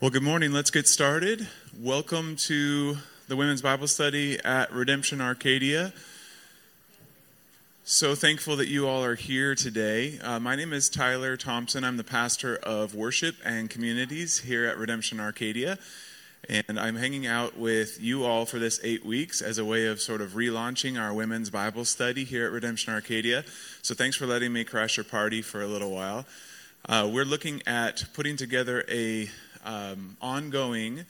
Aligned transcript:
Well, 0.00 0.12
good 0.12 0.22
morning. 0.22 0.52
Let's 0.52 0.70
get 0.70 0.86
started. 0.86 1.48
Welcome 1.76 2.36
to 2.36 2.98
the 3.26 3.34
Women's 3.34 3.62
Bible 3.62 3.88
Study 3.88 4.38
at 4.44 4.72
Redemption 4.72 5.20
Arcadia. 5.20 5.92
So 7.82 8.14
thankful 8.14 8.54
that 8.58 8.68
you 8.68 8.86
all 8.86 9.02
are 9.02 9.16
here 9.16 9.56
today. 9.56 10.20
Uh, 10.22 10.38
my 10.38 10.54
name 10.54 10.72
is 10.72 10.88
Tyler 10.88 11.36
Thompson. 11.36 11.82
I'm 11.82 11.96
the 11.96 12.04
pastor 12.04 12.58
of 12.62 12.94
worship 12.94 13.34
and 13.44 13.68
communities 13.68 14.38
here 14.38 14.66
at 14.66 14.78
Redemption 14.78 15.18
Arcadia. 15.18 15.80
And 16.48 16.78
I'm 16.78 16.94
hanging 16.94 17.26
out 17.26 17.58
with 17.58 18.00
you 18.00 18.24
all 18.24 18.46
for 18.46 18.60
this 18.60 18.78
eight 18.84 19.04
weeks 19.04 19.42
as 19.42 19.58
a 19.58 19.64
way 19.64 19.86
of 19.86 20.00
sort 20.00 20.20
of 20.20 20.34
relaunching 20.34 20.96
our 20.96 21.12
women's 21.12 21.50
Bible 21.50 21.84
study 21.84 22.22
here 22.22 22.46
at 22.46 22.52
Redemption 22.52 22.94
Arcadia. 22.94 23.42
So 23.82 23.96
thanks 23.96 24.16
for 24.16 24.26
letting 24.26 24.52
me 24.52 24.62
crash 24.62 24.96
your 24.96 25.02
party 25.02 25.42
for 25.42 25.60
a 25.60 25.66
little 25.66 25.90
while. 25.90 26.24
Uh, 26.88 27.10
we're 27.12 27.24
looking 27.24 27.60
at 27.66 28.04
putting 28.14 28.36
together 28.36 28.84
a 28.88 29.28
um, 29.64 30.16
ongoing 30.20 31.04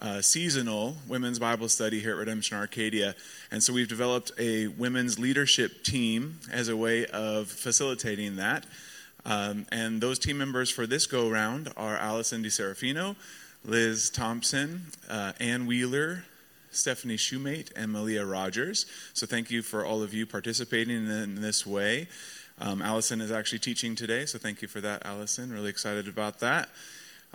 uh, 0.00 0.20
seasonal 0.20 0.96
women's 1.08 1.38
Bible 1.38 1.68
study 1.68 2.00
here 2.00 2.12
at 2.12 2.18
Redemption 2.18 2.56
Arcadia. 2.56 3.14
And 3.50 3.62
so 3.62 3.72
we've 3.72 3.88
developed 3.88 4.32
a 4.38 4.68
women's 4.68 5.18
leadership 5.18 5.82
team 5.82 6.38
as 6.52 6.68
a 6.68 6.76
way 6.76 7.06
of 7.06 7.48
facilitating 7.48 8.36
that. 8.36 8.66
Um, 9.24 9.66
and 9.72 10.00
those 10.00 10.18
team 10.18 10.38
members 10.38 10.70
for 10.70 10.86
this 10.86 11.06
go 11.06 11.28
round 11.28 11.72
are 11.76 11.96
Allison 11.96 12.44
DiSerafino, 12.44 13.16
Liz 13.64 14.10
Thompson, 14.10 14.86
uh, 15.08 15.32
Ann 15.40 15.66
Wheeler, 15.66 16.24
Stephanie 16.70 17.16
Shoemate, 17.16 17.72
and 17.74 17.90
Malia 17.90 18.24
Rogers. 18.24 18.86
So 19.14 19.26
thank 19.26 19.50
you 19.50 19.62
for 19.62 19.84
all 19.84 20.02
of 20.02 20.14
you 20.14 20.26
participating 20.26 21.08
in 21.08 21.40
this 21.40 21.66
way. 21.66 22.06
Um, 22.60 22.80
Allison 22.80 23.20
is 23.20 23.32
actually 23.32 23.58
teaching 23.58 23.96
today, 23.96 24.26
so 24.26 24.38
thank 24.38 24.62
you 24.62 24.68
for 24.68 24.80
that, 24.80 25.04
Allison. 25.04 25.52
Really 25.52 25.70
excited 25.70 26.06
about 26.06 26.38
that. 26.40 26.68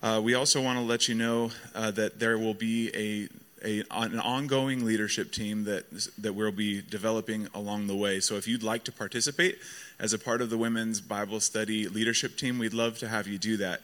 Uh, 0.04 0.20
we 0.24 0.34
also 0.34 0.60
want 0.60 0.80
to 0.80 0.84
let 0.84 1.08
you 1.08 1.14
know 1.14 1.52
uh, 1.76 1.92
that 1.92 2.20
there 2.20 2.36
will 2.38 2.56
be 2.56 2.90
a, 2.96 3.30
a, 3.68 3.84
an 3.92 4.20
ongoing 4.20 4.84
leadership 4.84 5.32
team 5.32 5.66
that, 5.66 5.86
that 6.18 6.34
we'll 6.34 6.52
be 6.52 6.82
developing 6.82 7.48
along 7.54 7.86
the 7.86 7.96
way. 7.96 8.20
So 8.20 8.36
if 8.36 8.48
you'd 8.48 8.64
like 8.64 8.84
to 8.86 8.92
participate 8.92 9.60
as 10.00 10.12
a 10.14 10.18
part 10.18 10.42
of 10.42 10.50
the 10.50 10.58
Women's 10.58 11.02
Bible 11.02 11.40
Study 11.40 11.88
leadership 11.88 12.36
team, 12.36 12.58
we'd 12.58 12.74
love 12.74 12.98
to 13.00 13.08
have 13.08 13.28
you 13.28 13.38
do 13.38 13.58
that. 13.58 13.82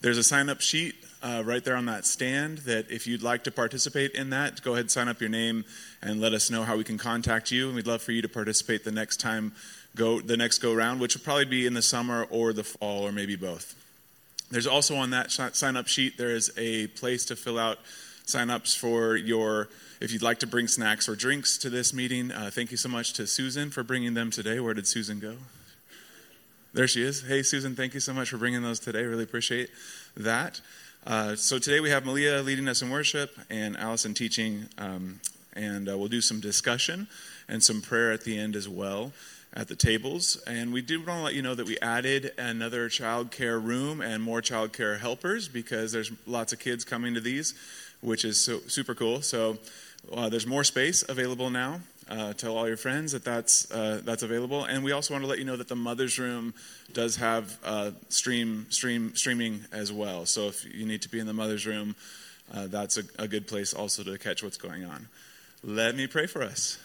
There's 0.00 0.18
a 0.18 0.24
sign 0.24 0.48
up 0.48 0.60
sheet 0.60 0.96
uh, 1.22 1.44
right 1.46 1.64
there 1.64 1.76
on 1.76 1.86
that 1.86 2.06
stand 2.06 2.58
that 2.58 2.90
if 2.90 3.06
you'd 3.06 3.22
like 3.22 3.44
to 3.44 3.52
participate 3.52 4.16
in 4.16 4.30
that, 4.30 4.60
go 4.62 4.72
ahead 4.72 4.80
and 4.80 4.90
sign 4.90 5.06
up 5.06 5.20
your 5.20 5.30
name 5.30 5.64
and 6.02 6.20
let 6.20 6.32
us 6.32 6.50
know 6.50 6.64
how 6.64 6.76
we 6.76 6.82
can 6.82 6.98
contact 6.98 7.52
you. 7.52 7.68
And 7.68 7.76
we'd 7.76 7.86
love 7.86 8.02
for 8.02 8.10
you 8.10 8.20
to 8.22 8.28
participate 8.28 8.82
the 8.82 8.90
next 8.90 9.20
time 9.20 9.52
go 9.94 10.20
the 10.20 10.36
next 10.36 10.58
go 10.58 10.74
round, 10.74 11.00
which 11.00 11.14
will 11.14 11.22
probably 11.22 11.44
be 11.44 11.66
in 11.66 11.74
the 11.74 11.82
summer 11.82 12.26
or 12.30 12.52
the 12.52 12.64
fall 12.64 13.06
or 13.06 13.12
maybe 13.12 13.36
both. 13.36 13.76
There's 14.52 14.66
also 14.66 14.96
on 14.96 15.08
that 15.10 15.32
sign 15.32 15.78
up 15.78 15.88
sheet, 15.88 16.18
there 16.18 16.36
is 16.36 16.52
a 16.58 16.88
place 16.88 17.24
to 17.24 17.36
fill 17.36 17.58
out 17.58 17.78
sign 18.26 18.50
ups 18.50 18.74
for 18.74 19.16
your, 19.16 19.70
if 19.98 20.12
you'd 20.12 20.20
like 20.20 20.40
to 20.40 20.46
bring 20.46 20.68
snacks 20.68 21.08
or 21.08 21.16
drinks 21.16 21.56
to 21.56 21.70
this 21.70 21.94
meeting. 21.94 22.30
Uh, 22.30 22.50
thank 22.52 22.70
you 22.70 22.76
so 22.76 22.90
much 22.90 23.14
to 23.14 23.26
Susan 23.26 23.70
for 23.70 23.82
bringing 23.82 24.12
them 24.12 24.30
today. 24.30 24.60
Where 24.60 24.74
did 24.74 24.86
Susan 24.86 25.20
go? 25.20 25.36
There 26.74 26.86
she 26.86 27.02
is. 27.02 27.22
Hey, 27.22 27.42
Susan, 27.42 27.74
thank 27.74 27.94
you 27.94 28.00
so 28.00 28.12
much 28.12 28.28
for 28.28 28.36
bringing 28.36 28.60
those 28.60 28.78
today. 28.78 29.04
Really 29.04 29.24
appreciate 29.24 29.70
that. 30.18 30.60
Uh, 31.06 31.34
so 31.34 31.58
today 31.58 31.80
we 31.80 31.88
have 31.88 32.04
Malia 32.04 32.42
leading 32.42 32.68
us 32.68 32.82
in 32.82 32.90
worship 32.90 33.30
and 33.48 33.74
Allison 33.78 34.12
teaching, 34.12 34.66
um, 34.76 35.20
and 35.54 35.88
uh, 35.88 35.96
we'll 35.96 36.08
do 36.08 36.20
some 36.20 36.40
discussion 36.40 37.08
and 37.48 37.62
some 37.62 37.80
prayer 37.80 38.12
at 38.12 38.24
the 38.24 38.38
end 38.38 38.54
as 38.54 38.68
well 38.68 39.12
at 39.54 39.68
the 39.68 39.76
tables. 39.76 40.42
And 40.46 40.72
we 40.72 40.82
do 40.82 40.98
want 40.98 41.08
to 41.08 41.22
let 41.22 41.34
you 41.34 41.42
know 41.42 41.54
that 41.54 41.66
we 41.66 41.78
added 41.80 42.32
another 42.38 42.88
child 42.88 43.30
care 43.30 43.58
room 43.58 44.00
and 44.00 44.22
more 44.22 44.40
child 44.40 44.72
care 44.72 44.96
helpers 44.96 45.48
because 45.48 45.92
there's 45.92 46.10
lots 46.26 46.52
of 46.52 46.58
kids 46.58 46.84
coming 46.84 47.14
to 47.14 47.20
these, 47.20 47.54
which 48.00 48.24
is 48.24 48.40
so, 48.40 48.60
super 48.66 48.94
cool. 48.94 49.22
So 49.22 49.58
uh, 50.12 50.28
there's 50.28 50.46
more 50.46 50.64
space 50.64 51.04
available 51.08 51.50
now. 51.50 51.80
Uh, 52.08 52.32
tell 52.32 52.56
all 52.56 52.66
your 52.66 52.76
friends 52.76 53.12
that 53.12 53.24
that's, 53.24 53.70
uh, 53.70 54.00
that's 54.04 54.22
available. 54.22 54.64
And 54.64 54.82
we 54.82 54.92
also 54.92 55.14
want 55.14 55.24
to 55.24 55.28
let 55.28 55.38
you 55.38 55.44
know 55.44 55.56
that 55.56 55.68
the 55.68 55.76
mother's 55.76 56.18
room 56.18 56.52
does 56.92 57.16
have 57.16 57.58
uh, 57.64 57.92
stream, 58.08 58.66
stream, 58.70 59.14
streaming 59.14 59.64
as 59.70 59.92
well. 59.92 60.26
So 60.26 60.48
if 60.48 60.64
you 60.74 60.84
need 60.84 61.02
to 61.02 61.08
be 61.08 61.20
in 61.20 61.26
the 61.26 61.32
mother's 61.32 61.66
room, 61.66 61.94
uh, 62.52 62.66
that's 62.66 62.98
a, 62.98 63.02
a 63.18 63.28
good 63.28 63.46
place 63.46 63.72
also 63.72 64.02
to 64.02 64.18
catch 64.18 64.42
what's 64.42 64.58
going 64.58 64.84
on. 64.84 65.08
Let 65.62 65.94
me 65.94 66.06
pray 66.06 66.26
for 66.26 66.42
us. 66.42 66.78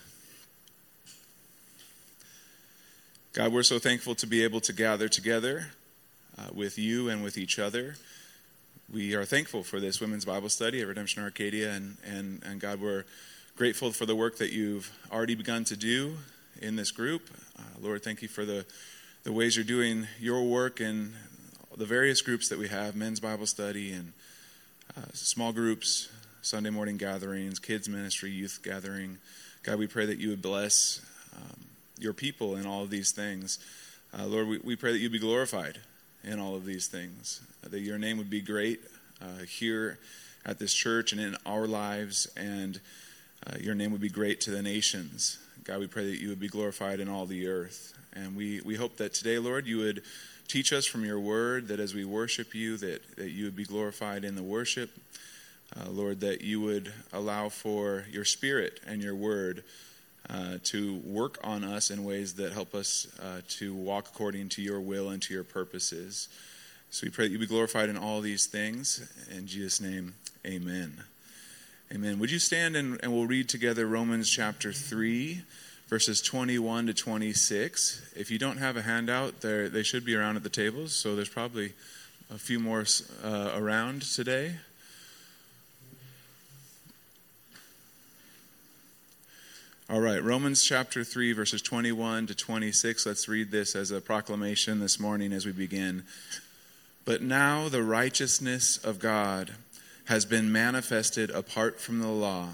God, 3.37 3.53
we're 3.53 3.61
so 3.61 3.77
thankful 3.77 4.15
to 4.15 4.25
be 4.25 4.43
able 4.43 4.61
to 4.61 4.73
gather 4.73 5.07
together 5.07 5.67
uh, 6.39 6.47
with 6.55 6.79
you 6.79 7.07
and 7.09 7.23
with 7.23 7.37
each 7.37 7.59
other. 7.59 7.93
We 8.91 9.13
are 9.13 9.25
thankful 9.25 9.61
for 9.61 9.79
this 9.79 10.01
women's 10.01 10.25
Bible 10.25 10.49
study 10.49 10.81
at 10.81 10.87
Redemption 10.87 11.21
Arcadia, 11.21 11.71
and, 11.71 11.97
and, 12.03 12.41
and 12.43 12.59
God, 12.59 12.81
we're 12.81 13.03
grateful 13.55 13.91
for 13.91 14.07
the 14.07 14.15
work 14.15 14.39
that 14.39 14.53
you've 14.53 14.91
already 15.11 15.35
begun 15.35 15.65
to 15.65 15.77
do 15.77 16.15
in 16.63 16.77
this 16.77 16.89
group. 16.89 17.29
Uh, 17.59 17.61
Lord, 17.79 18.03
thank 18.03 18.23
you 18.23 18.27
for 18.27 18.43
the, 18.43 18.65
the 19.21 19.31
ways 19.31 19.55
you're 19.55 19.63
doing 19.63 20.07
your 20.19 20.41
work 20.41 20.81
in 20.81 21.13
the 21.77 21.85
various 21.85 22.23
groups 22.23 22.49
that 22.49 22.57
we 22.57 22.69
have 22.69 22.95
men's 22.95 23.19
Bible 23.19 23.45
study 23.45 23.91
and 23.91 24.13
uh, 24.97 25.01
small 25.13 25.53
groups, 25.53 26.09
Sunday 26.41 26.71
morning 26.71 26.97
gatherings, 26.97 27.59
kids' 27.59 27.87
ministry, 27.87 28.31
youth 28.31 28.61
gathering. 28.63 29.19
God, 29.61 29.77
we 29.77 29.85
pray 29.85 30.07
that 30.07 30.17
you 30.17 30.29
would 30.29 30.41
bless. 30.41 31.01
Um, 31.35 31.66
your 31.99 32.13
people 32.13 32.55
in 32.55 32.65
all 32.65 32.83
of 32.83 32.89
these 32.89 33.11
things. 33.11 33.59
Uh, 34.17 34.25
Lord, 34.25 34.47
we, 34.47 34.57
we 34.59 34.75
pray 34.75 34.91
that 34.91 34.99
you 34.99 35.09
be 35.09 35.19
glorified 35.19 35.79
in 36.23 36.39
all 36.39 36.55
of 36.55 36.65
these 36.65 36.87
things, 36.87 37.41
that 37.61 37.79
your 37.79 37.97
name 37.97 38.17
would 38.17 38.29
be 38.29 38.41
great 38.41 38.81
uh, 39.21 39.43
here 39.47 39.97
at 40.45 40.59
this 40.59 40.73
church 40.73 41.11
and 41.11 41.21
in 41.21 41.35
our 41.45 41.67
lives, 41.67 42.27
and 42.37 42.79
uh, 43.45 43.57
your 43.59 43.75
name 43.75 43.91
would 43.91 44.01
be 44.01 44.09
great 44.09 44.41
to 44.41 44.51
the 44.51 44.61
nations. 44.61 45.39
God, 45.63 45.79
we 45.79 45.87
pray 45.87 46.05
that 46.09 46.21
you 46.21 46.29
would 46.29 46.39
be 46.39 46.47
glorified 46.47 46.99
in 46.99 47.09
all 47.09 47.25
the 47.25 47.47
earth. 47.47 47.93
And 48.13 48.35
we, 48.35 48.61
we 48.61 48.75
hope 48.75 48.97
that 48.97 49.13
today, 49.13 49.37
Lord, 49.37 49.67
you 49.67 49.77
would 49.79 50.01
teach 50.47 50.71
us 50.71 50.85
from 50.85 51.03
your 51.03 51.19
word, 51.19 51.67
that 51.67 51.79
as 51.79 51.93
we 51.93 52.05
worship 52.05 52.55
you, 52.55 52.77
that, 52.77 53.17
that 53.17 53.31
you 53.31 53.45
would 53.45 53.55
be 53.55 53.65
glorified 53.65 54.23
in 54.23 54.35
the 54.35 54.43
worship. 54.43 54.89
Uh, 55.75 55.89
Lord, 55.89 56.21
that 56.21 56.41
you 56.41 56.61
would 56.61 56.93
allow 57.11 57.49
for 57.49 58.05
your 58.09 58.23
spirit 58.23 58.79
and 58.87 59.03
your 59.03 59.15
word 59.15 59.63
uh, 60.29 60.57
to 60.63 60.97
work 61.05 61.37
on 61.43 61.63
us 61.63 61.89
in 61.89 62.03
ways 62.03 62.33
that 62.35 62.51
help 62.51 62.75
us 62.75 63.07
uh, 63.21 63.41
to 63.47 63.73
walk 63.73 64.09
according 64.13 64.49
to 64.49 64.61
your 64.61 64.79
will 64.79 65.09
and 65.09 65.21
to 65.23 65.33
your 65.33 65.43
purposes. 65.43 66.27
So 66.89 67.05
we 67.05 67.11
pray 67.11 67.27
that 67.27 67.31
you 67.31 67.39
be 67.39 67.47
glorified 67.47 67.89
in 67.89 67.97
all 67.97 68.21
these 68.21 68.45
things. 68.45 69.09
In 69.35 69.47
Jesus' 69.47 69.79
name, 69.79 70.15
amen. 70.45 71.03
Amen. 71.93 72.19
Would 72.19 72.31
you 72.31 72.39
stand 72.39 72.75
and, 72.75 72.99
and 73.01 73.13
we'll 73.13 73.27
read 73.27 73.47
together 73.47 73.85
Romans 73.85 74.29
chapter 74.29 74.73
3, 74.73 75.41
verses 75.87 76.21
21 76.21 76.87
to 76.87 76.93
26. 76.93 78.11
If 78.15 78.29
you 78.29 78.37
don't 78.37 78.57
have 78.57 78.75
a 78.75 78.81
handout, 78.81 79.39
they 79.41 79.83
should 79.83 80.03
be 80.03 80.15
around 80.15 80.35
at 80.35 80.43
the 80.43 80.49
tables, 80.49 80.93
so 80.93 81.15
there's 81.15 81.29
probably 81.29 81.73
a 82.29 82.37
few 82.37 82.59
more 82.59 82.83
uh, 83.23 83.51
around 83.55 84.01
today. 84.01 84.55
All 89.89 90.01
right, 90.01 90.21
Romans 90.21 90.65
chapter 90.65 91.05
3, 91.05 91.31
verses 91.31 91.61
21 91.61 92.27
to 92.27 92.35
26. 92.35 93.05
Let's 93.05 93.29
read 93.29 93.51
this 93.51 93.73
as 93.73 93.89
a 93.89 94.01
proclamation 94.01 94.81
this 94.81 94.99
morning 94.99 95.31
as 95.31 95.45
we 95.45 95.53
begin. 95.53 96.03
But 97.05 97.21
now 97.21 97.69
the 97.69 97.83
righteousness 97.83 98.77
of 98.79 98.99
God 98.99 99.51
has 100.07 100.25
been 100.25 100.51
manifested 100.51 101.29
apart 101.29 101.79
from 101.79 102.01
the 102.01 102.09
law. 102.09 102.49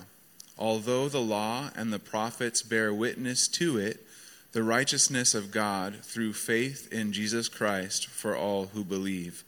Although 0.60 1.10
the 1.10 1.22
law 1.22 1.72
and 1.76 1.92
the 1.92 1.98
prophets 1.98 2.62
bear 2.62 2.94
witness 2.94 3.48
to 3.48 3.80
it, 3.80 4.06
the 4.52 4.62
righteousness 4.62 5.34
of 5.34 5.50
God 5.50 6.04
through 6.04 6.34
faith 6.34 6.88
in 6.94 7.14
Jesus 7.14 7.50
Christ 7.50 8.06
for 8.10 8.38
all 8.38 8.68
who 8.76 8.84
believe. 8.84 9.44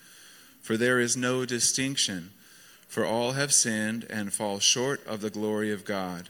For 0.59 0.75
there 0.75 1.00
is 1.00 1.16
no 1.16 1.46
distinction, 1.46 2.31
for 2.88 3.06
all 3.06 3.34
have 3.34 3.53
sinned 3.53 4.08
and 4.09 4.34
fall 4.34 4.58
short 4.58 5.05
of 5.05 5.22
the 5.22 5.29
glory 5.29 5.72
of 5.72 5.85
God 5.85 6.29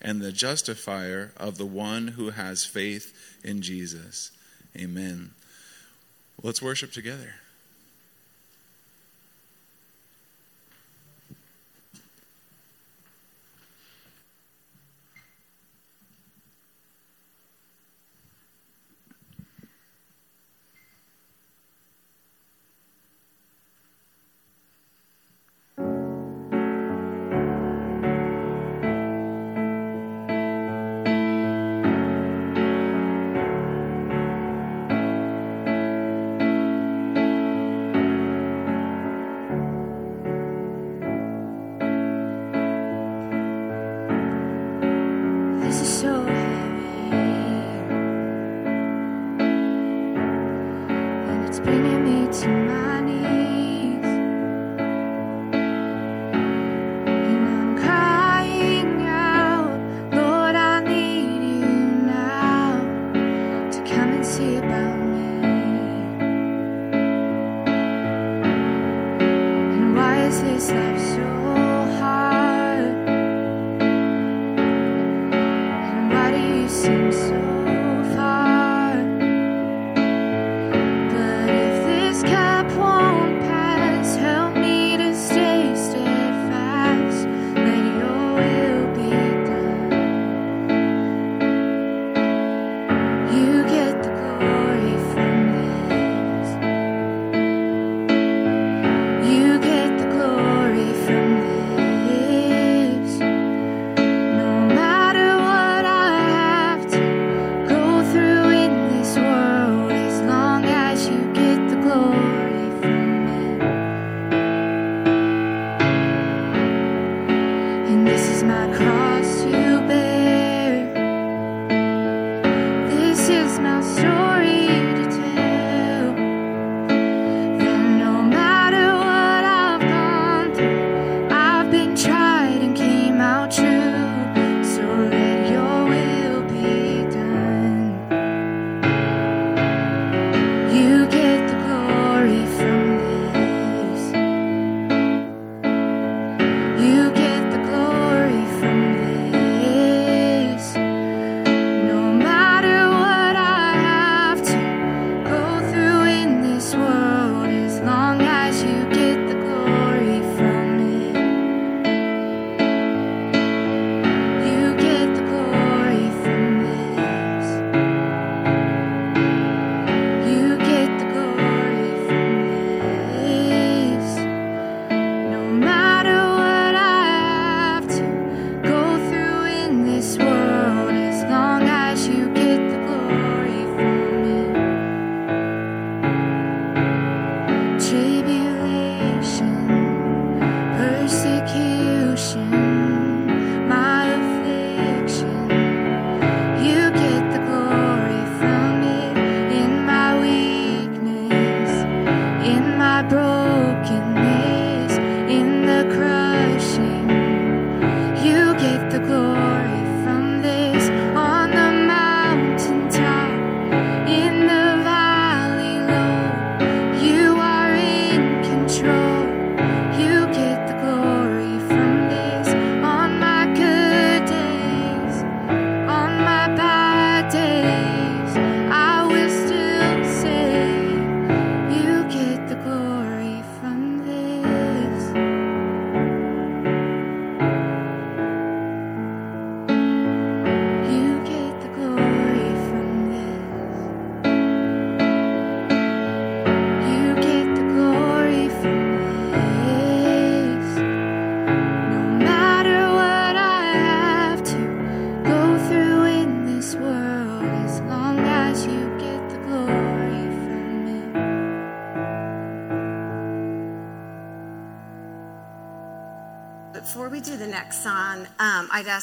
and 0.00 0.20
the 0.20 0.32
justifier 0.32 1.32
of 1.36 1.58
the 1.58 1.66
one 1.66 2.08
who 2.08 2.30
has 2.30 2.64
faith 2.64 3.38
in 3.42 3.62
Jesus. 3.62 4.30
Amen. 4.76 5.30
Let's 6.42 6.62
worship 6.62 6.92
together. 6.92 7.34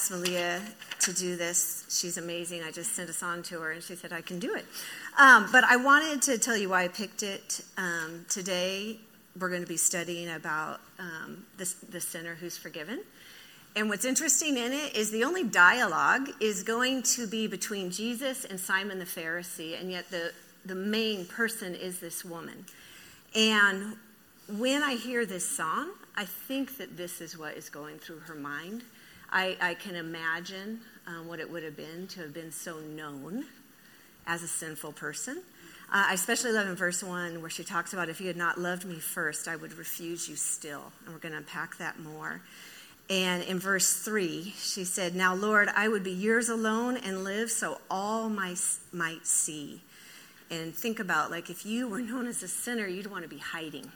Asked 0.06 0.12
Malia 0.12 0.62
to 1.00 1.14
do 1.14 1.36
this. 1.36 1.84
She's 1.90 2.18
amazing. 2.18 2.62
I 2.62 2.70
just 2.70 2.94
sent 2.94 3.10
a 3.10 3.14
song 3.14 3.42
to 3.44 3.60
her, 3.60 3.72
and 3.72 3.82
she 3.82 3.96
said 3.96 4.14
I 4.14 4.22
can 4.22 4.38
do 4.38 4.54
it. 4.54 4.66
Um, 5.18 5.48
but 5.52 5.64
I 5.64 5.78
wanted 5.78 6.22
to 6.24 6.38
tell 6.38 6.56
you 6.56 6.70
why 6.70 6.84
I 6.84 6.88
picked 6.90 7.24
it 7.24 7.62
um, 7.78 8.26
today. 8.30 9.00
We're 9.40 9.50
going 9.50 9.64
to 9.64 9.68
be 9.68 9.78
studying 9.78 10.30
about 10.30 10.80
um, 11.00 11.46
this, 11.58 11.74
the 11.74 12.00
sinner 12.00 12.36
who's 12.36 12.56
forgiven. 12.56 13.02
And 13.76 13.90
what's 13.90 14.06
interesting 14.06 14.58
in 14.58 14.74
it 14.74 14.96
is 14.96 15.10
the 15.10 15.24
only 15.24 15.44
dialogue 15.44 16.30
is 16.40 16.62
going 16.62 17.02
to 17.04 17.26
be 17.26 17.48
between 17.48 17.90
Jesus 17.90 18.46
and 18.46 18.60
Simon 18.60 19.00
the 19.00 19.06
Pharisee, 19.06 19.80
and 19.80 19.90
yet 19.90 20.12
the, 20.12 20.32
the 20.66 20.76
main 20.76 21.26
person 21.26 21.74
is 21.74 22.00
this 22.00 22.24
woman. 22.24 22.66
And 23.36 23.96
when 24.56 24.84
I 24.84 24.96
hear 24.96 25.26
this 25.26 25.50
song, 25.50 25.90
I 26.16 26.26
think 26.26 26.78
that 26.78 26.96
this 26.96 27.22
is 27.22 27.38
what 27.38 27.58
is 27.58 27.70
going 27.70 27.98
through 27.98 28.20
her 28.20 28.36
mind. 28.36 28.84
I, 29.36 29.58
I 29.60 29.74
can 29.74 29.98
imagine 29.98 30.80
um, 31.06 31.28
what 31.28 31.42
it 31.42 31.52
would 31.52 31.62
have 31.64 31.76
been 31.76 32.08
to 32.08 32.22
have 32.22 32.34
been 32.34 32.54
so 32.54 32.80
known 32.80 33.44
as 34.26 34.42
a 34.44 34.48
sinful 34.48 34.94
person. 34.94 35.44
Uh, 35.92 36.06
I 36.08 36.14
especially 36.14 36.54
love 36.54 36.68
in 36.68 36.76
verse 36.76 37.04
1 37.04 37.42
where 37.42 37.50
she 37.50 37.66
talks 37.66 37.92
about 37.92 38.08
if 38.08 38.22
you 38.22 38.28
had 38.28 38.38
not 38.38 38.58
loved 38.58 38.86
me 38.86 38.96
first, 38.96 39.50
I 39.50 39.58
would 39.58 39.74
refuse 39.74 40.30
you 40.30 40.38
still. 40.38 40.84
And 41.04 41.14
we're 41.14 41.20
going 41.20 41.34
to 41.34 41.40
unpack 41.40 41.78
that 41.80 42.00
more. 42.00 42.40
And 43.10 43.44
in 43.44 43.60
verse 43.60 43.98
3, 43.98 44.54
she 44.58 44.86
said, 44.86 45.16
Now, 45.16 45.36
Lord, 45.36 45.68
I 45.76 45.90
would 45.90 46.06
be 46.06 46.14
yours 46.14 46.48
alone 46.48 46.96
and 46.96 47.26
live 47.26 47.52
so 47.52 47.82
all 47.92 48.30
my, 48.30 48.56
might 48.94 49.28
see. 49.28 49.82
And 50.50 50.74
think 50.74 51.02
about, 51.02 51.30
like, 51.30 51.50
if 51.50 51.66
you 51.66 51.90
were 51.90 52.00
known 52.00 52.26
as 52.28 52.42
a 52.42 52.48
sinner, 52.48 52.88
you'd 52.88 53.08
want 53.08 53.24
to 53.24 53.30
be 53.30 53.40
hiding. 53.40 53.92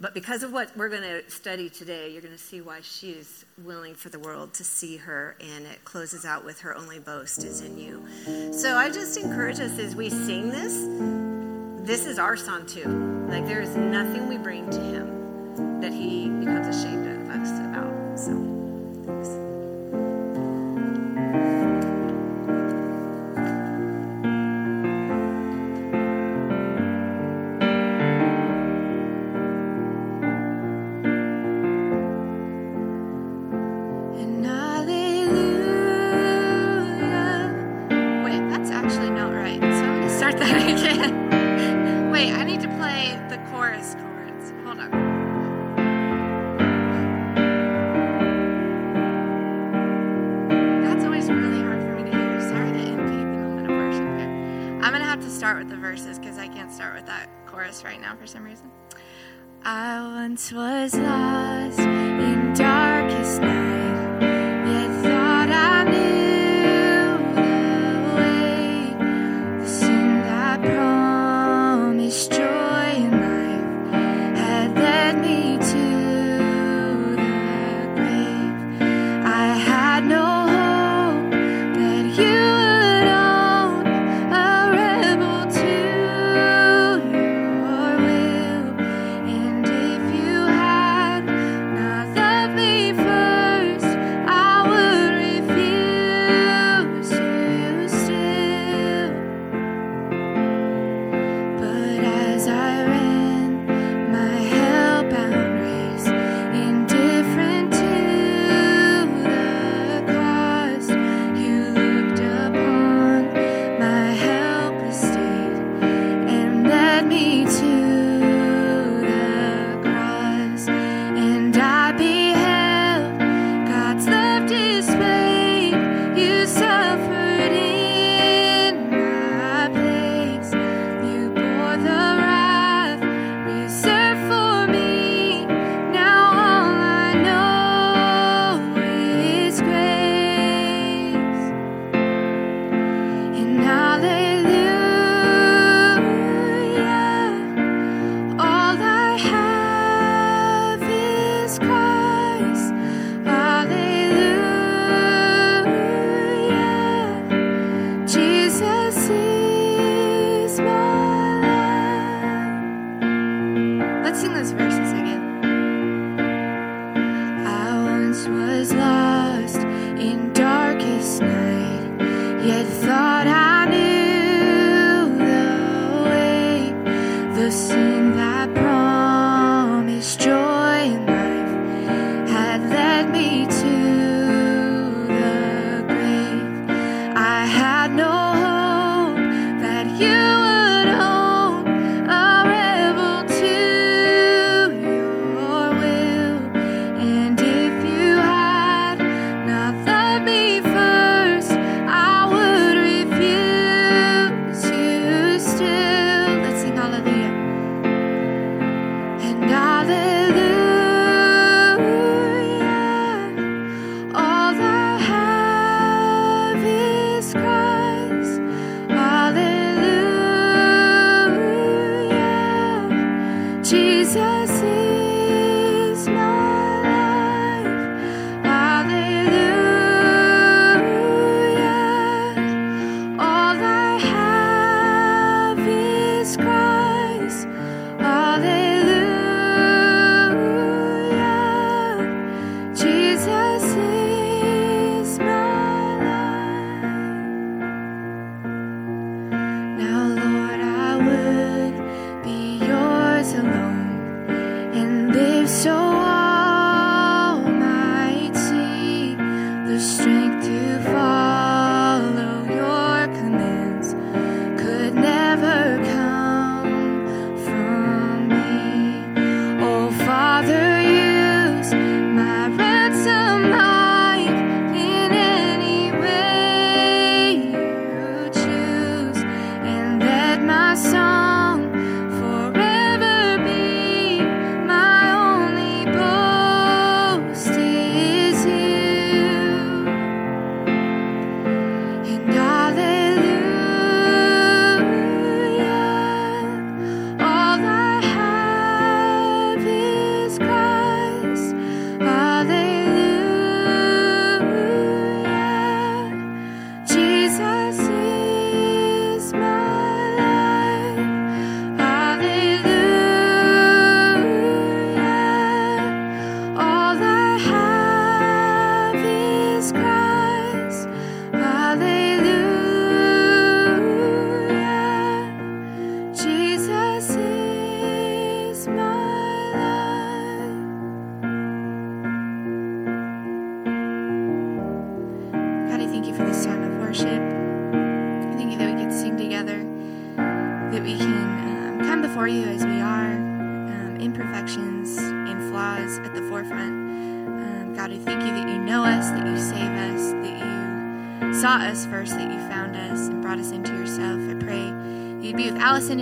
But 0.00 0.14
because 0.14 0.42
of 0.42 0.52
what 0.52 0.74
we're 0.76 0.88
going 0.88 1.02
to 1.02 1.30
study 1.30 1.68
today, 1.68 2.10
you're 2.10 2.22
going 2.22 2.34
to 2.34 2.40
see 2.40 2.62
why 2.62 2.80
she's 2.80 3.44
willing 3.62 3.94
for 3.94 4.08
the 4.08 4.18
world 4.18 4.54
to 4.54 4.64
see 4.64 4.96
her. 4.96 5.36
And 5.40 5.66
it 5.66 5.84
closes 5.84 6.24
out 6.24 6.42
with 6.42 6.60
her 6.60 6.74
only 6.74 6.98
boast 6.98 7.44
is 7.44 7.60
in 7.60 7.78
you. 7.78 8.52
So 8.52 8.76
I 8.76 8.88
just 8.88 9.18
encourage 9.18 9.60
us 9.60 9.78
as 9.78 9.94
we 9.94 10.08
sing 10.08 10.50
this, 10.50 11.86
this 11.86 12.06
is 12.06 12.18
our 12.18 12.36
song 12.36 12.64
too. 12.64 13.26
Like, 13.28 13.46
there 13.46 13.60
is 13.60 13.76
nothing 13.76 14.26
we 14.26 14.38
bring 14.38 14.70
to 14.70 14.80
him 14.80 15.80
that 15.82 15.92
he 15.92 16.30
becomes 16.30 16.74
ashamed 16.74 17.06
of 17.06 17.28
us 17.30 17.50
about. 17.60 18.18
So, 18.18 18.49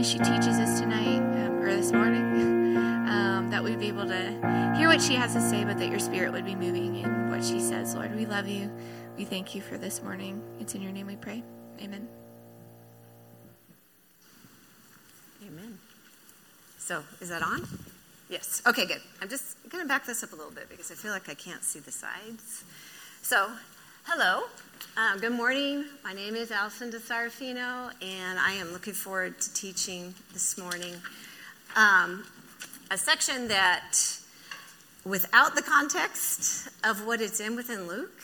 she 0.08 0.16
teaches 0.20 0.58
us 0.58 0.80
tonight 0.80 1.18
um, 1.18 1.58
or 1.58 1.66
this 1.66 1.92
morning, 1.92 2.22
um, 3.10 3.50
that 3.50 3.62
we'd 3.62 3.78
be 3.78 3.88
able 3.88 4.06
to 4.06 4.74
hear 4.74 4.88
what 4.88 5.02
she 5.02 5.14
has 5.14 5.34
to 5.34 5.40
say, 5.40 5.64
but 5.64 5.76
that 5.76 5.90
your 5.90 5.98
spirit 5.98 6.32
would 6.32 6.46
be 6.46 6.54
moving 6.54 6.96
in 6.96 7.28
what 7.28 7.44
she 7.44 7.60
says. 7.60 7.94
Lord, 7.94 8.16
we 8.16 8.24
love 8.24 8.48
you. 8.48 8.72
We 9.18 9.26
thank 9.26 9.54
you 9.54 9.60
for 9.60 9.76
this 9.76 10.02
morning. 10.02 10.42
It's 10.60 10.74
in 10.74 10.80
your 10.80 10.92
name 10.92 11.08
we 11.08 11.16
pray. 11.16 11.42
Amen. 11.82 12.08
Amen. 15.46 15.78
So, 16.78 17.02
is 17.20 17.28
that 17.28 17.42
on? 17.42 17.68
Yes. 18.30 18.62
Okay, 18.66 18.86
good. 18.86 19.02
I'm 19.20 19.28
just 19.28 19.58
going 19.68 19.84
to 19.84 19.88
back 19.88 20.06
this 20.06 20.24
up 20.24 20.32
a 20.32 20.36
little 20.36 20.52
bit 20.52 20.70
because 20.70 20.90
I 20.90 20.94
feel 20.94 21.12
like 21.12 21.28
I 21.28 21.34
can't 21.34 21.62
see 21.62 21.80
the 21.80 21.92
sides. 21.92 22.64
So, 23.20 23.50
hello. 24.04 24.44
Um, 24.96 25.18
good 25.20 25.32
morning. 25.32 25.84
My 26.04 26.12
name 26.12 26.34
is 26.34 26.50
Allison 26.50 26.90
DeSarafino, 26.90 27.92
and 28.02 28.38
I 28.38 28.52
am 28.52 28.72
looking 28.72 28.92
forward 28.92 29.40
to 29.40 29.54
teaching 29.54 30.14
this 30.32 30.58
morning 30.58 30.94
um, 31.76 32.24
a 32.90 32.98
section 32.98 33.48
that, 33.48 33.94
without 35.04 35.54
the 35.54 35.62
context 35.62 36.68
of 36.84 37.06
what 37.06 37.20
it's 37.20 37.40
in 37.40 37.56
within 37.56 37.88
Luke, 37.88 38.22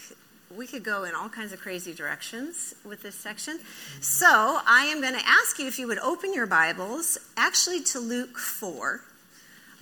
we 0.57 0.67
could 0.67 0.85
go 0.85 1.05
in 1.05 1.15
all 1.15 1.29
kinds 1.29 1.53
of 1.53 1.61
crazy 1.61 1.93
directions 1.93 2.75
with 2.85 3.03
this 3.03 3.15
section. 3.15 3.59
So 4.01 4.27
I 4.29 4.87
am 4.87 5.01
going 5.01 5.15
to 5.15 5.27
ask 5.27 5.59
you 5.59 5.67
if 5.67 5.79
you 5.79 5.87
would 5.87 5.99
open 5.99 6.33
your 6.33 6.47
Bibles 6.47 7.19
actually 7.37 7.83
to 7.85 7.99
Luke 7.99 8.39
4. 8.39 9.01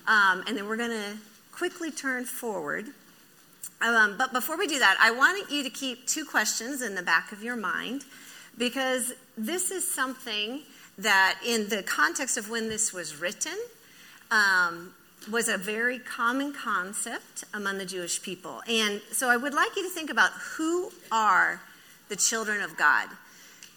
Um, 0.07 0.45
and 0.47 0.57
then 0.57 0.67
we're 0.67 0.77
going 0.77 0.91
to 0.91 1.19
quickly 1.53 1.91
turn 1.91 2.25
forward. 2.25 2.87
Um, 3.83 4.17
but 4.17 4.33
before 4.33 4.57
we 4.57 4.69
do 4.69 4.79
that, 4.79 4.97
I 5.01 5.11
want 5.11 5.51
you 5.51 5.65
to 5.65 5.71
keep 5.71 6.07
two 6.07 6.25
questions 6.25 6.83
in 6.83 6.95
the 6.95 7.03
back 7.03 7.33
of 7.33 7.43
your 7.43 7.57
mind 7.57 8.05
because 8.57 9.13
this 9.37 9.71
is 9.71 9.89
something 9.91 10.61
that, 10.99 11.39
in 11.45 11.69
the 11.69 11.83
context 11.83 12.37
of 12.37 12.49
when 12.49 12.69
this 12.69 12.93
was 12.93 13.17
written, 13.17 13.57
um, 14.31 14.95
was 15.31 15.49
a 15.49 15.57
very 15.57 15.99
common 15.99 16.53
concept 16.53 17.45
among 17.55 17.79
the 17.79 17.87
Jewish 17.87 18.23
people. 18.23 18.63
And 18.69 19.01
so 19.11 19.29
I 19.29 19.37
would 19.37 19.55
like 19.55 19.75
you 19.77 19.83
to 19.83 19.89
think 19.89 20.11
about 20.11 20.31
who 20.33 20.93
are 21.11 21.61
the 22.09 22.17
children 22.17 22.63
of 22.63 22.77
God. 22.77 23.09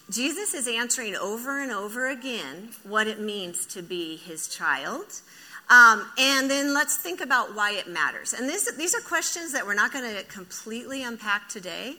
Jesus 0.08 0.54
is 0.54 0.68
answering 0.68 1.16
over 1.16 1.60
and 1.60 1.72
over 1.72 2.08
again 2.08 2.70
what 2.84 3.08
it 3.08 3.20
means 3.20 3.66
to 3.66 3.82
be 3.82 4.16
his 4.16 4.46
child. 4.46 5.20
Um, 5.68 6.06
and 6.16 6.48
then 6.48 6.72
let's 6.74 6.96
think 6.96 7.20
about 7.20 7.54
why 7.54 7.72
it 7.72 7.88
matters. 7.88 8.32
And 8.32 8.48
this, 8.48 8.70
these 8.76 8.94
are 8.94 9.00
questions 9.00 9.52
that 9.52 9.66
we're 9.66 9.74
not 9.74 9.92
going 9.92 10.16
to 10.16 10.22
completely 10.24 11.02
unpack 11.02 11.48
today. 11.48 11.96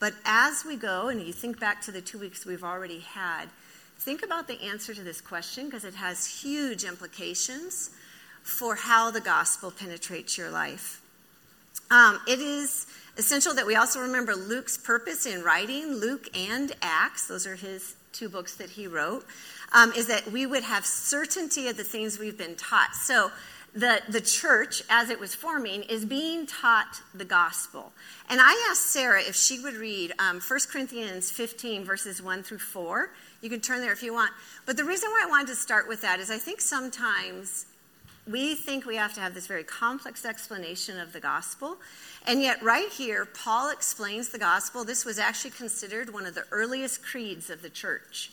But 0.00 0.14
as 0.24 0.64
we 0.64 0.76
go, 0.76 1.08
and 1.08 1.20
you 1.20 1.32
think 1.32 1.60
back 1.60 1.82
to 1.82 1.92
the 1.92 2.00
two 2.00 2.18
weeks 2.18 2.46
we've 2.46 2.64
already 2.64 3.00
had, 3.00 3.46
think 3.98 4.24
about 4.24 4.48
the 4.48 4.60
answer 4.62 4.94
to 4.94 5.02
this 5.02 5.20
question 5.20 5.66
because 5.66 5.84
it 5.84 5.94
has 5.94 6.26
huge 6.26 6.84
implications 6.84 7.90
for 8.42 8.74
how 8.74 9.10
the 9.10 9.20
gospel 9.20 9.70
penetrates 9.70 10.36
your 10.36 10.50
life. 10.50 11.00
Um, 11.90 12.18
it 12.26 12.40
is 12.40 12.86
essential 13.16 13.54
that 13.54 13.66
we 13.66 13.76
also 13.76 14.00
remember 14.00 14.34
Luke's 14.34 14.76
purpose 14.76 15.26
in 15.26 15.42
writing, 15.42 15.94
Luke 15.94 16.28
and 16.36 16.72
Acts, 16.80 17.26
those 17.26 17.46
are 17.46 17.54
his 17.54 17.94
two 18.12 18.28
books 18.28 18.56
that 18.56 18.70
he 18.70 18.86
wrote, 18.86 19.24
um, 19.72 19.92
is 19.92 20.06
that 20.06 20.30
we 20.30 20.46
would 20.46 20.62
have 20.62 20.84
certainty 20.84 21.68
of 21.68 21.76
the 21.76 21.84
things 21.84 22.18
we've 22.18 22.38
been 22.38 22.56
taught. 22.56 22.94
So, 22.94 23.30
the, 23.74 24.02
the 24.08 24.20
church, 24.20 24.82
as 24.90 25.08
it 25.08 25.18
was 25.18 25.34
forming, 25.34 25.82
is 25.84 26.04
being 26.04 26.46
taught 26.46 27.00
the 27.14 27.24
gospel. 27.24 27.92
And 28.28 28.38
I 28.38 28.68
asked 28.70 28.92
Sarah 28.92 29.22
if 29.22 29.34
she 29.34 29.60
would 29.60 29.74
read 29.74 30.12
um, 30.18 30.40
1 30.40 30.60
Corinthians 30.70 31.30
15, 31.30 31.84
verses 31.84 32.22
1 32.22 32.42
through 32.42 32.58
4. 32.58 33.10
You 33.40 33.48
can 33.48 33.60
turn 33.60 33.80
there 33.80 33.92
if 33.92 34.02
you 34.02 34.12
want. 34.12 34.30
But 34.66 34.76
the 34.76 34.84
reason 34.84 35.08
why 35.10 35.22
I 35.24 35.30
wanted 35.30 35.48
to 35.48 35.56
start 35.56 35.88
with 35.88 36.02
that 36.02 36.20
is 36.20 36.30
I 36.30 36.36
think 36.36 36.60
sometimes 36.60 37.64
we 38.30 38.54
think 38.54 38.86
we 38.86 38.96
have 38.96 39.14
to 39.14 39.20
have 39.20 39.34
this 39.34 39.46
very 39.46 39.64
complex 39.64 40.24
explanation 40.24 41.00
of 41.00 41.12
the 41.12 41.20
gospel. 41.20 41.78
And 42.26 42.40
yet, 42.42 42.62
right 42.62 42.88
here, 42.90 43.24
Paul 43.24 43.70
explains 43.70 44.28
the 44.28 44.38
gospel. 44.38 44.84
This 44.84 45.04
was 45.04 45.18
actually 45.18 45.50
considered 45.52 46.12
one 46.12 46.26
of 46.26 46.34
the 46.34 46.44
earliest 46.52 47.02
creeds 47.02 47.50
of 47.50 47.62
the 47.62 47.70
church. 47.70 48.30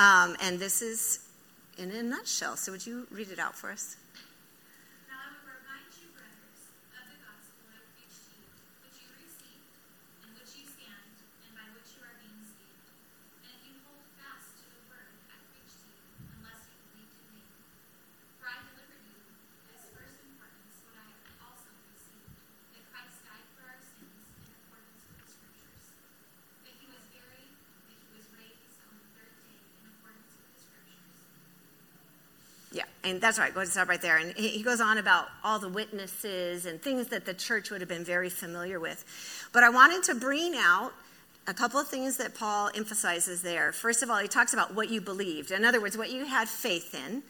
Um, 0.00 0.34
and 0.40 0.58
this 0.58 0.80
is 0.80 1.18
in 1.76 1.90
a 1.90 2.02
nutshell. 2.02 2.56
So, 2.56 2.72
would 2.72 2.86
you 2.86 3.06
read 3.10 3.28
it 3.30 3.38
out 3.38 3.54
for 3.54 3.70
us? 3.70 3.96
That's 33.20 33.38
right, 33.38 33.52
go 33.52 33.60
ahead 33.60 33.66
and 33.66 33.72
stop 33.72 33.88
right 33.88 34.00
there. 34.00 34.16
And 34.16 34.32
he 34.36 34.62
goes 34.62 34.80
on 34.80 34.98
about 34.98 35.28
all 35.44 35.58
the 35.58 35.68
witnesses 35.68 36.66
and 36.66 36.80
things 36.80 37.08
that 37.08 37.26
the 37.26 37.34
church 37.34 37.70
would 37.70 37.80
have 37.80 37.88
been 37.88 38.04
very 38.04 38.30
familiar 38.30 38.80
with. 38.80 39.04
But 39.52 39.62
I 39.62 39.70
wanted 39.70 40.02
to 40.04 40.14
bring 40.14 40.54
out 40.56 40.92
a 41.46 41.54
couple 41.54 41.80
of 41.80 41.88
things 41.88 42.16
that 42.18 42.34
Paul 42.34 42.70
emphasizes 42.74 43.42
there. 43.42 43.72
First 43.72 44.02
of 44.02 44.10
all, 44.10 44.18
he 44.18 44.28
talks 44.28 44.52
about 44.52 44.74
what 44.74 44.90
you 44.90 45.00
believed. 45.00 45.50
In 45.50 45.64
other 45.64 45.80
words, 45.80 45.96
what 45.96 46.10
you 46.10 46.24
had 46.24 46.48
faith 46.48 46.94
in. 46.94 47.22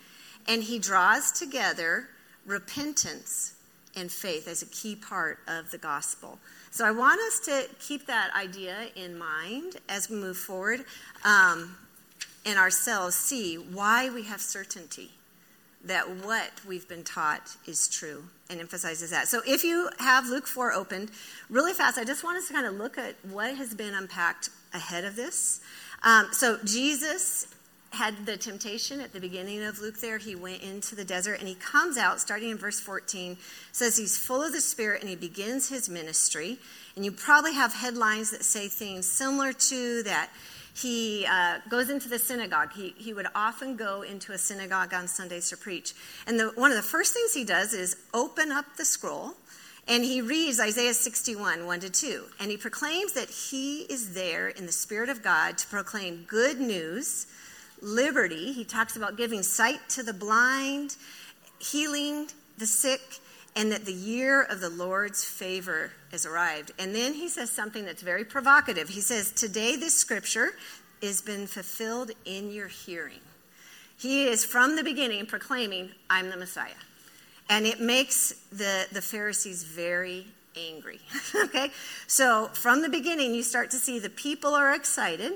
And 0.48 0.62
he 0.62 0.79
draws 0.79 1.33
together 1.33 2.09
repentance 2.46 3.55
and 3.96 4.11
faith 4.11 4.48
as 4.48 4.62
a 4.62 4.66
key 4.66 4.96
part 4.96 5.38
of 5.48 5.70
the 5.70 5.79
gospel. 5.79 6.38
So 6.70 6.85
I 6.85 6.92
want 6.92 7.20
us 7.20 7.40
to 7.40 7.68
keep 7.81 8.07
that 8.07 8.31
idea 8.35 8.87
in 8.94 9.18
mind 9.18 9.76
as 9.88 10.09
we 10.09 10.16
move 10.16 10.37
forward 10.37 10.85
um, 11.24 11.76
and 12.46 12.59
ourselves 12.59 13.16
see 13.16 13.57
why 13.57 14.11
we 14.11 14.22
have 14.24 14.40
certainty 14.40 15.11
that 15.84 16.08
what 16.24 16.50
we've 16.66 16.86
been 16.88 17.04
taught 17.04 17.56
is 17.66 17.88
true 17.88 18.24
and 18.50 18.60
emphasizes 18.60 19.10
that. 19.10 19.28
So 19.28 19.40
if 19.46 19.64
you 19.64 19.88
have 19.98 20.28
Luke 20.28 20.46
4 20.46 20.72
opened, 20.72 21.10
really 21.48 21.72
fast, 21.72 21.98
I 21.98 22.04
just 22.04 22.22
want 22.22 22.38
us 22.38 22.48
to 22.48 22.54
kind 22.54 22.66
of 22.66 22.74
look 22.74 22.98
at 22.98 23.14
what 23.24 23.54
has 23.56 23.74
been 23.74 23.94
unpacked 23.94 24.50
ahead 24.74 25.04
of 25.04 25.16
this. 25.16 25.60
Um, 26.02 26.28
so 26.32 26.58
Jesus 26.64 27.46
had 27.92 28.24
the 28.24 28.36
temptation 28.36 29.00
at 29.00 29.12
the 29.12 29.20
beginning 29.20 29.62
of 29.64 29.80
Luke 29.80 29.98
there. 30.00 30.18
He 30.18 30.36
went 30.36 30.62
into 30.62 30.94
the 30.94 31.04
desert 31.04 31.40
and 31.40 31.48
he 31.48 31.56
comes 31.56 31.96
out, 31.96 32.20
starting 32.20 32.50
in 32.50 32.58
verse 32.58 32.78
14, 32.78 33.36
says 33.72 33.96
he's 33.96 34.16
full 34.16 34.42
of 34.42 34.52
the 34.52 34.60
Spirit 34.60 35.00
and 35.00 35.10
he 35.10 35.16
begins 35.16 35.68
his 35.68 35.88
ministry. 35.88 36.58
And 36.94 37.04
you 37.04 37.10
probably 37.10 37.54
have 37.54 37.74
headlines 37.74 38.30
that 38.30 38.44
say 38.44 38.68
things 38.68 39.10
similar 39.10 39.52
to 39.52 40.02
that 40.04 40.30
he 40.74 41.26
uh, 41.26 41.59
goes 41.68 41.90
into 41.90 42.09
the 42.09 42.18
synagogue. 42.18 42.72
He, 42.72 42.94
he 42.96 43.12
would 43.12 43.26
often 43.35 43.76
go 43.76 44.02
into 44.02 44.33
a 44.33 44.38
synagogue 44.38 44.94
on 44.94 45.09
Sundays 45.09 45.50
to 45.50 45.56
preach. 45.56 45.94
And 46.26 46.38
the, 46.38 46.48
one 46.54 46.70
of 46.70 46.76
the 46.76 46.83
first 46.83 47.12
things 47.12 47.35
he 47.35 47.44
does 47.44 47.72
is 47.74 47.96
open 48.14 48.52
up 48.52 48.76
the 48.76 48.85
scroll 48.85 49.35
and 49.88 50.04
he 50.04 50.20
reads 50.20 50.61
Isaiah 50.61 50.94
61, 50.94 51.66
1 51.66 51.80
to 51.80 51.90
2. 51.90 52.24
And 52.38 52.50
he 52.50 52.56
proclaims 52.56 53.12
that 53.14 53.28
he 53.28 53.80
is 53.83 54.14
there 54.14 54.48
in 54.48 54.66
the 54.66 54.72
Spirit 54.72 55.09
of 55.09 55.22
God 55.22 55.59
to 55.59 55.66
proclaim 55.66 56.24
good 56.28 56.61
news, 56.61 57.26
liberty. 57.83 58.52
He 58.52 58.64
talks 58.64 58.96
about 58.96 59.16
giving 59.16 59.42
sight 59.42 59.80
to 59.90 60.02
the 60.02 60.12
blind, 60.12 60.96
healing 61.59 62.28
the 62.59 62.66
sick, 62.66 63.00
and 63.56 63.72
that 63.72 63.84
the 63.84 63.92
year 63.92 64.42
of 64.42 64.60
the 64.60 64.70
Lord's 64.70 65.24
favor 65.24 65.92
has 66.12 66.24
arrived. 66.24 66.72
And 66.78 66.94
then 66.94 67.14
he 67.14 67.28
says 67.28 67.50
something 67.50 67.84
that's 67.84 68.02
very 68.02 68.24
provocative. 68.24 68.88
He 68.88 69.00
says, 69.00 69.32
Today 69.32 69.76
this 69.76 69.94
scripture 69.94 70.50
has 71.02 71.20
been 71.20 71.46
fulfilled 71.46 72.12
in 72.24 72.52
your 72.52 72.68
hearing. 72.68 73.20
He 73.98 74.26
is 74.28 74.44
from 74.44 74.76
the 74.76 74.84
beginning 74.84 75.26
proclaiming, 75.26 75.90
I'm 76.08 76.30
the 76.30 76.36
Messiah. 76.36 76.70
And 77.48 77.66
it 77.66 77.80
makes 77.80 78.32
the, 78.52 78.86
the 78.92 79.02
Pharisees 79.02 79.64
very 79.64 80.26
angry. 80.56 81.00
okay? 81.44 81.70
So 82.06 82.48
from 82.54 82.82
the 82.82 82.88
beginning, 82.88 83.34
you 83.34 83.42
start 83.42 83.70
to 83.72 83.76
see 83.76 83.98
the 83.98 84.10
people 84.10 84.54
are 84.54 84.74
excited 84.74 85.32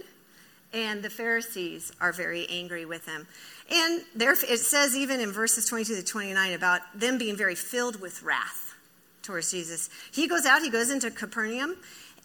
and 0.73 1.03
the 1.03 1.11
Pharisees 1.11 1.93
are 2.01 2.13
very 2.13 2.47
angry 2.49 2.85
with 2.85 3.07
him. 3.07 3.27
And 3.71 4.03
there, 4.15 4.33
it 4.33 4.59
says 4.59 4.95
even 4.97 5.21
in 5.21 5.33
verses 5.33 5.67
22 5.67 5.97
to 5.97 6.03
29 6.03 6.53
about 6.53 6.81
them 6.95 7.19
being 7.19 7.37
very 7.37 7.55
filled 7.55 8.01
with 8.01 8.23
wrath 8.23 8.75
towards 9.23 9.51
Jesus. 9.51 9.89
He 10.13 10.29
goes 10.29 10.45
out, 10.45 10.63
he 10.63 10.71
goes 10.71 10.91
into 10.91 11.11
Capernaum, 11.11 11.77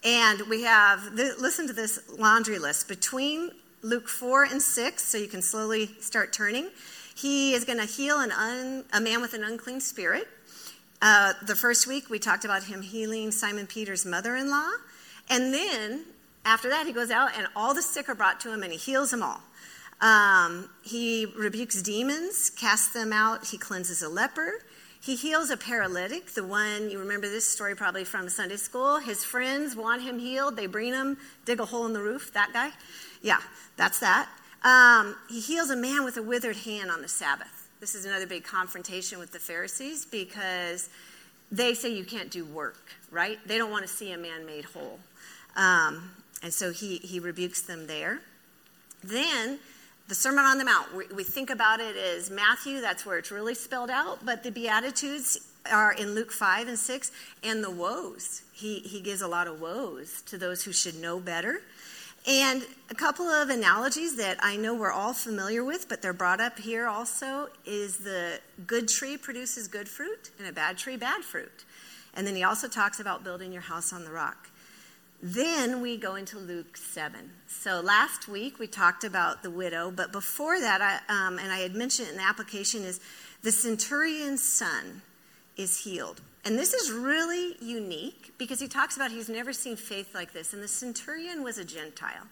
And 0.04 0.42
we 0.48 0.62
have, 0.62 1.12
listen 1.14 1.66
to 1.66 1.72
this 1.72 1.98
laundry 2.18 2.58
list. 2.58 2.88
Between 2.88 3.50
Luke 3.82 4.08
4 4.08 4.44
and 4.44 4.62
6, 4.62 5.02
so 5.02 5.18
you 5.18 5.28
can 5.28 5.42
slowly 5.42 5.90
start 6.00 6.32
turning, 6.32 6.68
he 7.14 7.54
is 7.54 7.64
going 7.64 7.78
to 7.78 7.86
heal 7.86 8.20
an 8.20 8.32
un, 8.32 8.84
a 8.92 9.00
man 9.00 9.20
with 9.20 9.34
an 9.34 9.42
unclean 9.42 9.80
spirit. 9.80 10.28
Uh, 11.02 11.32
the 11.46 11.56
first 11.56 11.86
week, 11.86 12.10
we 12.10 12.18
talked 12.18 12.44
about 12.44 12.64
him 12.64 12.82
healing 12.82 13.30
Simon 13.30 13.66
Peter's 13.66 14.04
mother 14.04 14.36
in 14.36 14.50
law. 14.50 14.70
And 15.30 15.54
then 15.54 16.04
after 16.44 16.68
that, 16.68 16.86
he 16.86 16.92
goes 16.92 17.10
out 17.10 17.30
and 17.36 17.46
all 17.56 17.74
the 17.74 17.82
sick 17.82 18.08
are 18.08 18.14
brought 18.14 18.40
to 18.40 18.52
him 18.52 18.62
and 18.62 18.72
he 18.72 18.78
heals 18.78 19.10
them 19.10 19.22
all. 19.22 19.40
Um, 20.00 20.70
he 20.82 21.26
rebukes 21.36 21.82
demons, 21.82 22.50
casts 22.50 22.92
them 22.92 23.12
out, 23.12 23.46
he 23.46 23.58
cleanses 23.58 24.02
a 24.02 24.08
leper. 24.08 24.52
He 25.02 25.16
heals 25.16 25.48
a 25.50 25.56
paralytic, 25.56 26.32
the 26.32 26.44
one, 26.44 26.90
you 26.90 26.98
remember 26.98 27.26
this 27.26 27.48
story 27.48 27.74
probably 27.74 28.04
from 28.04 28.28
Sunday 28.28 28.56
school. 28.56 28.98
His 28.98 29.24
friends 29.24 29.74
want 29.74 30.02
him 30.02 30.18
healed. 30.18 30.56
They 30.56 30.66
bring 30.66 30.92
him, 30.92 31.16
dig 31.46 31.58
a 31.58 31.64
hole 31.64 31.86
in 31.86 31.94
the 31.94 32.02
roof, 32.02 32.32
that 32.34 32.52
guy. 32.52 32.70
Yeah, 33.22 33.40
that's 33.78 34.00
that. 34.00 34.28
Um, 34.62 35.16
he 35.30 35.40
heals 35.40 35.70
a 35.70 35.76
man 35.76 36.04
with 36.04 36.18
a 36.18 36.22
withered 36.22 36.56
hand 36.56 36.90
on 36.90 37.00
the 37.00 37.08
Sabbath. 37.08 37.68
This 37.80 37.94
is 37.94 38.04
another 38.04 38.26
big 38.26 38.44
confrontation 38.44 39.18
with 39.18 39.32
the 39.32 39.38
Pharisees 39.38 40.04
because 40.04 40.90
they 41.50 41.72
say 41.72 41.90
you 41.94 42.04
can't 42.04 42.30
do 42.30 42.44
work, 42.44 42.92
right? 43.10 43.38
They 43.46 43.56
don't 43.56 43.70
want 43.70 43.82
to 43.82 43.88
see 43.88 44.12
a 44.12 44.18
man 44.18 44.44
made 44.44 44.66
whole. 44.66 44.98
Um, 45.56 46.10
and 46.42 46.52
so 46.52 46.72
he, 46.72 46.98
he 46.98 47.20
rebukes 47.20 47.62
them 47.62 47.86
there. 47.86 48.20
Then 49.02 49.60
the 50.10 50.16
Sermon 50.16 50.44
on 50.44 50.58
the 50.58 50.64
Mount, 50.64 50.92
we, 50.92 51.04
we 51.14 51.22
think 51.22 51.50
about 51.50 51.78
it 51.78 51.96
as 51.96 52.32
Matthew, 52.32 52.80
that's 52.80 53.06
where 53.06 53.16
it's 53.16 53.30
really 53.30 53.54
spelled 53.54 53.90
out, 53.90 54.26
but 54.26 54.42
the 54.42 54.50
Beatitudes 54.50 55.38
are 55.70 55.92
in 55.92 56.16
Luke 56.16 56.32
5 56.32 56.66
and 56.66 56.76
6, 56.76 57.12
and 57.44 57.62
the 57.62 57.70
woes. 57.70 58.42
He, 58.52 58.80
he 58.80 59.00
gives 59.00 59.22
a 59.22 59.28
lot 59.28 59.46
of 59.46 59.60
woes 59.60 60.22
to 60.22 60.36
those 60.36 60.64
who 60.64 60.72
should 60.72 60.96
know 60.96 61.20
better. 61.20 61.62
And 62.26 62.66
a 62.90 62.94
couple 62.94 63.26
of 63.26 63.50
analogies 63.50 64.16
that 64.16 64.36
I 64.42 64.56
know 64.56 64.74
we're 64.74 64.90
all 64.90 65.14
familiar 65.14 65.62
with, 65.62 65.88
but 65.88 66.02
they're 66.02 66.12
brought 66.12 66.40
up 66.40 66.58
here 66.58 66.88
also, 66.88 67.48
is 67.64 67.98
the 67.98 68.40
good 68.66 68.88
tree 68.88 69.16
produces 69.16 69.68
good 69.68 69.88
fruit, 69.88 70.30
and 70.40 70.48
a 70.48 70.52
bad 70.52 70.76
tree, 70.76 70.96
bad 70.96 71.22
fruit. 71.22 71.64
And 72.14 72.26
then 72.26 72.34
he 72.34 72.42
also 72.42 72.66
talks 72.66 72.98
about 72.98 73.22
building 73.22 73.52
your 73.52 73.62
house 73.62 73.92
on 73.92 74.02
the 74.02 74.10
rock. 74.10 74.49
Then 75.22 75.82
we 75.82 75.98
go 75.98 76.14
into 76.14 76.38
Luke 76.38 76.76
7. 76.76 77.30
So 77.46 77.80
last 77.80 78.26
week 78.26 78.58
we 78.58 78.66
talked 78.66 79.04
about 79.04 79.42
the 79.42 79.50
widow, 79.50 79.90
but 79.90 80.12
before 80.12 80.58
that, 80.58 80.80
I, 80.80 81.26
um, 81.26 81.38
and 81.38 81.52
I 81.52 81.58
had 81.58 81.74
mentioned 81.74 82.08
in 82.08 82.16
the 82.16 82.22
application, 82.22 82.84
is 82.84 83.00
the 83.42 83.52
centurion's 83.52 84.42
son 84.42 85.02
is 85.56 85.84
healed. 85.84 86.22
And 86.44 86.58
this 86.58 86.72
is 86.72 86.90
really 86.90 87.56
unique 87.60 88.32
because 88.38 88.60
he 88.60 88.68
talks 88.68 88.96
about 88.96 89.10
he's 89.10 89.28
never 89.28 89.52
seen 89.52 89.76
faith 89.76 90.14
like 90.14 90.32
this. 90.32 90.54
And 90.54 90.62
the 90.62 90.68
centurion 90.68 91.42
was 91.42 91.58
a 91.58 91.64
Gentile. 91.64 92.26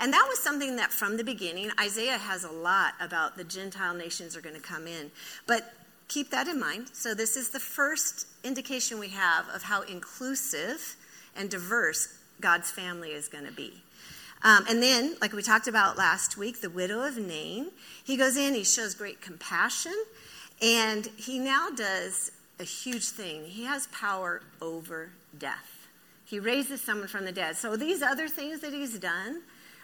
And 0.00 0.12
that 0.12 0.26
was 0.28 0.40
something 0.40 0.76
that 0.76 0.92
from 0.92 1.16
the 1.16 1.24
beginning, 1.24 1.70
Isaiah 1.78 2.18
has 2.18 2.42
a 2.42 2.50
lot 2.50 2.94
about 3.00 3.36
the 3.36 3.44
Gentile 3.44 3.94
nations 3.94 4.36
are 4.36 4.40
going 4.40 4.56
to 4.56 4.60
come 4.60 4.88
in. 4.88 5.12
But 5.46 5.72
keep 6.08 6.30
that 6.30 6.48
in 6.48 6.58
mind. 6.58 6.88
So, 6.92 7.14
this 7.14 7.36
is 7.36 7.50
the 7.50 7.60
first 7.60 8.26
indication 8.42 8.98
we 8.98 9.10
have 9.10 9.46
of 9.50 9.62
how 9.62 9.82
inclusive 9.82 10.96
and 11.36 11.50
diverse 11.50 12.16
God's 12.40 12.70
family 12.70 13.10
is 13.10 13.28
going 13.28 13.46
to 13.46 13.52
be. 13.52 13.82
Um, 14.42 14.64
and 14.68 14.82
then, 14.82 15.16
like 15.20 15.32
we 15.32 15.42
talked 15.42 15.68
about 15.68 15.98
last 15.98 16.38
week, 16.38 16.60
the 16.60 16.70
widow 16.70 17.02
of 17.02 17.18
Nain, 17.18 17.70
he 18.02 18.16
goes 18.16 18.36
in, 18.36 18.54
he 18.54 18.64
shows 18.64 18.94
great 18.94 19.20
compassion, 19.20 19.94
and 20.62 21.06
he 21.16 21.38
now 21.38 21.68
does 21.70 22.32
a 22.58 22.64
huge 22.64 23.08
thing. 23.08 23.44
He 23.44 23.64
has 23.64 23.86
power 23.88 24.42
over 24.62 25.10
death. 25.38 25.88
He 26.24 26.38
raises 26.38 26.80
someone 26.80 27.08
from 27.08 27.24
the 27.24 27.32
dead. 27.32 27.56
So 27.56 27.76
these 27.76 28.02
other 28.02 28.28
things 28.28 28.60
that 28.60 28.72
he's 28.72 28.98
done 28.98 29.42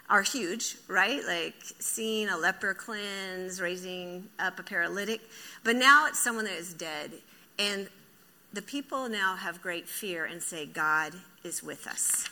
are 0.09 0.22
huge, 0.22 0.76
right? 0.88 1.20
Like 1.26 1.54
seeing 1.80 2.28
a 2.28 2.37
leper 2.37 2.72
cleanse, 2.72 3.61
raising 3.61 4.28
up 4.38 4.59
a 4.59 4.62
paralytic. 4.62 5.20
But 5.64 5.76
now 5.76 6.06
it's 6.06 6.22
someone 6.22 6.44
that 6.44 6.56
is 6.56 6.72
dead. 6.72 7.11
And 7.59 7.88
the 8.56 8.62
people 8.62 9.10
now 9.10 9.36
have 9.36 9.60
great 9.60 9.86
fear 9.86 10.24
and 10.24 10.42
say, 10.42 10.64
God 10.64 11.12
is 11.44 11.62
with 11.62 11.86
us. 11.86 12.26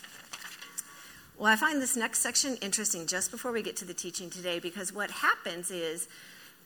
Well, 1.37 1.53
I 1.53 1.57
find 1.57 1.83
this 1.83 1.99
next 1.99 2.21
section 2.21 2.57
interesting 2.63 3.07
just 3.07 3.31
before 3.31 3.53
we 3.53 3.61
get 3.61 3.77
to 3.77 3.85
the 3.85 3.93
teaching 3.93 4.31
today 4.31 4.59
because 4.59 4.91
what 4.91 5.11
happens 5.11 5.71
is 5.71 6.09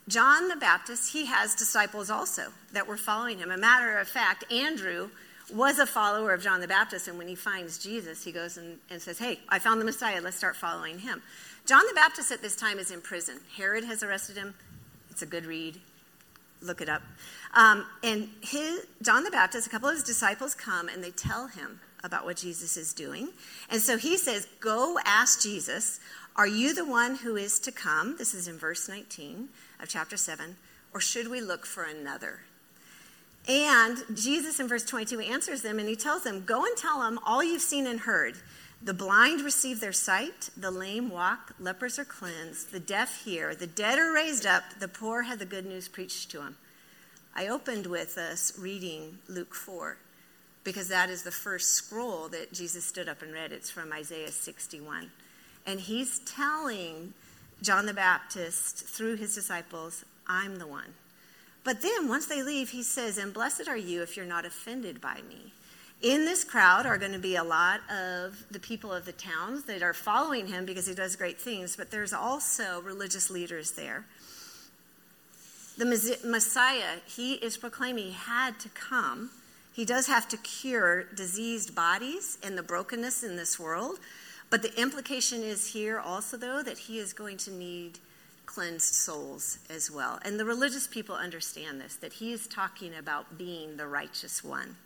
John 0.06 0.46
the 0.46 0.54
Baptist, 0.54 1.12
he 1.12 1.26
has 1.26 1.56
disciples 1.56 2.08
also 2.08 2.52
that 2.72 2.86
were 2.86 2.96
following 2.96 3.38
him. 3.38 3.50
A 3.50 3.56
matter 3.56 3.98
of 3.98 4.06
fact, 4.06 4.50
Andrew 4.52 5.10
was 5.52 5.80
a 5.80 5.86
follower 5.86 6.32
of 6.32 6.40
John 6.40 6.60
the 6.60 6.68
Baptist, 6.68 7.08
and 7.08 7.18
when 7.18 7.26
he 7.26 7.34
finds 7.34 7.78
Jesus, 7.78 8.22
he 8.22 8.30
goes 8.30 8.58
and, 8.58 8.78
and 8.90 9.02
says, 9.02 9.18
Hey, 9.18 9.40
I 9.48 9.58
found 9.58 9.80
the 9.80 9.84
Messiah, 9.84 10.20
let's 10.22 10.36
start 10.36 10.54
following 10.54 11.00
him. 11.00 11.20
John 11.66 11.82
the 11.88 11.94
Baptist 11.94 12.30
at 12.30 12.42
this 12.42 12.54
time 12.54 12.78
is 12.78 12.92
in 12.92 13.00
prison. 13.00 13.40
Herod 13.56 13.82
has 13.82 14.04
arrested 14.04 14.36
him. 14.36 14.54
It's 15.10 15.22
a 15.22 15.26
good 15.26 15.46
read 15.46 15.80
look 16.60 16.80
it 16.80 16.88
up. 16.88 17.02
Um, 17.54 17.86
and 18.02 18.28
his, 18.42 18.86
John 19.02 19.24
the 19.24 19.30
Baptist, 19.30 19.66
a 19.66 19.70
couple 19.70 19.88
of 19.88 19.94
his 19.94 20.04
disciples 20.04 20.54
come 20.54 20.88
and 20.88 21.02
they 21.02 21.10
tell 21.10 21.48
him 21.48 21.80
about 22.04 22.24
what 22.24 22.36
Jesus 22.36 22.76
is 22.76 22.92
doing. 22.92 23.28
And 23.70 23.80
so 23.80 23.96
he 23.96 24.16
says, 24.16 24.46
Go 24.60 24.98
ask 25.04 25.42
Jesus, 25.42 26.00
Are 26.36 26.46
you 26.46 26.74
the 26.74 26.84
one 26.84 27.16
who 27.16 27.36
is 27.36 27.58
to 27.60 27.72
come? 27.72 28.16
This 28.16 28.34
is 28.34 28.48
in 28.48 28.58
verse 28.58 28.88
19 28.88 29.48
of 29.80 29.88
chapter 29.88 30.16
7. 30.16 30.56
Or 30.94 31.00
should 31.00 31.28
we 31.28 31.40
look 31.40 31.66
for 31.66 31.84
another? 31.84 32.40
And 33.48 33.96
Jesus 34.14 34.60
in 34.60 34.68
verse 34.68 34.84
22 34.84 35.20
answers 35.20 35.62
them 35.62 35.78
and 35.78 35.88
he 35.88 35.96
tells 35.96 36.22
them, 36.22 36.44
Go 36.44 36.64
and 36.64 36.76
tell 36.76 37.00
them 37.00 37.18
all 37.24 37.42
you've 37.42 37.62
seen 37.62 37.86
and 37.86 38.00
heard. 38.00 38.34
The 38.80 38.94
blind 38.94 39.40
receive 39.40 39.80
their 39.80 39.92
sight, 39.92 40.50
the 40.56 40.70
lame 40.70 41.10
walk, 41.10 41.54
lepers 41.58 41.98
are 41.98 42.04
cleansed, 42.04 42.70
the 42.70 42.80
deaf 42.80 43.24
hear, 43.24 43.54
the 43.54 43.66
dead 43.66 43.98
are 43.98 44.12
raised 44.12 44.46
up, 44.46 44.62
the 44.78 44.88
poor 44.88 45.22
have 45.22 45.40
the 45.40 45.44
good 45.44 45.66
news 45.66 45.88
preached 45.88 46.30
to 46.30 46.38
them. 46.38 46.56
I 47.34 47.48
opened 47.48 47.86
with 47.86 48.16
us 48.16 48.56
reading 48.58 49.18
Luke 49.28 49.54
4 49.54 49.96
because 50.64 50.88
that 50.88 51.10
is 51.10 51.22
the 51.22 51.30
first 51.30 51.74
scroll 51.74 52.28
that 52.28 52.52
Jesus 52.52 52.84
stood 52.84 53.08
up 53.08 53.22
and 53.22 53.32
read. 53.32 53.52
It's 53.52 53.70
from 53.70 53.92
Isaiah 53.92 54.30
61. 54.30 55.10
And 55.66 55.80
he's 55.80 56.20
telling 56.20 57.14
John 57.62 57.86
the 57.86 57.94
Baptist 57.94 58.86
through 58.86 59.16
his 59.16 59.34
disciples, 59.34 60.04
I'm 60.26 60.56
the 60.56 60.66
one. 60.66 60.94
But 61.64 61.82
then 61.82 62.08
once 62.08 62.26
they 62.26 62.42
leave, 62.42 62.70
he 62.70 62.82
says, 62.82 63.18
And 63.18 63.34
blessed 63.34 63.68
are 63.68 63.76
you 63.76 64.02
if 64.02 64.16
you're 64.16 64.26
not 64.26 64.44
offended 64.46 65.00
by 65.00 65.20
me. 65.28 65.52
In 66.00 66.24
this 66.24 66.44
crowd 66.44 66.86
are 66.86 66.96
going 66.96 67.12
to 67.12 67.18
be 67.18 67.34
a 67.34 67.42
lot 67.42 67.80
of 67.90 68.44
the 68.52 68.60
people 68.60 68.92
of 68.92 69.04
the 69.04 69.12
towns 69.12 69.64
that 69.64 69.82
are 69.82 69.92
following 69.92 70.46
him 70.46 70.64
because 70.64 70.86
he 70.86 70.94
does 70.94 71.16
great 71.16 71.40
things, 71.40 71.76
but 71.76 71.90
there's 71.90 72.12
also 72.12 72.80
religious 72.82 73.30
leaders 73.30 73.72
there. 73.72 74.04
The 75.76 76.18
Messiah, 76.24 76.98
he 77.06 77.34
is 77.34 77.56
proclaiming 77.56 78.06
he 78.06 78.12
had 78.12 78.60
to 78.60 78.68
come. 78.68 79.30
He 79.72 79.84
does 79.84 80.06
have 80.06 80.28
to 80.28 80.36
cure 80.36 81.04
diseased 81.14 81.74
bodies 81.74 82.38
and 82.44 82.56
the 82.56 82.62
brokenness 82.62 83.24
in 83.24 83.36
this 83.36 83.58
world. 83.58 83.98
But 84.50 84.62
the 84.62 84.80
implication 84.80 85.42
is 85.42 85.72
here 85.72 85.98
also, 85.98 86.36
though, 86.36 86.62
that 86.62 86.78
he 86.78 86.98
is 86.98 87.12
going 87.12 87.36
to 87.38 87.50
need 87.50 87.98
cleansed 88.46 88.94
souls 88.94 89.58
as 89.68 89.90
well. 89.90 90.20
And 90.24 90.38
the 90.38 90.44
religious 90.44 90.86
people 90.86 91.14
understand 91.14 91.80
this, 91.80 91.96
that 91.96 92.14
he 92.14 92.32
is 92.32 92.46
talking 92.46 92.94
about 92.94 93.36
being 93.36 93.76
the 93.76 93.86
righteous 93.86 94.42
one. 94.42 94.76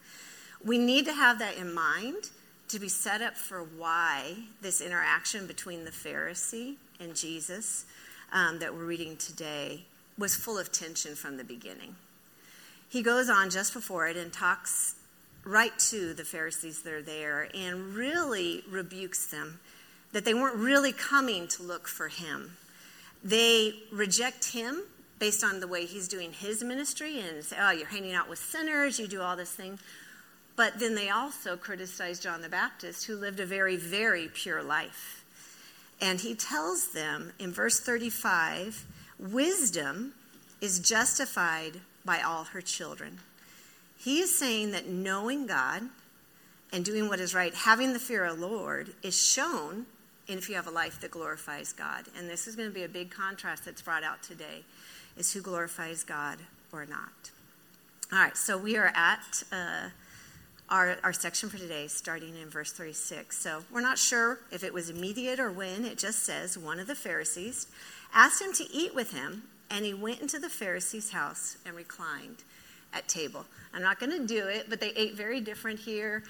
We 0.65 0.79
need 0.79 1.07
to 1.07 1.13
have 1.13 1.41
that 1.41 1.57
in 1.57 1.75
mind 1.75 2.31
to 2.69 2.79
be 2.79 2.89
set 2.89 3.21
up 3.21 3.37
for 3.37 3.63
why 3.63 4.35
this 4.61 4.81
interaction 4.81 5.47
between 5.47 5.85
the 5.85 5.91
Pharisee 5.91 6.77
and 7.01 7.17
Jesus 7.17 7.85
um, 8.33 8.61
that 8.61 8.75
we're 8.75 8.85
reading 8.85 9.17
today 9.17 9.85
was 10.17 10.35
full 10.37 10.59
of 10.59 10.71
tension 10.71 11.15
from 11.15 11.37
the 11.37 11.45
beginning. 11.45 11.97
He 12.89 13.03
goes 13.03 13.29
on 13.29 13.51
just 13.51 13.75
before 13.75 14.07
it 14.07 14.17
and 14.17 14.33
talks 14.33 14.95
right 15.45 15.77
to 15.79 16.15
the 16.15 16.25
Pharisees 16.25 16.83
that 16.83 16.93
are 16.93 17.03
there 17.03 17.49
and 17.55 17.95
really 17.95 18.63
rebukes 18.71 19.27
them 19.27 19.59
that 20.13 20.25
they 20.25 20.35
weren't 20.35 20.57
really 20.57 20.93
coming 20.93 21.49
to 21.49 21.63
look 21.63 21.89
for 21.89 22.09
him. 22.09 22.53
They 23.25 23.75
reject 23.91 24.53
him 24.53 24.83
based 25.19 25.43
on 25.43 25.61
the 25.61 25.67
way 25.67 25.87
he's 25.87 26.09
doing 26.09 26.33
his 26.33 26.63
ministry 26.63 27.21
and 27.21 27.43
say, 27.45 27.57
oh, 27.61 27.71
you're 27.71 27.87
hanging 27.87 28.13
out 28.15 28.29
with 28.29 28.39
sinners, 28.39 28.99
you 28.99 29.07
do 29.07 29.23
all 29.23 29.37
this 29.37 29.53
thing. 29.53 29.79
But 30.57 30.79
then 30.79 30.95
they 30.95 31.09
also 31.09 31.57
criticized 31.57 32.23
John 32.23 32.43
the 32.43 32.49
Baptist, 32.49 33.07
who 33.07 33.17
lived 33.17 33.41
a 33.41 33.47
very, 33.47 33.77
very 33.77 34.29
pure 34.29 34.63
life. 34.63 35.25
And 36.01 36.21
he 36.21 36.35
tells 36.35 36.89
them 36.89 37.33
in 37.39 37.53
verse 37.53 37.81
35 37.81 38.85
wisdom 39.19 40.15
is 40.61 40.81
justified 40.81 41.81
by 42.05 42.21
all 42.21 42.45
her 42.45 42.61
children. 42.61 43.21
He 43.97 44.19
is 44.19 44.37
saying 44.37 44.73
that 44.73 44.89
knowing 44.89 45.47
God 45.47 45.83
and 46.73 46.85
doing 46.85 47.09
what 47.09 47.21
is 47.21 47.35
right, 47.35 47.55
having 47.55 47.93
the 47.93 47.99
fear 47.99 48.25
of 48.25 48.41
the 48.41 48.47
Lord, 48.47 48.95
is 49.03 49.17
shown 49.17 49.87
if 50.27 50.49
you 50.49 50.57
have 50.57 50.67
a 50.67 50.71
life 50.71 51.01
that 51.01 51.11
glorifies 51.11 51.73
God. 51.73 52.07
And 52.17 52.29
this 52.29 52.47
is 52.47 52.57
going 52.57 52.69
to 52.69 52.75
be 52.75 52.85
a 52.85 52.89
big 52.89 53.11
contrast 53.11 53.65
that's 53.65 53.83
brought 53.83 54.03
out 54.03 54.23
today 54.23 54.65
is 55.17 55.33
who 55.33 55.41
glorifies 55.41 56.03
God 56.03 56.39
or 56.73 56.87
not. 56.87 57.31
All 58.13 58.19
right, 58.19 58.37
so 58.37 58.59
we 58.59 58.77
are 58.77 58.93
at. 58.95 59.43
Uh, 59.53 59.89
our, 60.73 60.97
our 61.05 61.13
section 61.13 61.51
for 61.51 61.59
today, 61.59 61.87
starting 61.87 62.35
in 62.41 62.49
verse 62.49 62.73
36. 62.73 63.37
So 63.37 63.63
we're 63.71 63.83
not 63.83 63.99
sure 63.99 64.39
if 64.51 64.65
it 64.65 64.73
was 64.73 64.89
immediate 64.89 65.39
or 65.39 65.53
when. 65.53 65.85
It 65.85 65.99
just 65.99 66.23
says 66.23 66.57
one 66.57 66.81
of 66.81 66.87
the 66.87 66.95
Pharisees 66.95 67.67
asked 68.15 68.41
him 68.41 68.55
to 68.55 68.65
eat 68.73 68.95
with 68.95 69.13
him, 69.13 69.43
and 69.71 69.85
he 69.85 69.93
went 69.93 70.23
into 70.23 70.39
the 70.39 70.49
Pharisee's 70.49 71.11
house 71.11 71.59
and 71.67 71.77
reclined 71.77 72.43
at 72.95 73.07
table. 73.07 73.45
I'm 73.75 73.83
not 73.83 74.01
going 74.01 74.13
to 74.13 74.27
do 74.27 74.47
it, 74.47 74.71
but 74.71 74.81
they 74.81 74.93
ate 74.97 75.15
very 75.15 75.43
different 75.43 75.79
here. 75.79 76.25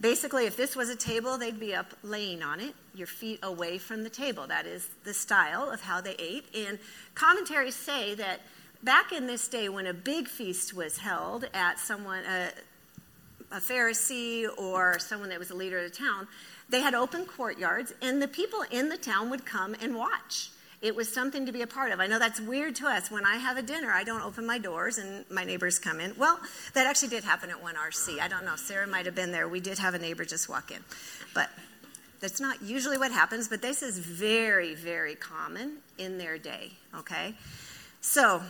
Basically, 0.00 0.46
if 0.46 0.56
this 0.56 0.76
was 0.76 0.90
a 0.90 0.96
table, 0.96 1.36
they'd 1.36 1.58
be 1.58 1.74
up 1.74 1.92
laying 2.04 2.40
on 2.40 2.60
it, 2.60 2.74
your 2.94 3.08
feet 3.08 3.40
away 3.42 3.78
from 3.78 4.04
the 4.04 4.10
table. 4.10 4.46
That 4.46 4.64
is 4.64 4.88
the 5.02 5.14
style 5.14 5.70
of 5.70 5.80
how 5.80 6.00
they 6.00 6.14
ate. 6.20 6.44
And 6.54 6.78
commentaries 7.16 7.74
say 7.74 8.14
that 8.14 8.42
back 8.84 9.10
in 9.10 9.26
this 9.26 9.48
day, 9.48 9.68
when 9.68 9.88
a 9.88 9.94
big 9.94 10.28
feast 10.28 10.72
was 10.72 10.98
held 10.98 11.48
at 11.52 11.80
someone, 11.80 12.24
uh, 12.24 12.50
a 13.50 13.56
Pharisee 13.56 14.46
or 14.58 14.98
someone 14.98 15.28
that 15.30 15.38
was 15.38 15.50
a 15.50 15.54
leader 15.54 15.78
of 15.78 15.90
the 15.90 15.96
town, 15.96 16.28
they 16.68 16.80
had 16.80 16.94
open 16.94 17.24
courtyards, 17.24 17.94
and 18.02 18.20
the 18.20 18.28
people 18.28 18.62
in 18.70 18.88
the 18.88 18.98
town 18.98 19.30
would 19.30 19.46
come 19.46 19.74
and 19.80 19.96
watch. 19.96 20.50
It 20.80 20.94
was 20.94 21.12
something 21.12 21.46
to 21.46 21.52
be 21.52 21.62
a 21.62 21.66
part 21.66 21.90
of. 21.90 21.98
I 21.98 22.06
know 22.06 22.20
that's 22.20 22.40
weird 22.40 22.76
to 22.76 22.86
us. 22.86 23.10
When 23.10 23.26
I 23.26 23.36
have 23.36 23.56
a 23.56 23.62
dinner, 23.62 23.90
I 23.90 24.04
don't 24.04 24.22
open 24.22 24.46
my 24.46 24.58
doors 24.58 24.98
and 24.98 25.24
my 25.28 25.44
neighbors 25.44 25.78
come 25.78 25.98
in. 25.98 26.14
Well, 26.16 26.38
that 26.74 26.86
actually 26.86 27.08
did 27.08 27.24
happen 27.24 27.50
at 27.50 27.60
one 27.60 27.74
RC. 27.74 28.20
I 28.20 28.28
don't 28.28 28.44
know. 28.44 28.54
Sarah 28.54 28.86
might 28.86 29.06
have 29.06 29.14
been 29.14 29.32
there. 29.32 29.48
We 29.48 29.58
did 29.58 29.78
have 29.78 29.94
a 29.94 29.98
neighbor 29.98 30.24
just 30.24 30.48
walk 30.48 30.70
in. 30.70 30.78
But 31.34 31.50
that's 32.20 32.40
not 32.40 32.62
usually 32.62 32.96
what 32.96 33.10
happens, 33.10 33.48
but 33.48 33.60
this 33.60 33.82
is 33.82 33.98
very, 33.98 34.74
very 34.74 35.16
common 35.16 35.78
in 35.98 36.18
their 36.18 36.38
day, 36.38 36.72
okay? 36.94 37.34
So, 38.00 38.42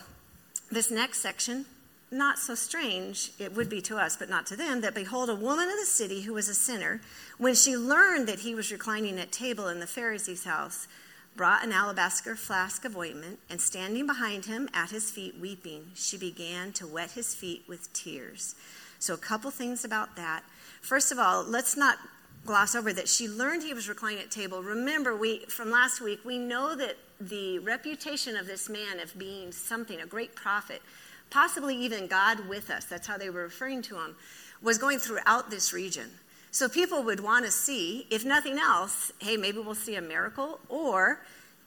this 0.70 0.90
next 0.90 1.20
section, 1.20 1.64
not 2.10 2.38
so 2.38 2.54
strange, 2.54 3.32
it 3.38 3.54
would 3.54 3.68
be 3.68 3.80
to 3.82 3.96
us, 3.96 4.16
but 4.16 4.30
not 4.30 4.46
to 4.46 4.56
them, 4.56 4.80
that 4.80 4.94
behold, 4.94 5.28
a 5.28 5.34
woman 5.34 5.68
of 5.68 5.78
the 5.78 5.86
city 5.86 6.22
who 6.22 6.34
was 6.34 6.48
a 6.48 6.54
sinner, 6.54 7.00
when 7.36 7.54
she 7.54 7.76
learned 7.76 8.26
that 8.28 8.40
he 8.40 8.54
was 8.54 8.72
reclining 8.72 9.18
at 9.18 9.30
table 9.30 9.68
in 9.68 9.80
the 9.80 9.86
Pharisee's 9.86 10.44
house, 10.44 10.88
brought 11.36 11.64
an 11.64 11.72
alabaster 11.72 12.34
flask 12.34 12.84
of 12.84 12.96
ointment, 12.96 13.38
and 13.48 13.60
standing 13.60 14.06
behind 14.06 14.46
him 14.46 14.68
at 14.74 14.90
his 14.90 15.10
feet 15.10 15.38
weeping, 15.38 15.90
she 15.94 16.16
began 16.16 16.72
to 16.72 16.86
wet 16.86 17.12
his 17.12 17.34
feet 17.34 17.62
with 17.68 17.92
tears. 17.92 18.54
So, 18.98 19.14
a 19.14 19.18
couple 19.18 19.50
things 19.50 19.84
about 19.84 20.16
that. 20.16 20.42
First 20.80 21.12
of 21.12 21.18
all, 21.18 21.44
let's 21.44 21.76
not 21.76 21.98
gloss 22.44 22.74
over 22.74 22.92
that 22.92 23.08
she 23.08 23.28
learned 23.28 23.62
he 23.62 23.74
was 23.74 23.88
reclining 23.88 24.20
at 24.20 24.30
table. 24.30 24.62
Remember, 24.62 25.14
we 25.14 25.40
from 25.46 25.70
last 25.70 26.00
week, 26.00 26.20
we 26.24 26.38
know 26.38 26.74
that 26.74 26.96
the 27.20 27.58
reputation 27.58 28.36
of 28.36 28.46
this 28.46 28.68
man 28.68 29.00
of 29.00 29.16
being 29.18 29.52
something, 29.52 30.00
a 30.00 30.06
great 30.06 30.34
prophet, 30.34 30.82
possibly 31.30 31.76
even 31.76 32.06
God 32.06 32.48
with 32.48 32.70
us, 32.70 32.84
that's 32.84 33.06
how 33.06 33.18
they 33.18 33.30
were 33.30 33.42
referring 33.42 33.82
to 33.82 33.96
him, 33.96 34.16
was 34.62 34.78
going 34.78 34.98
throughout 34.98 35.50
this 35.50 35.72
region. 35.72 36.10
So 36.50 36.68
people 36.68 37.02
would 37.02 37.20
want 37.20 37.44
to 37.44 37.50
see, 37.50 38.06
if 38.10 38.24
nothing 38.24 38.58
else, 38.58 39.12
hey, 39.18 39.36
maybe 39.36 39.58
we'll 39.58 39.74
see 39.74 39.96
a 39.96 40.02
miracle, 40.02 40.60
or 40.68 41.20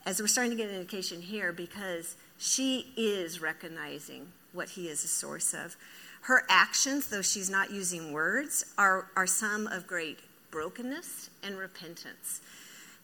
as 0.04 0.20
we're 0.20 0.26
starting 0.26 0.50
to 0.50 0.56
get 0.56 0.68
an 0.68 0.74
indication 0.74 1.22
here, 1.22 1.52
because 1.52 2.16
she 2.38 2.92
is 2.96 3.40
recognizing 3.40 4.26
what 4.52 4.70
he 4.70 4.88
is 4.88 5.04
a 5.04 5.08
source 5.08 5.54
of. 5.54 5.76
Her 6.22 6.44
actions, 6.48 7.08
though 7.08 7.22
she's 7.22 7.50
not 7.50 7.70
using 7.70 8.12
words, 8.12 8.64
are, 8.76 9.06
are 9.16 9.26
some 9.26 9.66
of 9.66 9.86
great 9.86 10.18
brokenness 10.50 11.30
and 11.42 11.56
repentance. 11.56 12.40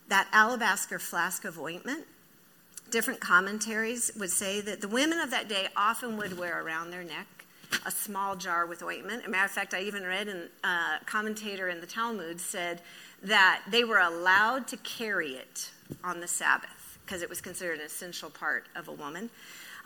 That 0.09 0.29
alabaster 0.33 0.99
flask 0.99 1.45
of 1.45 1.59
ointment, 1.59 2.05
different 2.91 3.21
commentaries 3.21 4.11
would 4.19 4.31
say 4.31 4.61
that 4.61 4.81
the 4.81 4.89
women 4.89 5.19
of 5.21 5.31
that 5.31 5.49
day 5.49 5.69
often 5.77 6.17
would 6.17 6.39
wear 6.39 6.63
around 6.63 6.91
their 6.91 7.05
neck 7.05 7.27
a 7.85 7.91
small 7.91 8.35
jar 8.35 8.67
with 8.67 8.83
ointment. 8.83 9.23
As 9.23 9.29
a 9.29 9.31
matter 9.31 9.45
of 9.45 9.51
fact, 9.51 9.75
I 9.75 9.83
even 9.83 10.05
read 10.05 10.29
a 10.29 10.49
uh, 10.65 10.99
commentator 11.07 11.69
in 11.69 11.81
the 11.81 11.87
Talmud 11.87 12.41
said 12.41 12.81
that 13.23 13.63
they 13.71 13.85
were 13.85 13.99
allowed 13.99 14.67
to 14.69 14.77
carry 14.79 15.33
it 15.33 15.71
on 16.03 16.21
the 16.21 16.29
Sabbath 16.29 16.99
because 17.05 17.23
it 17.23 17.29
was 17.29 17.41
considered 17.41 17.79
an 17.79 17.87
essential 17.87 18.31
part 18.31 18.67
of 18.77 18.89
a 18.89 18.93
woman. 18.93 19.31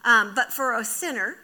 Um, 0.04 0.32
but 0.34 0.52
for 0.52 0.76
a 0.78 0.84
sinner, 0.84 1.36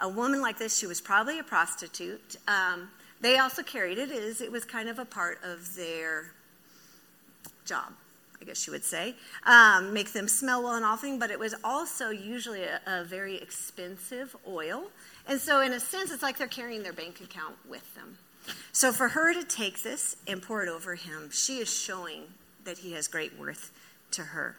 a 0.00 0.08
woman 0.08 0.40
like 0.40 0.58
this, 0.58 0.76
she 0.76 0.86
was 0.86 1.00
probably 1.00 1.38
a 1.38 1.44
prostitute. 1.44 2.36
Um, 2.48 2.90
they 3.20 3.38
also 3.38 3.62
carried 3.62 3.98
it 3.98 4.10
as 4.10 4.40
it 4.40 4.52
was 4.52 4.64
kind 4.64 4.88
of 4.88 4.98
a 4.98 5.04
part 5.04 5.38
of 5.42 5.74
their 5.76 6.32
job. 7.64 7.92
I 8.40 8.44
guess 8.44 8.66
you 8.66 8.72
would 8.72 8.84
say, 8.84 9.14
um, 9.44 9.92
make 9.92 10.12
them 10.12 10.28
smell 10.28 10.62
well 10.62 10.74
and 10.74 11.00
things, 11.00 11.18
but 11.18 11.30
it 11.30 11.38
was 11.38 11.54
also 11.64 12.10
usually 12.10 12.64
a, 12.64 12.80
a 12.86 13.04
very 13.04 13.36
expensive 13.36 14.36
oil. 14.46 14.84
And 15.26 15.40
so, 15.40 15.60
in 15.60 15.72
a 15.72 15.80
sense, 15.80 16.10
it's 16.10 16.22
like 16.22 16.38
they're 16.38 16.46
carrying 16.46 16.82
their 16.82 16.92
bank 16.92 17.20
account 17.20 17.56
with 17.68 17.94
them. 17.94 18.18
So, 18.72 18.92
for 18.92 19.08
her 19.08 19.32
to 19.32 19.42
take 19.42 19.82
this 19.82 20.16
and 20.26 20.42
pour 20.42 20.62
it 20.62 20.68
over 20.68 20.94
him, 20.94 21.30
she 21.30 21.58
is 21.58 21.72
showing 21.72 22.24
that 22.64 22.78
he 22.78 22.92
has 22.92 23.08
great 23.08 23.38
worth 23.38 23.72
to 24.12 24.22
her. 24.22 24.56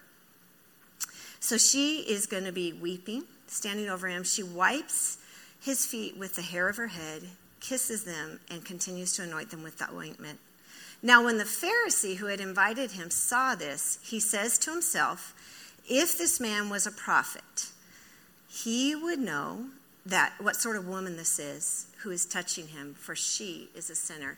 So, 1.40 1.58
she 1.58 2.00
is 2.00 2.26
going 2.26 2.46
to 2.46 2.52
be 2.52 2.74
weeping, 2.74 3.24
standing 3.46 3.90
over 3.90 4.08
him. 4.08 4.24
She 4.24 4.44
wipes 4.44 5.20
his 5.62 5.86
feet 5.86 6.18
with 6.18 6.36
the 6.36 6.42
hair 6.42 6.68
of 6.68 6.78
her 6.78 6.88
head, 6.88 7.24
kisses 7.60 8.04
them, 8.04 8.40
and 8.50 8.66
continues 8.66 9.14
to 9.14 9.24
anoint 9.24 9.52
them 9.52 9.64
with 9.64 9.78
the 9.78 9.90
ointment. 9.94 10.40
Now, 11.02 11.24
when 11.24 11.38
the 11.38 11.44
Pharisee 11.44 12.18
who 12.18 12.26
had 12.26 12.40
invited 12.40 12.92
him 12.92 13.12
saw 13.12 13.56
this, 13.56 14.00
he 14.02 14.20
says 14.20 14.58
to 14.60 14.72
himself, 14.72 15.34
If 15.88 16.18
this 16.18 16.40
man 16.40 16.70
was 16.70 16.88
a 16.88 16.92
prophet, 16.92 17.70
he 18.50 18.96
would 18.96 19.20
know 19.20 19.68
that 20.06 20.34
what 20.40 20.56
sort 20.56 20.78
of 20.78 20.88
woman 20.88 21.18
this 21.18 21.38
is 21.38 21.88
who 22.00 22.12
is 22.12 22.26
touching 22.26 22.68
him, 22.68 22.96
for 22.96 23.16
she 23.16 23.70
is 23.76 23.90
a 23.90 23.96
sinner. 23.96 24.38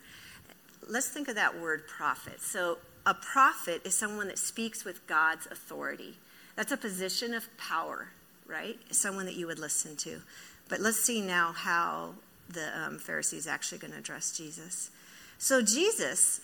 Let's 0.87 1.07
think 1.07 1.27
of 1.27 1.35
that 1.35 1.59
word 1.59 1.87
prophet. 1.87 2.41
So, 2.41 2.79
a 3.05 3.13
prophet 3.13 3.81
is 3.85 3.95
someone 3.95 4.27
that 4.27 4.37
speaks 4.37 4.83
with 4.83 5.07
God's 5.07 5.45
authority. 5.47 6.17
That's 6.55 6.71
a 6.71 6.77
position 6.77 7.33
of 7.33 7.47
power, 7.57 8.09
right? 8.45 8.77
Someone 8.91 9.25
that 9.25 9.35
you 9.35 9.47
would 9.47 9.59
listen 9.59 9.95
to. 9.97 10.21
But 10.67 10.81
let's 10.81 10.99
see 10.99 11.21
now 11.21 11.53
how 11.53 12.15
the 12.49 12.67
um, 12.77 12.99
Pharisee 12.99 13.37
is 13.37 13.47
actually 13.47 13.77
going 13.77 13.93
to 13.93 13.99
address 13.99 14.35
Jesus. 14.35 14.91
So, 15.37 15.61
Jesus 15.61 16.41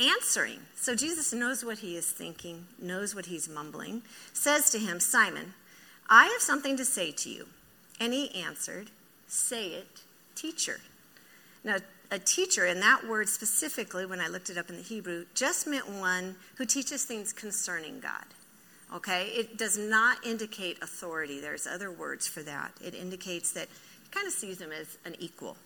answering, 0.00 0.60
so 0.74 0.94
Jesus 0.94 1.32
knows 1.32 1.64
what 1.64 1.78
he 1.78 1.96
is 1.96 2.10
thinking, 2.10 2.66
knows 2.78 3.14
what 3.14 3.26
he's 3.26 3.48
mumbling, 3.48 4.02
says 4.32 4.70
to 4.70 4.78
him, 4.78 5.00
Simon, 5.00 5.54
I 6.08 6.26
have 6.26 6.40
something 6.42 6.76
to 6.76 6.84
say 6.84 7.10
to 7.12 7.30
you. 7.30 7.46
And 8.00 8.12
he 8.12 8.34
answered, 8.34 8.90
Say 9.26 9.68
it, 9.68 10.00
teacher. 10.34 10.80
Now, 11.64 11.76
a 12.10 12.18
teacher, 12.18 12.66
in 12.66 12.80
that 12.80 13.08
word 13.08 13.28
specifically, 13.28 14.04
when 14.04 14.20
I 14.20 14.28
looked 14.28 14.50
it 14.50 14.58
up 14.58 14.68
in 14.68 14.76
the 14.76 14.82
Hebrew, 14.82 15.24
just 15.34 15.66
meant 15.66 15.88
one 15.88 16.36
who 16.56 16.66
teaches 16.66 17.04
things 17.04 17.32
concerning 17.32 18.00
God. 18.00 18.26
Okay? 18.94 19.28
It 19.28 19.56
does 19.56 19.78
not 19.78 20.18
indicate 20.24 20.82
authority. 20.82 21.40
There's 21.40 21.66
other 21.66 21.90
words 21.90 22.28
for 22.28 22.42
that. 22.42 22.72
It 22.84 22.94
indicates 22.94 23.52
that 23.52 23.68
he 24.02 24.10
kind 24.10 24.26
of 24.26 24.34
sees 24.34 24.60
him 24.60 24.72
as 24.72 24.98
an 25.06 25.16
equal, 25.18 25.56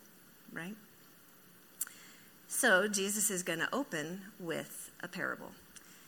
right? 0.53 0.77
So, 2.49 2.89
Jesus 2.89 3.31
is 3.31 3.43
going 3.43 3.59
to 3.59 3.75
open 3.75 4.23
with 4.39 4.91
a 5.03 5.09
parable. 5.09 5.53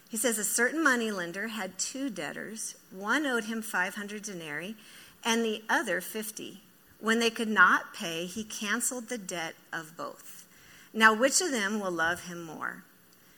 He 0.09 0.17
says, 0.17 0.39
A 0.39 0.45
certain 0.45 0.83
money 0.83 1.11
lender 1.11 1.49
had 1.49 1.79
two 1.79 2.09
debtors. 2.09 2.77
One 2.91 3.27
owed 3.27 3.45
him 3.45 3.61
500 3.61 4.23
denarii 4.23 4.77
and 5.25 5.45
the 5.45 5.63
other 5.69 6.01
50. 6.01 6.63
When 7.01 7.19
they 7.19 7.31
could 7.31 7.49
not 7.49 7.95
pay, 7.95 8.27
he 8.27 8.45
canceled 8.45 9.09
the 9.09 9.19
debt 9.19 9.55
of 9.73 9.97
both. 9.97 10.47
Now, 10.93 11.15
which 11.15 11.41
of 11.41 11.51
them 11.51 11.81
will 11.81 11.91
love 11.91 12.25
him 12.25 12.43
more? 12.43 12.85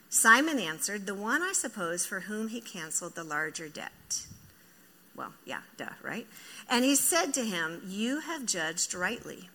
Simon 0.08 0.58
answered, 0.58 1.06
The 1.06 1.14
one, 1.14 1.42
I 1.42 1.52
suppose, 1.52 2.06
for 2.06 2.20
whom 2.20 2.48
he 2.48 2.60
canceled 2.60 3.14
the 3.14 3.24
larger 3.24 3.68
debt. 3.68 4.26
Well, 5.14 5.32
yeah, 5.44 5.60
duh, 5.76 5.90
right? 6.02 6.26
And 6.68 6.84
he 6.84 6.94
said 6.94 7.34
to 7.34 7.44
him, 7.44 7.82
You 7.86 8.20
have 8.20 8.46
judged 8.46 8.94
rightly. 8.94 9.50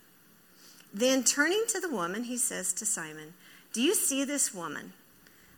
Then 0.95 1.25
turning 1.25 1.65
to 1.67 1.81
the 1.81 1.89
woman, 1.89 2.23
he 2.23 2.37
says 2.37 2.71
to 2.71 2.85
Simon, 2.85 3.33
Do 3.73 3.81
you 3.81 3.93
see 3.93 4.23
this 4.23 4.53
woman? 4.53 4.93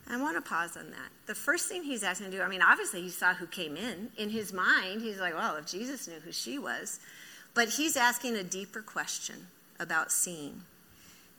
I 0.10 0.20
want 0.20 0.36
to 0.36 0.42
pause 0.42 0.76
on 0.76 0.90
that. 0.90 1.12
The 1.28 1.36
first 1.36 1.70
thing 1.70 1.84
he's 1.84 2.02
asking 2.02 2.32
to 2.32 2.38
do, 2.38 2.42
I 2.42 2.48
mean, 2.48 2.64
obviously 2.64 3.04
he 3.04 3.10
saw 3.10 3.36
who 3.36 3.46
came 3.46 3.78
in. 3.78 4.10
In 4.18 4.32
his 4.32 4.52
mind, 4.52 5.02
he's 5.02 5.20
like, 5.20 5.36
well, 5.36 5.56
if 5.58 5.68
Jesus 5.68 6.08
knew 6.08 6.20
who 6.26 6.32
she 6.32 6.58
was. 6.58 7.00
But 7.54 7.70
he's 7.70 7.96
asking 7.96 8.36
a 8.36 8.44
deeper 8.44 8.82
question 8.82 9.48
about 9.80 10.12
seeing. 10.12 10.64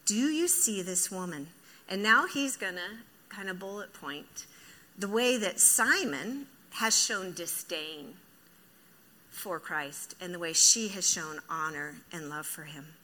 Do 0.05 0.15
you 0.15 0.47
see 0.47 0.81
this 0.81 1.11
woman? 1.11 1.49
And 1.89 2.01
now 2.01 2.29
he's 2.29 2.57
going 2.57 2.77
to 2.77 3.35
kind 3.35 3.49
of 3.49 3.59
bullet 3.59 3.93
point 3.93 4.47
the 4.97 5.09
way 5.09 5.39
that 5.39 5.59
Simon 5.59 6.47
has 6.75 6.97
shown 6.97 7.33
disdain 7.33 8.15
for 9.29 9.59
Christ 9.59 10.15
and 10.21 10.33
the 10.33 10.39
way 10.39 10.53
she 10.53 10.87
has 10.89 11.11
shown 11.11 11.41
honor 11.51 11.97
and 12.13 12.29
love 12.29 12.47
for 12.47 12.63
him. 12.63 12.95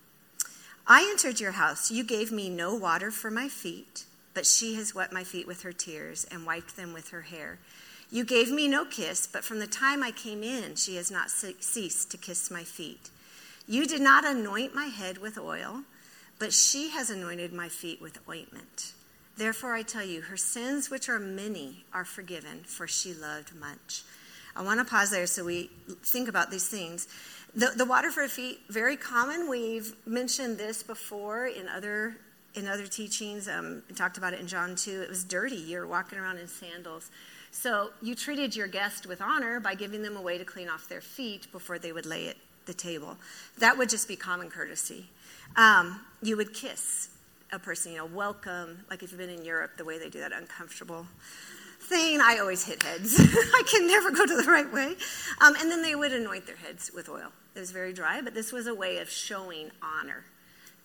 I 0.87 1.09
entered 1.11 1.41
your 1.41 1.53
house. 1.53 1.91
You 1.91 2.05
gave 2.05 2.31
me 2.31 2.49
no 2.49 2.75
water 2.75 3.11
for 3.11 3.31
my 3.31 3.49
feet 3.49 4.05
but 4.35 4.47
she 4.47 4.75
has 4.75 4.95
wet 4.95 5.13
my 5.13 5.25
feet 5.25 5.47
with 5.47 5.63
her 5.63 5.73
tears 5.73 6.27
and 6.31 6.45
wiped 6.45 6.77
them 6.77 6.93
with 6.93 7.11
her 7.11 7.23
hair. 7.23 7.59
You 8.11 8.25
gave 8.25 8.51
me 8.51 8.69
no 8.69 8.85
kiss, 8.85 9.27
but 9.27 9.45
from 9.45 9.61
the 9.61 9.67
time 9.67 10.03
I 10.03 10.11
came 10.11 10.43
in, 10.43 10.75
she 10.75 10.97
has 10.97 11.11
not 11.11 11.31
ceased 11.31 12.11
to 12.11 12.19
kiss 12.19 12.51
my 12.51 12.65
feet. 12.65 13.11
You 13.67 13.87
did 13.87 14.03
not 14.03 14.27
anoint 14.27 14.75
my 14.75 14.87
head 14.87 15.19
with 15.19 15.39
oil, 15.39 15.83
but 16.39 16.53
she 16.53 16.91
has 16.91 17.11
anointed 17.11 17.53
my 17.53 17.69
feet 17.69 18.03
with 18.03 18.19
ointment. 18.29 18.93
Therefore, 19.37 19.75
I 19.75 19.83
tell 19.83 20.05
you, 20.05 20.23
her 20.23 20.37
sins, 20.37 20.91
which 20.91 21.09
are 21.09 21.19
many, 21.19 21.85
are 21.93 22.05
forgiven, 22.05 22.63
for 22.65 22.87
she 22.87 23.15
loved 23.15 23.55
much. 23.55 24.03
I 24.55 24.63
want 24.63 24.79
to 24.79 24.85
pause 24.85 25.11
there 25.11 25.27
so 25.27 25.45
we 25.45 25.71
think 26.05 26.29
about 26.29 26.51
these 26.51 26.69
things. 26.69 27.09
The, 27.57 27.71
the 27.77 27.85
water 27.85 28.11
for 28.11 28.27
feet, 28.27 28.63
very 28.69 28.97
common. 28.97 29.49
We've 29.49 29.95
mentioned 30.07 30.59
this 30.59 30.83
before 30.83 31.47
in 31.47 31.69
other 31.69 32.17
in 32.57 32.69
other 32.69 32.87
teachings. 32.87 33.49
Um, 33.49 33.83
we 33.89 33.95
talked 33.95 34.17
about 34.17 34.33
it 34.33 34.41
in 34.41 34.47
John 34.47 34.77
2. 34.77 35.03
It 35.03 35.09
was 35.09 35.25
dirty. 35.25 35.57
You're 35.57 35.89
walking 35.89 36.19
around 36.19 36.39
in 36.39 36.47
sandals. 36.47 37.11
So 37.51 37.91
you 38.01 38.15
treated 38.15 38.55
your 38.55 38.69
guest 38.69 39.07
with 39.07 39.21
honor 39.21 39.59
by 39.59 39.75
giving 39.75 40.03
them 40.03 40.17
a 40.17 40.23
way 40.23 40.39
to 40.39 40.45
clean 40.45 40.69
off 40.69 40.89
their 40.89 41.01
feet 41.01 41.51
before 41.51 41.81
they 41.81 41.91
would 41.91 42.07
lay 42.07 42.29
at 42.29 42.37
the 42.67 42.75
table. 42.75 43.17
That 43.59 43.77
would 43.77 43.89
just 43.89 44.07
be 44.07 44.15
common 44.15 44.51
courtesy. 44.51 45.07
Um, 45.57 46.01
you 46.23 46.37
would 46.37 46.55
kiss 46.55 47.09
a 47.53 47.59
person, 47.59 47.93
you 47.93 47.99
know, 47.99 48.07
welcome, 48.07 48.85
like 48.89 49.03
if 49.03 49.11
you've 49.11 49.19
been 49.19 49.31
in 49.31 49.45
Europe, 49.45 49.73
the 49.77 49.85
way 49.85 49.99
they 49.99 50.09
do 50.09 50.21
that 50.21 50.33
uncomfortable 50.33 51.07
thing. 51.85 52.21
I 52.21 52.39
always 52.39 52.65
hit 52.65 52.83
heads. 52.83 53.17
I 53.21 53.63
can 53.71 53.87
never 53.87 54.11
go 54.11 54.27
to 54.27 54.37
the 54.37 54.51
right 54.51 54.71
way. 54.73 54.95
Um, 55.41 55.55
and 55.59 55.71
then 55.71 55.83
they 55.83 55.95
would 55.95 56.13
anoint 56.13 56.47
their 56.47 56.57
heads 56.57 56.91
with 56.95 57.09
oil. 57.09 57.33
It 57.55 57.61
was 57.61 57.71
very 57.71 57.93
dry, 57.93 58.21
but 58.21 58.35
this 58.35 58.53
was 58.53 58.67
a 58.67 58.75
way 58.75 58.99
of 58.99 59.09
showing 59.09 59.71
honor 59.83 60.25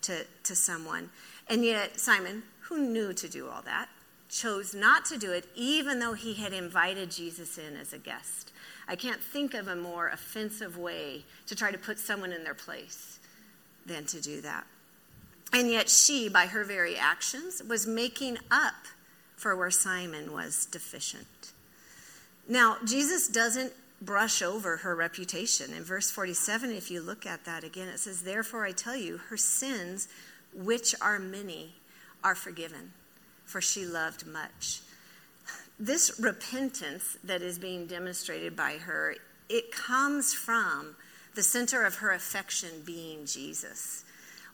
to, 0.04 0.26
to 0.44 0.56
someone. 0.56 1.10
And 1.48 1.66
yet, 1.66 2.00
Simon, 2.00 2.44
who 2.62 2.80
knew 2.80 3.14
to 3.14 3.28
do 3.28 3.48
all 3.50 3.62
that, 3.64 3.90
chose 4.30 4.76
not 4.76 5.06
to 5.06 5.18
do 5.18 5.32
it, 5.32 5.46
even 5.56 6.00
though 6.00 6.14
he 6.14 6.36
had 6.36 6.54
invited 6.54 7.10
Jesus 7.10 7.58
in 7.58 7.76
as 7.76 7.94
a 7.94 7.98
guest. 7.98 8.52
I 8.88 8.96
can't 8.96 9.22
think 9.22 9.54
of 9.54 9.68
a 9.68 9.76
more 9.76 10.10
offensive 10.10 10.78
way 10.78 11.26
to 11.48 11.56
try 11.56 11.72
to 11.72 11.78
put 11.78 12.00
someone 12.00 12.32
in 12.32 12.44
their 12.44 12.54
place 12.54 13.20
than 13.86 14.06
to 14.06 14.22
do 14.22 14.42
that. 14.42 14.66
And 15.52 15.70
yet, 15.70 15.90
she, 15.90 16.30
by 16.30 16.46
her 16.46 16.64
very 16.64 16.96
actions, 16.96 17.64
was 17.68 17.88
making 17.88 18.38
up 18.52 18.76
for 19.40 19.56
where 19.56 19.72
Simon 19.72 20.34
was 20.34 20.66
deficient. 20.66 21.54
Now, 22.50 22.76
Jesus 22.86 23.30
doesn't 23.30 23.72
brush 24.02 24.42
over 24.42 24.78
her 24.78 24.94
reputation. 24.94 25.74
In 25.74 25.84
verse 25.84 26.12
47, 26.12 26.72
if 26.72 26.92
you 26.92 27.02
look 27.02 27.26
at 27.26 27.46
that 27.46 27.64
again, 27.64 27.88
it 27.88 28.00
says, 28.00 28.22
Therefore 28.22 28.66
I 28.66 28.74
tell 28.74 28.98
you, 28.98 29.18
her 29.30 29.38
sins, 29.38 30.10
which 30.54 30.94
are 31.02 31.20
many, 31.20 31.76
are 32.22 32.36
forgiven, 32.36 32.92
for 33.46 33.62
she 33.62 33.86
loved 33.86 34.28
much. 34.28 34.82
This 35.80 36.20
repentance 36.20 37.18
that 37.24 37.42
is 37.42 37.58
being 37.58 37.88
demonstrated 37.88 38.58
by 38.58 38.74
her, 38.74 39.16
it 39.48 39.72
comes 39.72 40.34
from 40.34 40.98
the 41.36 41.44
center 41.44 41.86
of 41.86 41.96
her 41.96 42.12
affection 42.12 42.70
being 42.86 43.26
Jesus. 43.26 44.04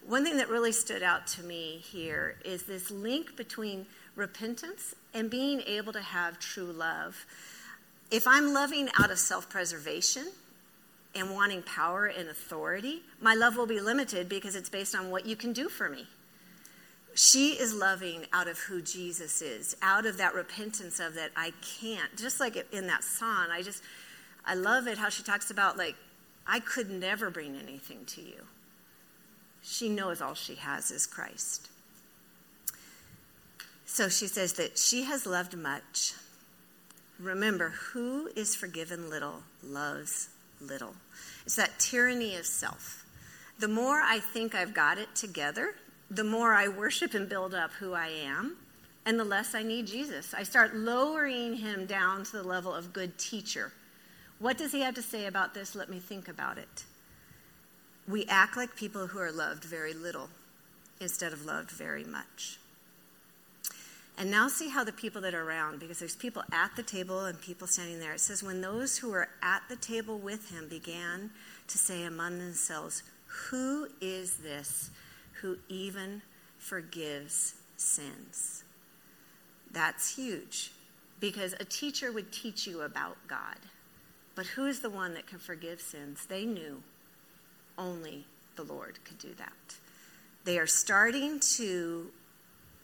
One 0.06 0.24
thing 0.24 0.38
that 0.38 0.50
really 0.50 0.72
stood 0.72 1.02
out 1.02 1.26
to 1.28 1.44
me 1.44 1.82
here 1.84 2.36
is 2.46 2.64
this 2.64 2.92
link 2.92 3.36
between 3.36 3.88
repentance 4.16 4.96
and 5.14 5.30
being 5.30 5.62
able 5.62 5.94
to 5.94 6.02
have 6.02 6.40
true 6.40 6.72
love. 6.72 7.26
If 8.12 8.28
I'm 8.28 8.54
loving 8.54 8.90
out 9.00 9.12
of 9.12 9.20
self 9.20 9.50
preservation 9.50 10.28
and 11.16 11.32
wanting 11.32 11.62
power 11.64 12.06
and 12.06 12.30
authority, 12.30 13.02
my 13.22 13.34
love 13.34 13.56
will 13.56 13.66
be 13.66 13.80
limited 13.80 14.30
because 14.30 14.56
it's 14.56 14.70
based 14.70 14.96
on 14.96 15.10
what 15.10 15.26
you 15.26 15.36
can 15.36 15.54
do 15.54 15.70
for 15.70 15.90
me. 15.90 16.08
She 17.16 17.52
is 17.52 17.74
loving 17.74 18.26
out 18.34 18.50
of 18.50 18.60
who 18.60 18.82
Jesus 18.82 19.42
is, 19.42 19.78
out 19.82 20.06
of 20.06 20.18
that 20.18 20.36
repentance 20.36 21.00
of 21.00 21.16
that 21.16 21.32
I 21.36 21.54
can't. 21.80 22.16
Just 22.18 22.42
like 22.42 22.58
in 22.74 22.88
that 22.88 23.06
song, 23.06 23.48
I 23.52 23.62
just, 23.62 23.82
I 24.46 24.54
love 24.56 24.88
it 24.88 24.98
how 24.98 25.08
she 25.08 25.24
talks 25.24 25.50
about, 25.50 25.78
like, 25.78 25.96
I 26.46 26.60
could 26.60 26.92
never 26.92 27.30
bring 27.30 27.56
anything 27.56 28.04
to 28.08 28.22
you. 28.22 28.44
She 29.64 29.88
knows 29.88 30.22
all 30.22 30.36
she 30.36 30.56
has 30.56 30.92
is 30.92 31.08
Christ. 31.08 31.70
So 33.96 34.10
she 34.10 34.28
says 34.28 34.54
that 34.54 34.78
she 34.78 35.04
has 35.04 35.26
loved 35.26 35.58
much. 35.58 36.14
Remember, 37.18 37.70
who 37.70 38.30
is 38.36 38.54
forgiven 38.54 39.10
little 39.10 39.44
loves 39.64 40.28
little. 40.60 40.96
It's 41.46 41.56
that 41.56 41.80
tyranny 41.80 42.36
of 42.36 42.46
self. 42.46 43.06
The 43.60 43.70
more 43.70 44.02
I 44.02 44.20
think 44.20 44.54
I've 44.54 44.74
got 44.74 44.98
it 44.98 45.16
together, 45.16 45.76
the 46.12 46.26
more 46.26 46.54
I 46.54 46.68
worship 46.68 47.14
and 47.14 47.30
build 47.30 47.56
up 47.56 47.72
who 47.80 47.94
I 47.94 48.08
am, 48.08 48.58
and 49.06 49.18
the 49.18 49.24
less 49.24 49.56
I 49.56 49.64
need 49.64 49.88
Jesus. 49.88 50.34
I 50.34 50.44
start 50.44 50.76
lowering 50.76 51.56
him 51.56 51.86
down 51.86 52.26
to 52.26 52.32
the 52.34 52.44
level 52.44 52.74
of 52.74 52.92
good 52.92 53.18
teacher. 53.18 53.72
What 54.40 54.58
does 54.58 54.74
he 54.74 54.82
have 54.82 54.96
to 54.96 55.02
say 55.02 55.26
about 55.26 55.54
this? 55.54 55.74
Let 55.74 55.90
me 55.90 56.00
think 56.00 56.28
about 56.28 56.58
it 56.58 56.84
we 58.08 58.26
act 58.26 58.56
like 58.56 58.76
people 58.76 59.08
who 59.08 59.20
are 59.20 59.32
loved 59.32 59.64
very 59.64 59.94
little 59.94 60.30
instead 61.00 61.34
of 61.34 61.46
loved 61.46 61.72
very 61.72 62.04
much. 62.04 62.60
And 64.18 64.32
now 64.32 64.48
see 64.48 64.70
how 64.70 64.84
the 64.86 64.94
people 64.94 65.22
that 65.22 65.34
are 65.34 65.44
around, 65.44 65.80
because 65.80 66.00
there's 66.00 66.16
people 66.16 66.44
at 66.52 66.76
the 66.76 66.84
table 66.84 67.26
and 67.26 67.40
people 67.40 67.68
standing 67.68 68.00
there. 68.00 68.14
It 68.14 68.22
says, 68.22 68.42
when 68.42 68.62
those 68.62 68.98
who 68.98 69.10
were 69.10 69.28
at 69.42 69.64
the 69.68 69.76
table 69.76 70.18
with 70.18 70.50
him 70.50 70.68
began 70.70 71.32
to 71.68 71.78
say 71.78 72.04
among 72.04 72.40
themselves, 72.40 73.04
Who 73.50 73.90
is 74.00 74.38
this 74.38 74.90
who 75.42 75.58
even 75.68 76.22
forgives 76.58 77.56
sins? 77.76 78.64
That's 79.70 80.16
huge, 80.16 80.72
because 81.20 81.54
a 81.60 81.66
teacher 81.66 82.12
would 82.14 82.32
teach 82.32 82.66
you 82.66 82.82
about 82.82 83.18
God. 83.28 83.58
But 84.36 84.46
who 84.48 84.66
is 84.66 84.80
the 84.80 84.90
one 84.90 85.14
that 85.16 85.28
can 85.28 85.40
forgive 85.40 85.82
sins? 85.82 86.26
They 86.26 86.46
knew 86.46 86.84
only 87.78 88.26
the 88.56 88.64
Lord 88.64 89.00
could 89.04 89.18
do 89.18 89.34
that. 89.38 89.76
They 90.46 90.60
are 90.60 90.68
starting 90.68 91.40
to, 91.58 92.12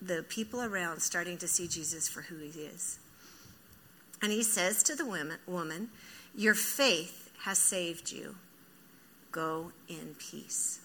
the 0.01 0.23
people 0.23 0.61
around, 0.61 1.01
starting 1.01 1.37
to 1.37 1.47
see 1.47 1.67
Jesus 1.67 2.07
for 2.07 2.21
who 2.21 2.37
he 2.37 2.61
is. 2.61 2.99
And 4.21 4.31
he 4.31 4.43
says 4.43 4.83
to 4.83 4.95
the 4.95 5.05
women, 5.05 5.37
woman, 5.45 5.89
Your 6.35 6.53
faith 6.53 7.31
has 7.43 7.57
saved 7.57 8.11
you. 8.11 8.35
Go 9.31 9.71
in 9.87 10.15
peace. 10.19 10.79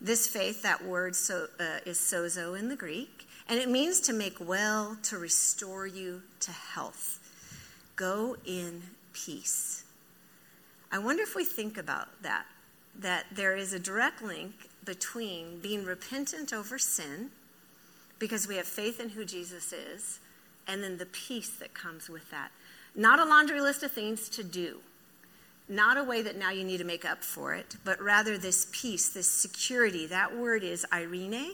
This 0.00 0.26
faith, 0.26 0.62
that 0.62 0.84
word 0.84 1.16
so, 1.16 1.46
uh, 1.58 1.78
is 1.86 1.98
sozo 1.98 2.58
in 2.58 2.68
the 2.68 2.76
Greek, 2.76 3.26
and 3.48 3.58
it 3.58 3.68
means 3.68 4.00
to 4.00 4.12
make 4.12 4.36
well, 4.40 4.96
to 5.04 5.18
restore 5.18 5.86
you 5.86 6.22
to 6.40 6.50
health. 6.50 7.20
Go 7.96 8.36
in 8.44 8.82
peace. 9.12 9.84
I 10.90 10.98
wonder 10.98 11.22
if 11.22 11.34
we 11.34 11.44
think 11.44 11.78
about 11.78 12.22
that 12.22 12.46
that 12.96 13.26
there 13.32 13.56
is 13.56 13.72
a 13.72 13.78
direct 13.78 14.22
link 14.22 14.52
between 14.84 15.58
being 15.58 15.84
repentant 15.84 16.52
over 16.52 16.78
sin, 16.78 17.30
because 18.24 18.48
we 18.48 18.56
have 18.56 18.66
faith 18.66 19.00
in 19.00 19.10
who 19.10 19.22
Jesus 19.22 19.70
is, 19.70 20.18
and 20.66 20.82
then 20.82 20.96
the 20.96 21.04
peace 21.04 21.50
that 21.50 21.74
comes 21.74 22.08
with 22.08 22.30
that. 22.30 22.50
Not 22.94 23.20
a 23.20 23.24
laundry 23.26 23.60
list 23.60 23.82
of 23.82 23.92
things 23.92 24.30
to 24.30 24.42
do, 24.42 24.80
not 25.68 25.98
a 25.98 26.04
way 26.04 26.22
that 26.22 26.38
now 26.38 26.48
you 26.48 26.64
need 26.64 26.78
to 26.78 26.84
make 26.84 27.04
up 27.04 27.22
for 27.22 27.52
it, 27.52 27.76
but 27.84 28.00
rather 28.00 28.38
this 28.38 28.66
peace, 28.72 29.10
this 29.10 29.30
security. 29.30 30.06
That 30.06 30.34
word 30.34 30.62
is 30.62 30.86
eirene, 30.90 31.50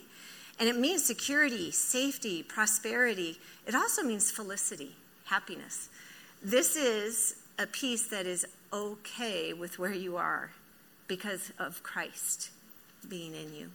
and 0.61 0.69
it 0.69 0.77
means 0.77 1.05
security, 1.05 1.73
safety, 1.73 2.45
prosperity. 2.45 3.41
It 3.67 3.75
also 3.75 4.05
means 4.05 4.31
felicity, 4.31 4.95
happiness. 5.25 5.89
This 6.41 6.77
is 6.77 7.35
a 7.59 7.67
peace 7.67 8.07
that 8.07 8.27
is 8.27 8.47
okay 8.73 9.53
with 9.53 9.81
where 9.81 9.93
you 9.93 10.17
are 10.17 10.53
because 11.09 11.51
of 11.59 11.83
Christ 11.83 12.51
being 13.09 13.35
in 13.35 13.53
you. 13.53 13.71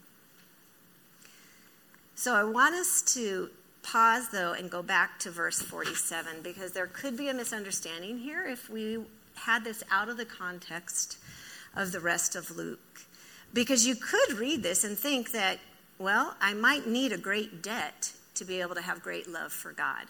So 2.15 2.33
I 2.33 2.43
want 2.45 2.75
us 2.75 3.01
to 3.13 3.49
pause 3.83 4.29
though 4.29 4.53
and 4.53 4.71
go 4.71 4.81
back 4.81 5.19
to 5.19 5.29
verse 5.29 5.61
47 5.61 6.41
because 6.41 6.71
there 6.71 6.87
could 6.87 7.17
be 7.17 7.27
a 7.27 7.33
misunderstanding 7.33 8.17
here 8.17 8.45
if 8.45 8.69
we 8.69 8.99
had 9.35 9.63
this 9.63 9.83
out 9.91 10.09
of 10.09 10.17
the 10.17 10.25
context 10.25 11.17
of 11.75 11.91
the 11.91 11.99
rest 11.99 12.35
of 12.35 12.55
Luke. 12.55 12.79
Because 13.53 13.85
you 13.85 13.95
could 13.95 14.33
read 14.39 14.63
this 14.63 14.83
and 14.83 14.97
think 14.97 15.31
that, 15.31 15.59
well, 15.99 16.35
I 16.41 16.53
might 16.53 16.87
need 16.87 17.11
a 17.11 17.17
great 17.17 17.61
debt 17.61 18.13
to 18.35 18.45
be 18.45 18.61
able 18.61 18.75
to 18.75 18.81
have 18.81 19.01
great 19.01 19.29
love 19.29 19.51
for 19.51 19.71
God. 19.71 20.05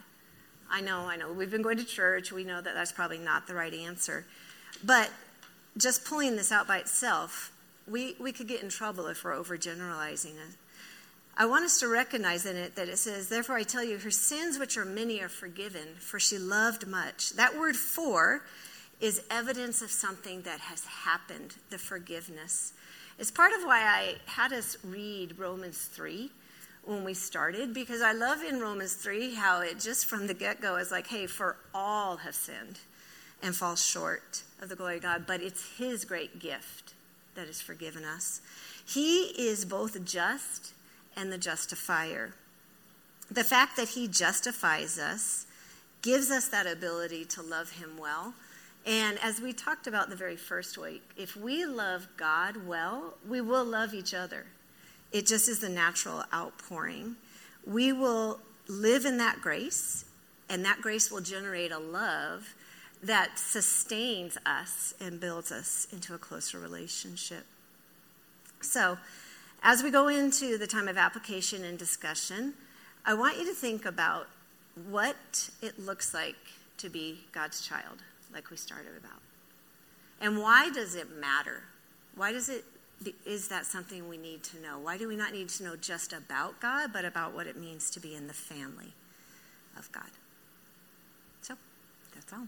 I 0.69 0.81
know, 0.81 1.01
I 1.01 1.15
know. 1.15 1.31
We've 1.31 1.51
been 1.51 1.61
going 1.61 1.77
to 1.77 1.85
church. 1.85 2.31
We 2.31 2.43
know 2.43 2.61
that 2.61 2.73
that's 2.73 2.91
probably 2.91 3.19
not 3.19 3.47
the 3.47 3.55
right 3.55 3.73
answer. 3.73 4.25
But 4.83 5.11
just 5.77 6.05
pulling 6.05 6.35
this 6.35 6.51
out 6.51 6.67
by 6.67 6.77
itself, 6.77 7.51
we, 7.87 8.15
we 8.19 8.31
could 8.31 8.47
get 8.47 8.63
in 8.63 8.69
trouble 8.69 9.07
if 9.07 9.23
we're 9.23 9.35
overgeneralizing 9.35 10.35
it. 10.35 10.55
I 11.37 11.45
want 11.45 11.65
us 11.65 11.79
to 11.81 11.89
recognize 11.89 12.45
in 12.45 12.55
it 12.55 12.75
that 12.75 12.87
it 12.87 12.97
says, 12.97 13.27
Therefore 13.27 13.57
I 13.57 13.63
tell 13.63 13.83
you, 13.83 13.97
her 13.97 14.11
sins, 14.11 14.57
which 14.57 14.77
are 14.77 14.85
many, 14.85 15.21
are 15.21 15.27
forgiven, 15.27 15.95
for 15.99 16.17
she 16.17 16.37
loved 16.37 16.87
much. 16.87 17.31
That 17.31 17.57
word 17.57 17.75
for 17.75 18.43
is 19.01 19.21
evidence 19.29 19.81
of 19.81 19.91
something 19.91 20.43
that 20.43 20.61
has 20.61 20.85
happened, 20.85 21.55
the 21.69 21.77
forgiveness. 21.77 22.71
It's 23.19 23.31
part 23.31 23.51
of 23.51 23.63
why 23.63 23.81
I 23.81 24.15
had 24.25 24.53
us 24.53 24.77
read 24.83 25.37
Romans 25.37 25.77
3 25.85 26.31
when 26.85 27.03
we 27.03 27.13
started, 27.13 27.73
because 27.73 28.01
I 28.01 28.13
love 28.13 28.41
in 28.41 28.61
Romans 28.61 28.93
3 28.93 29.35
how 29.35 29.61
it 29.61 29.79
just 29.79 30.05
from 30.05 30.27
the 30.27 30.33
get 30.33 30.61
go 30.61 30.77
is 30.77 30.91
like, 30.91 31.07
hey, 31.07 31.25
for 31.25 31.57
all 31.73 32.17
have 32.17 32.35
sinned 32.35 32.79
and 33.43 33.53
fall 33.53 33.75
short 33.75 34.43
of 34.61 34.69
the 34.69 34.75
glory 34.75 34.97
of 34.97 35.01
God, 35.01 35.25
but 35.27 35.41
it's 35.41 35.77
His 35.77 36.05
great 36.05 36.39
gift 36.39 36.93
that 37.35 37.47
has 37.47 37.59
forgiven 37.59 38.05
us. 38.05 38.39
He 38.85 39.23
is 39.37 39.65
both 39.65 40.05
just 40.05 40.74
and 41.15 41.31
the 41.31 41.37
justifier. 41.37 42.33
The 43.29 43.43
fact 43.43 43.77
that 43.77 43.89
he 43.89 44.07
justifies 44.07 44.99
us 44.99 45.45
gives 46.01 46.29
us 46.29 46.47
that 46.49 46.67
ability 46.67 47.25
to 47.25 47.41
love 47.41 47.71
him 47.71 47.97
well. 47.97 48.33
And 48.85 49.17
as 49.23 49.41
we 49.41 49.51
talked 49.51 49.87
about 49.87 50.09
the 50.09 50.15
very 50.15 50.35
first 50.35 50.77
week, 50.77 51.01
if 51.17 51.35
we 51.35 51.65
love 51.65 52.07
God 52.17 52.67
well, 52.67 53.15
we 53.27 53.41
will 53.41 53.65
love 53.65 53.93
each 53.95 54.13
other. 54.13 54.45
It 55.11 55.25
just 55.25 55.49
is 55.49 55.59
the 55.59 55.69
natural 55.69 56.23
outpouring. 56.31 57.15
We 57.65 57.91
will 57.91 58.39
live 58.67 59.05
in 59.05 59.17
that 59.17 59.41
grace, 59.41 60.05
and 60.49 60.63
that 60.65 60.81
grace 60.81 61.09
will 61.09 61.21
generate 61.21 61.71
a 61.71 61.79
love 61.79 62.53
that 63.01 63.39
sustains 63.39 64.37
us 64.45 64.93
and 64.99 65.19
builds 65.19 65.51
us 65.51 65.87
into 65.91 66.13
a 66.13 66.17
closer 66.17 66.59
relationship. 66.59 67.45
So, 68.61 68.97
as 69.63 69.83
we 69.83 69.91
go 69.91 70.07
into 70.07 70.57
the 70.57 70.67
time 70.67 70.87
of 70.87 70.97
application 70.97 71.63
and 71.63 71.77
discussion, 71.77 72.53
I 73.05 73.13
want 73.13 73.37
you 73.37 73.45
to 73.45 73.53
think 73.53 73.85
about 73.85 74.27
what 74.89 75.49
it 75.61 75.79
looks 75.79 76.13
like 76.13 76.35
to 76.77 76.89
be 76.89 77.19
God's 77.31 77.61
child, 77.61 78.03
like 78.33 78.51
we 78.51 78.57
started 78.57 78.97
about. 78.97 79.21
And 80.21 80.39
why 80.39 80.69
does 80.69 80.95
it 80.95 81.09
matter? 81.19 81.63
Why 82.15 82.31
does 82.31 82.49
it 82.49 82.63
is 83.25 83.49
that 83.49 83.65
something 83.65 84.07
we 84.07 84.17
need 84.17 84.43
to 84.43 84.61
know? 84.61 84.79
Why 84.79 84.97
do 84.97 85.07
we 85.07 85.15
not 85.15 85.33
need 85.33 85.49
to 85.49 85.63
know 85.63 85.75
just 85.75 86.13
about 86.13 86.59
God, 86.61 86.91
but 86.93 87.05
about 87.05 87.33
what 87.33 87.45
it 87.47 87.57
means 87.57 87.89
to 87.91 87.99
be 87.99 88.15
in 88.15 88.27
the 88.27 88.33
family 88.33 88.93
of 89.77 89.91
God? 89.91 90.09
So, 91.41 91.55
that's 92.13 92.31
all. 92.31 92.47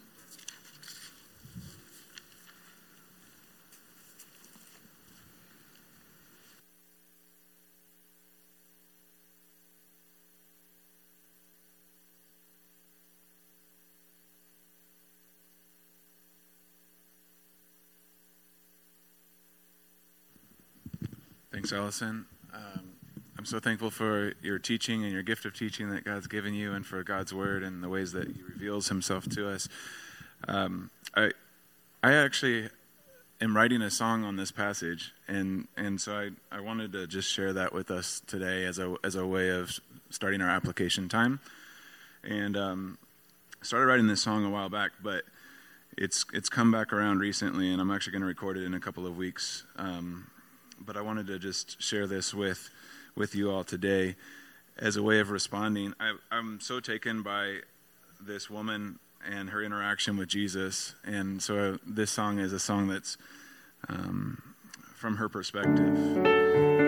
Thanks, 21.67 21.77
Allison. 21.81 22.25
Um, 22.53 22.93
I'm 23.37 23.43
so 23.43 23.59
thankful 23.59 23.91
for 23.91 24.31
your 24.41 24.57
teaching 24.57 25.03
and 25.03 25.11
your 25.11 25.21
gift 25.21 25.43
of 25.43 25.53
teaching 25.53 25.89
that 25.89 26.05
God's 26.05 26.25
given 26.25 26.53
you, 26.53 26.71
and 26.71 26.85
for 26.85 27.03
God's 27.03 27.33
word 27.33 27.61
and 27.61 27.83
the 27.83 27.89
ways 27.89 28.13
that 28.13 28.29
He 28.29 28.41
reveals 28.41 28.87
Himself 28.87 29.27
to 29.31 29.49
us. 29.49 29.67
Um, 30.47 30.91
I, 31.13 31.31
I 32.01 32.13
actually 32.13 32.69
am 33.41 33.53
writing 33.53 33.81
a 33.81 33.91
song 33.91 34.23
on 34.23 34.37
this 34.37 34.49
passage, 34.49 35.11
and 35.27 35.67
and 35.75 35.99
so 35.99 36.15
I, 36.15 36.29
I 36.55 36.61
wanted 36.61 36.93
to 36.93 37.05
just 37.05 37.29
share 37.29 37.51
that 37.51 37.73
with 37.73 37.91
us 37.91 38.21
today 38.25 38.63
as 38.63 38.79
a 38.79 38.95
as 39.03 39.15
a 39.15 39.27
way 39.27 39.49
of 39.49 39.77
starting 40.09 40.39
our 40.39 40.49
application 40.49 41.09
time. 41.09 41.41
And 42.23 42.55
um, 42.55 42.97
started 43.61 43.87
writing 43.87 44.07
this 44.07 44.21
song 44.21 44.45
a 44.45 44.49
while 44.49 44.69
back, 44.69 44.91
but 45.03 45.25
it's 45.97 46.23
it's 46.31 46.47
come 46.47 46.71
back 46.71 46.93
around 46.93 47.19
recently, 47.19 47.73
and 47.73 47.81
I'm 47.81 47.91
actually 47.91 48.13
going 48.13 48.21
to 48.21 48.27
record 48.27 48.55
it 48.55 48.63
in 48.63 48.73
a 48.73 48.79
couple 48.79 49.05
of 49.05 49.17
weeks. 49.17 49.65
Um, 49.75 50.27
but 50.79 50.97
I 50.97 51.01
wanted 51.01 51.27
to 51.27 51.39
just 51.39 51.81
share 51.81 52.07
this 52.07 52.33
with 52.33 52.69
with 53.15 53.35
you 53.35 53.51
all 53.51 53.63
today 53.63 54.15
as 54.77 54.95
a 54.95 55.03
way 55.03 55.19
of 55.19 55.31
responding. 55.31 55.93
I, 55.99 56.13
am 56.31 56.59
so 56.61 56.79
taken 56.79 57.23
by 57.23 57.59
this 58.21 58.49
woman 58.49 58.99
and 59.27 59.49
her 59.49 59.63
interaction 59.63 60.17
with 60.17 60.29
Jesus, 60.29 60.95
and 61.03 61.41
so 61.41 61.79
this 61.85 62.11
song 62.11 62.39
is 62.39 62.53
a 62.53 62.59
song 62.59 62.87
that's 62.87 63.17
um, 63.89 64.41
from 64.95 65.17
her 65.17 65.29
perspective. 65.29 66.86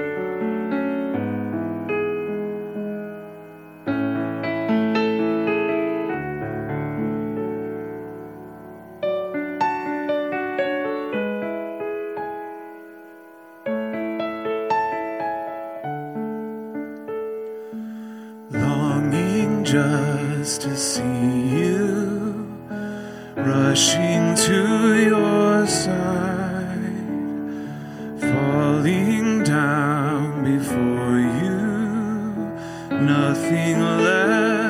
Nothing 33.01 33.79
left 33.79 34.68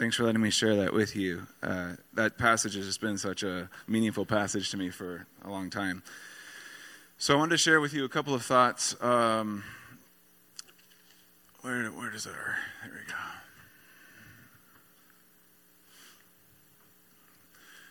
thanks 0.00 0.16
for 0.16 0.24
letting 0.24 0.40
me 0.40 0.50
share 0.50 0.76
that 0.76 0.92
with 0.92 1.14
you. 1.14 1.46
Uh, 1.62 1.92
that 2.14 2.38
passage 2.38 2.74
has 2.74 2.86
just 2.86 3.00
been 3.00 3.18
such 3.18 3.42
a 3.42 3.68
meaningful 3.86 4.24
passage 4.24 4.70
to 4.70 4.76
me 4.76 4.90
for 4.90 5.26
a 5.44 5.50
long 5.50 5.70
time. 5.70 6.02
So 7.18 7.34
I 7.34 7.36
wanted 7.36 7.50
to 7.50 7.58
share 7.58 7.80
with 7.80 7.92
you 7.92 8.04
a 8.04 8.08
couple 8.08 8.34
of 8.34 8.42
thoughts. 8.42 8.96
Um, 9.02 9.62
where, 11.60 11.84
where 11.88 12.10
does 12.10 12.24
it? 12.24 12.32
There 12.32 12.92
we 12.92 13.12
go. 13.12 13.18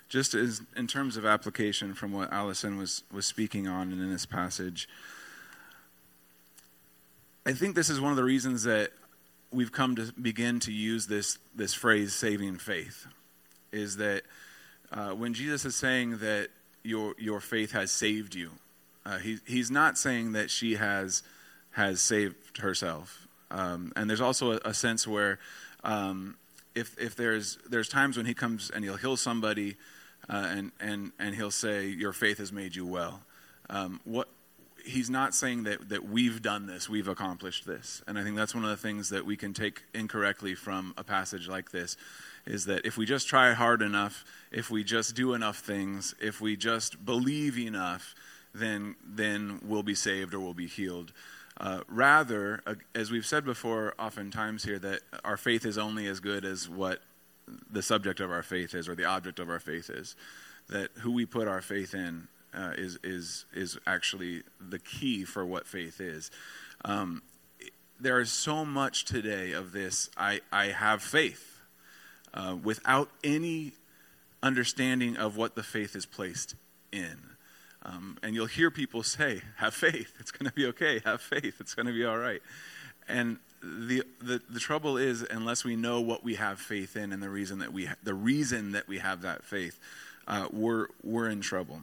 Just 0.10 0.34
as 0.34 0.64
in 0.76 0.88
terms 0.88 1.16
of 1.16 1.26
application 1.26 1.94
from 1.94 2.12
what 2.12 2.34
Allison 2.34 2.78
was 2.80 3.04
was 3.12 3.28
speaking 3.28 3.68
on 3.68 3.92
and 3.92 4.02
in 4.02 4.12
this 4.12 4.26
passage, 4.26 4.90
I 7.46 7.54
think 7.54 7.76
this 7.76 7.90
is 7.90 8.02
one 8.02 8.12
of 8.12 8.18
the 8.18 8.24
reasons 8.24 8.64
that 8.64 8.92
we've 9.52 9.72
come 9.72 9.96
to 9.96 10.12
begin 10.22 10.60
to 10.62 10.72
use 10.72 11.08
this, 11.08 11.38
this 11.56 11.74
phrase, 11.74 12.14
saving 12.14 12.58
faith, 12.58 13.08
is 13.72 13.98
that 13.98 14.24
uh, 14.92 15.12
when 15.12 15.34
Jesus 15.34 15.66
is 15.66 15.76
saying 15.76 16.18
that 16.20 16.50
your, 16.84 17.16
your 17.18 17.40
faith 17.40 17.72
has 17.72 17.92
saved 17.92 18.36
you, 18.36 18.52
uh, 19.06 19.18
he, 19.20 19.38
he's 19.48 19.72
not 19.72 19.98
saying 19.98 20.34
that 20.34 20.52
she 20.52 20.76
has, 20.76 21.24
has 21.72 22.02
saved 22.02 22.58
herself. 22.58 23.28
Um, 23.50 23.94
and 23.96 24.10
there's 24.10 24.22
also 24.22 24.54
a, 24.54 24.60
a 24.66 24.74
sense 24.74 25.08
where 25.08 25.40
um, 25.84 26.36
if, 26.76 26.96
if 27.00 27.16
there's, 27.16 27.58
there's 27.70 27.88
times 27.90 28.18
when 28.18 28.26
he 28.26 28.34
comes 28.34 28.70
and 28.70 28.84
he'll 28.84 28.98
heal 28.98 29.18
somebody 29.18 29.78
uh, 30.30 30.48
and, 30.50 30.72
and, 30.80 31.12
and 31.18 31.36
he'll 31.36 31.52
say, 31.52 31.88
Your 31.88 32.14
faith 32.14 32.38
has 32.38 32.52
made 32.52 32.76
you 32.76 32.86
well. 32.86 33.22
Um, 33.70 34.00
what, 34.04 34.28
he's 34.86 35.10
not 35.10 35.34
saying 35.34 35.64
that, 35.64 35.90
that 35.90 36.08
we've 36.08 36.42
done 36.42 36.66
this, 36.66 36.90
we've 36.90 37.08
accomplished 37.08 37.66
this. 37.66 38.02
And 38.08 38.18
I 38.18 38.24
think 38.24 38.36
that's 38.36 38.56
one 38.56 38.64
of 38.64 38.70
the 38.70 38.78
things 38.78 39.10
that 39.10 39.26
we 39.26 39.38
can 39.38 39.54
take 39.54 39.84
incorrectly 39.94 40.56
from 40.56 40.94
a 40.98 41.04
passage 41.04 41.48
like 41.48 41.72
this 41.72 41.98
is 42.46 42.66
that 42.66 42.86
if 42.86 42.98
we 42.98 43.06
just 43.06 43.28
try 43.28 43.54
hard 43.54 43.82
enough, 43.82 44.26
if 44.52 44.70
we 44.72 44.84
just 44.84 45.16
do 45.16 45.34
enough 45.34 45.60
things, 45.60 46.16
if 46.22 46.42
we 46.42 46.56
just 46.56 47.06
believe 47.06 47.58
enough, 47.58 48.16
then, 48.54 48.96
then 49.06 49.60
we'll 49.64 49.84
be 49.84 49.96
saved 49.96 50.34
or 50.34 50.40
we'll 50.40 50.54
be 50.54 50.68
healed. 50.68 51.14
Uh, 51.60 51.82
rather, 51.88 52.62
uh, 52.66 52.76
as 52.96 53.12
we've 53.12 53.26
said 53.26 53.44
before, 53.46 53.94
oftentimes 54.00 54.64
here, 54.64 54.80
that 54.80 55.02
our 55.24 55.38
faith 55.38 55.66
is 55.66 55.78
only 55.78 56.08
as 56.08 56.20
good 56.20 56.46
as 56.46 56.70
what 56.70 57.02
the 57.70 57.82
subject 57.82 58.20
of 58.20 58.32
our 58.32 58.44
faith 58.44 58.74
is 58.74 58.88
or 58.88 58.96
the 58.96 59.06
object 59.06 59.40
of 59.40 59.50
our 59.50 59.60
faith 59.60 59.90
is. 59.90 60.16
That 60.70 60.90
who 61.00 61.12
we 61.12 61.26
put 61.26 61.48
our 61.48 61.62
faith 61.62 61.94
in 61.94 62.28
uh, 62.54 62.72
is, 62.78 62.98
is, 63.04 63.46
is 63.54 63.78
actually 63.86 64.44
the 64.60 64.80
key 64.80 65.24
for 65.24 65.46
what 65.46 65.68
faith 65.68 66.02
is. 66.02 66.32
Um, 66.86 67.22
there 68.00 68.20
is 68.20 68.32
so 68.32 68.64
much 68.64 69.06
today 69.06 69.52
of 69.52 69.72
this 69.72 70.10
I, 70.18 70.42
I 70.52 70.68
have 70.68 71.02
faith 71.02 71.60
uh, 72.34 72.56
without 72.62 73.10
any 73.24 73.74
understanding 74.42 75.18
of 75.18 75.36
what 75.36 75.56
the 75.56 75.64
faith 75.64 75.96
is 75.96 76.06
placed 76.06 76.56
in. 76.92 77.18
Um, 77.84 78.18
and 78.24 78.36
you'll 78.36 78.46
hear 78.46 78.72
people 78.72 79.04
say, 79.04 79.42
Have 79.58 79.74
faith, 79.74 80.14
it's 80.20 80.32
going 80.32 80.50
to 80.50 80.56
be 80.56 80.66
okay. 80.68 81.02
Have 81.06 81.22
faith, 81.22 81.56
it's 81.60 81.74
going 81.74 81.88
to 81.88 81.94
be 81.94 82.06
all 82.06 82.18
right. 82.18 82.42
And 83.08 83.38
the, 83.62 84.04
the, 84.22 84.42
the 84.50 84.60
trouble 84.60 84.98
is, 84.98 85.26
unless 85.30 85.64
we 85.64 85.76
know 85.76 86.00
what 86.00 86.24
we 86.24 86.36
have 86.36 86.60
faith 86.60 86.96
in 86.96 87.12
and 87.12 87.22
the 87.22 87.30
reason 87.30 87.60
that 87.60 87.74
we, 87.74 87.86
ha- 87.86 87.96
the 88.04 88.14
reason 88.14 88.74
that 88.74 88.88
we 88.88 89.00
have 89.00 89.24
that 89.24 89.44
faith, 89.44 89.80
uh, 90.28 90.48
we're, 90.52 90.88
we're 91.04 91.30
in 91.30 91.42
trouble. 91.42 91.82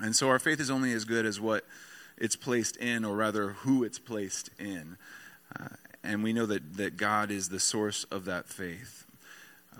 And 0.00 0.14
so 0.14 0.28
our 0.28 0.38
faith 0.38 0.60
is 0.60 0.70
only 0.70 0.92
as 0.92 1.04
good 1.04 1.26
as 1.26 1.40
what 1.40 1.64
it's 2.16 2.36
placed 2.36 2.76
in, 2.76 3.04
or 3.04 3.16
rather, 3.16 3.50
who 3.50 3.84
it's 3.84 3.98
placed 3.98 4.50
in. 4.58 4.96
Uh, 5.58 5.68
and 6.04 6.22
we 6.22 6.32
know 6.32 6.46
that, 6.46 6.76
that 6.76 6.96
God 6.96 7.30
is 7.30 7.48
the 7.48 7.60
source 7.60 8.04
of 8.04 8.24
that 8.26 8.48
faith. 8.48 9.06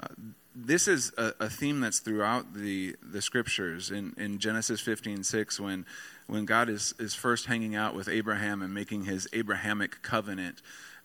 Uh, 0.01 0.09
this 0.55 0.89
is 0.89 1.13
a, 1.17 1.33
a, 1.41 1.49
theme 1.49 1.81
that's 1.81 2.01
throughout 2.01 2.55
the, 2.55 2.97
the 3.03 3.23
scriptures. 3.23 3.91
In, 3.91 4.15
in 4.17 4.39
Genesis 4.39 4.81
15 4.81 5.23
6, 5.23 5.61
when, 5.61 5.87
when 6.27 6.45
God 6.45 6.69
is, 6.69 6.95
is 6.99 7.15
first 7.15 7.47
hanging 7.47 7.77
out 7.77 7.95
with 7.95 8.09
Abraham 8.09 8.63
and 8.63 8.75
making 8.75 9.05
his 9.05 9.29
Abrahamic 9.33 10.03
covenant, 10.03 10.63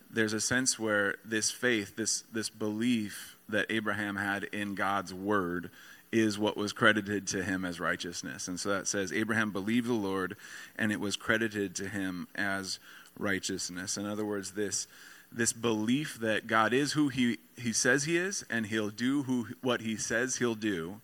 there's 0.09 0.33
a 0.33 0.41
sense 0.41 0.79
where 0.79 1.15
this 1.25 1.51
faith, 1.51 1.95
this, 1.95 2.23
this 2.31 2.49
belief 2.49 3.37
that 3.49 3.67
Abraham 3.69 4.15
had 4.15 4.45
in 4.45 4.75
God's 4.75 5.13
word, 5.13 5.69
is 6.13 6.37
what 6.37 6.55
was 6.55 6.71
credited 6.73 7.27
to 7.27 7.43
him 7.43 7.65
as 7.65 7.79
righteousness. 7.79 8.47
And 8.47 8.59
so 8.59 8.69
that 8.69 8.87
says, 8.87 9.11
Abraham 9.11 9.51
believed 9.51 9.87
the 9.87 9.93
Lord, 9.93 10.37
and 10.77 10.91
it 10.91 10.99
was 10.99 11.15
credited 11.15 11.75
to 11.77 11.89
him 11.89 12.27
as 12.35 12.77
righteousness. 13.17 13.97
In 13.97 14.05
other 14.05 14.23
words, 14.23 14.51
this, 14.51 14.87
this 15.31 15.51
belief 15.51 16.19
that 16.21 16.45
God 16.45 16.71
is 16.71 16.93
who 16.93 17.09
he, 17.09 17.39
he 17.57 17.73
says 17.73 18.03
he 18.03 18.15
is, 18.15 18.45
and 18.47 18.67
he'll 18.67 18.91
do 18.91 19.23
who, 19.23 19.47
what 19.61 19.81
he 19.81 19.97
says 19.97 20.35
he'll 20.35 20.53
do, 20.53 21.01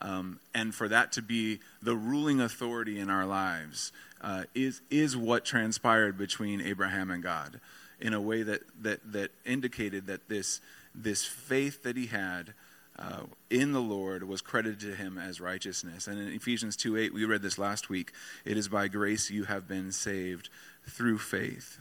um, 0.00 0.38
and 0.54 0.72
for 0.72 0.86
that 0.86 1.10
to 1.12 1.22
be 1.22 1.58
the 1.82 1.96
ruling 1.96 2.40
authority 2.40 3.00
in 3.00 3.10
our 3.10 3.26
lives, 3.26 3.90
uh, 4.20 4.44
is, 4.54 4.82
is 4.88 5.16
what 5.16 5.44
transpired 5.44 6.16
between 6.16 6.60
Abraham 6.60 7.10
and 7.10 7.24
God 7.24 7.60
in 8.00 8.14
a 8.14 8.20
way 8.20 8.44
that, 8.44 8.62
that, 8.82 9.00
that 9.12 9.32
indicated 9.44 10.06
that 10.06 10.28
this, 10.28 10.60
this 10.94 11.24
faith 11.24 11.82
that 11.82 11.96
he 11.96 12.06
had 12.06 12.54
uh, 12.98 13.22
in 13.50 13.72
the 13.72 13.80
Lord 13.80 14.22
was 14.24 14.40
credited 14.40 14.80
to 14.80 14.94
him 14.94 15.18
as 15.18 15.40
righteousness. 15.40 16.06
And 16.06 16.18
in 16.18 16.32
Ephesians 16.32 16.76
2 16.76 16.96
8, 16.96 17.14
we 17.14 17.24
read 17.24 17.42
this 17.42 17.58
last 17.58 17.88
week 17.88 18.12
it 18.44 18.56
is 18.56 18.68
by 18.68 18.88
grace 18.88 19.30
you 19.30 19.44
have 19.44 19.66
been 19.66 19.92
saved 19.92 20.48
through 20.88 21.18
faith. 21.18 21.80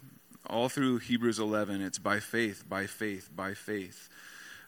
All 0.50 0.70
through 0.70 0.98
Hebrews 0.98 1.40
11, 1.40 1.82
it's 1.82 2.00
by 2.00 2.20
faith, 2.20 2.64
by 2.68 2.88
faith, 2.88 3.30
by 3.34 3.54
faith. 3.54 4.10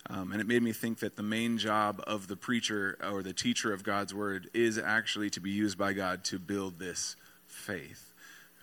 Um, 0.08 0.32
and 0.32 0.40
it 0.40 0.48
made 0.48 0.62
me 0.62 0.72
think 0.72 1.00
that 1.00 1.16
the 1.16 1.24
main 1.24 1.58
job 1.58 2.02
of 2.06 2.28
the 2.28 2.38
preacher 2.38 2.98
or 3.04 3.24
the 3.24 3.34
teacher 3.34 3.74
of 3.74 3.84
God's 3.84 4.14
word 4.14 4.50
is 4.54 4.78
actually 4.78 5.32
to 5.32 5.40
be 5.40 5.50
used 5.50 5.78
by 5.78 5.94
God 5.94 6.24
to 6.26 6.38
build 6.38 6.78
this 6.78 7.16
faith 7.48 8.14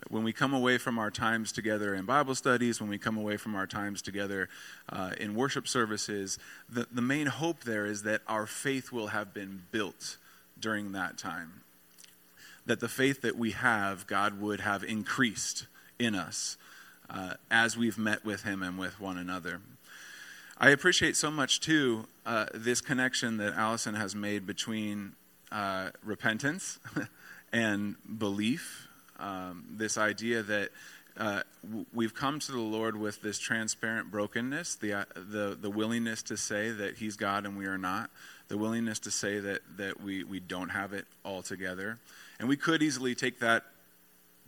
when 0.09 0.25
we 0.25 0.33
come 0.33 0.55
away 0.55 0.79
from 0.79 0.99
our 0.99 1.11
times 1.11 1.53
together 1.53 1.95
in 1.95 2.05
Bible 2.05 2.35
studies, 2.35 2.81
when 2.81 2.91
we 2.91 2.99
come 2.99 3.17
away 3.17 3.37
from 3.37 3.55
our 3.55 3.67
times 3.67 4.03
together 4.03 4.49
uh, 4.89 5.13
in 5.21 5.35
worship 5.35 5.69
services, 5.69 6.39
the, 6.69 6.87
the 6.93 7.03
main 7.03 7.27
hope 7.27 7.65
there 7.65 7.87
is 7.87 8.03
that 8.03 8.23
our 8.27 8.47
faith 8.47 8.93
will 8.93 9.09
have 9.09 9.33
been 9.33 9.63
built 9.71 10.17
during 10.59 10.93
that 10.93 11.19
time. 11.19 11.63
That 12.67 12.81
the 12.81 12.89
faith 12.89 13.23
that 13.23 13.37
we 13.37 13.53
have, 13.53 14.07
God 14.07 14.41
would 14.41 14.61
have 14.61 14.85
increased 14.85 15.67
in 15.99 16.15
us 16.15 16.57
uh, 17.11 17.35
as 17.51 17.77
we've 17.77 17.99
met 17.99 18.25
with 18.25 18.45
Him 18.45 18.63
and 18.63 18.79
with 18.79 19.01
one 19.01 19.19
another. 19.19 19.61
I 20.59 20.71
appreciate 20.71 21.17
so 21.17 21.31
much, 21.31 21.61
too, 21.61 22.07
uh, 22.25 22.47
this 22.55 22.81
connection 22.81 23.37
that 23.39 23.55
Allison 23.55 23.95
has 23.95 24.15
made 24.15 24.47
between 24.47 25.13
uh, 25.51 25.91
repentance 26.05 26.79
and 27.53 27.97
belief 28.19 28.89
um, 29.23 29.65
this 29.71 29.97
idea 29.97 30.43
that 30.43 30.71
uh, 31.17 31.43
we've 31.93 32.15
come 32.15 32.39
to 32.41 32.53
the 32.53 32.59
Lord 32.59 32.97
with 32.97 33.23
this 33.23 33.39
transparent 33.39 34.11
brokenness, 34.11 34.77
the, 34.77 34.95
uh, 34.95 35.05
the, 35.15 35.57
the 35.61 35.71
willingness 35.71 36.23
to 36.25 36.37
say 36.37 36.71
that 36.71 36.97
He's 36.97 37.17
God 37.17 37.45
and 37.45 37.57
we 37.57 37.67
are 37.67 37.79
not, 37.79 38.11
the 38.49 38.59
willingness 38.59 38.99
to 39.01 39.11
say 39.11 39.39
that, 39.39 39.61
that 39.77 40.03
we, 40.03 40.25
we 40.25 40.41
don't 40.41 40.71
have 40.71 40.93
it 40.93 41.07
all 41.25 41.43
together. 41.43 41.99
And 42.41 42.49
we 42.49 42.57
could 42.57 42.83
easily 42.83 43.15
take 43.15 43.39
that 43.41 43.65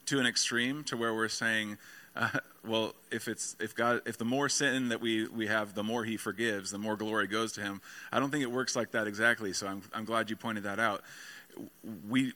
to 0.07 0.19
an 0.19 0.27
extreme 0.27 0.85
to 0.85 0.97
where 0.97 1.15
we're 1.15 1.29
saying, 1.29 1.79
uh, 2.17 2.31
well, 2.67 2.95
if 3.11 3.29
it's 3.29 3.57
if 3.61 3.75
God 3.75 4.01
if 4.07 4.19
the 4.19 4.25
more 4.25 4.49
sin 4.49 4.89
that 4.89 5.01
we 5.01 5.27
we 5.29 5.47
have, 5.47 5.75
the 5.75 5.83
more 5.83 6.05
He 6.05 6.17
forgives, 6.17 6.71
the 6.71 6.79
more 6.79 6.97
glory 6.97 7.27
goes 7.27 7.53
to 7.53 7.61
Him. 7.61 7.81
I 8.11 8.21
don't 8.21 8.31
think 8.31 8.43
it 8.43 8.51
works 8.51 8.75
like 8.75 8.93
that 8.93 9.07
exactly. 9.07 9.53
So 9.53 9.67
I'm 9.67 9.83
I'm 9.93 10.05
glad 10.05 10.31
you 10.31 10.37
pointed 10.37 10.65
that 10.65 10.81
out 10.81 11.03
we 12.09 12.33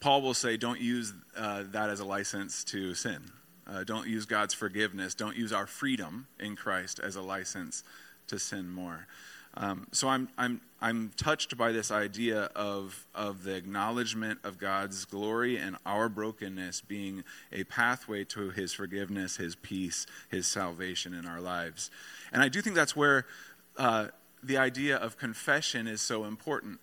Paul 0.00 0.22
will 0.22 0.34
say, 0.34 0.56
don't 0.56 0.80
use 0.80 1.12
uh, 1.36 1.64
that 1.72 1.90
as 1.90 2.00
a 2.00 2.04
license 2.04 2.64
to 2.64 2.94
sin. 2.94 3.20
Uh, 3.66 3.84
don't 3.84 4.08
use 4.08 4.26
God's 4.26 4.54
forgiveness. 4.54 5.14
Don't 5.14 5.36
use 5.36 5.52
our 5.52 5.66
freedom 5.66 6.26
in 6.38 6.56
Christ 6.56 6.98
as 6.98 7.16
a 7.16 7.22
license 7.22 7.84
to 8.26 8.38
sin 8.38 8.68
more. 8.68 9.06
Um, 9.54 9.88
so 9.90 10.08
I'm, 10.08 10.28
I'm, 10.38 10.60
I'm 10.80 11.10
touched 11.16 11.56
by 11.56 11.72
this 11.72 11.90
idea 11.90 12.42
of, 12.54 13.06
of 13.14 13.42
the 13.42 13.54
acknowledgement 13.54 14.38
of 14.44 14.58
God's 14.58 15.04
glory 15.04 15.56
and 15.56 15.76
our 15.84 16.08
brokenness 16.08 16.82
being 16.82 17.24
a 17.52 17.64
pathway 17.64 18.24
to 18.24 18.50
his 18.50 18.72
forgiveness, 18.72 19.36
his 19.36 19.56
peace, 19.56 20.06
his 20.28 20.46
salvation 20.46 21.14
in 21.14 21.26
our 21.26 21.40
lives. 21.40 21.90
And 22.32 22.42
I 22.42 22.48
do 22.48 22.62
think 22.62 22.76
that's 22.76 22.94
where 22.94 23.26
uh, 23.76 24.08
the 24.42 24.56
idea 24.56 24.96
of 24.96 25.16
confession 25.16 25.86
is 25.86 26.00
so 26.00 26.24
important. 26.24 26.80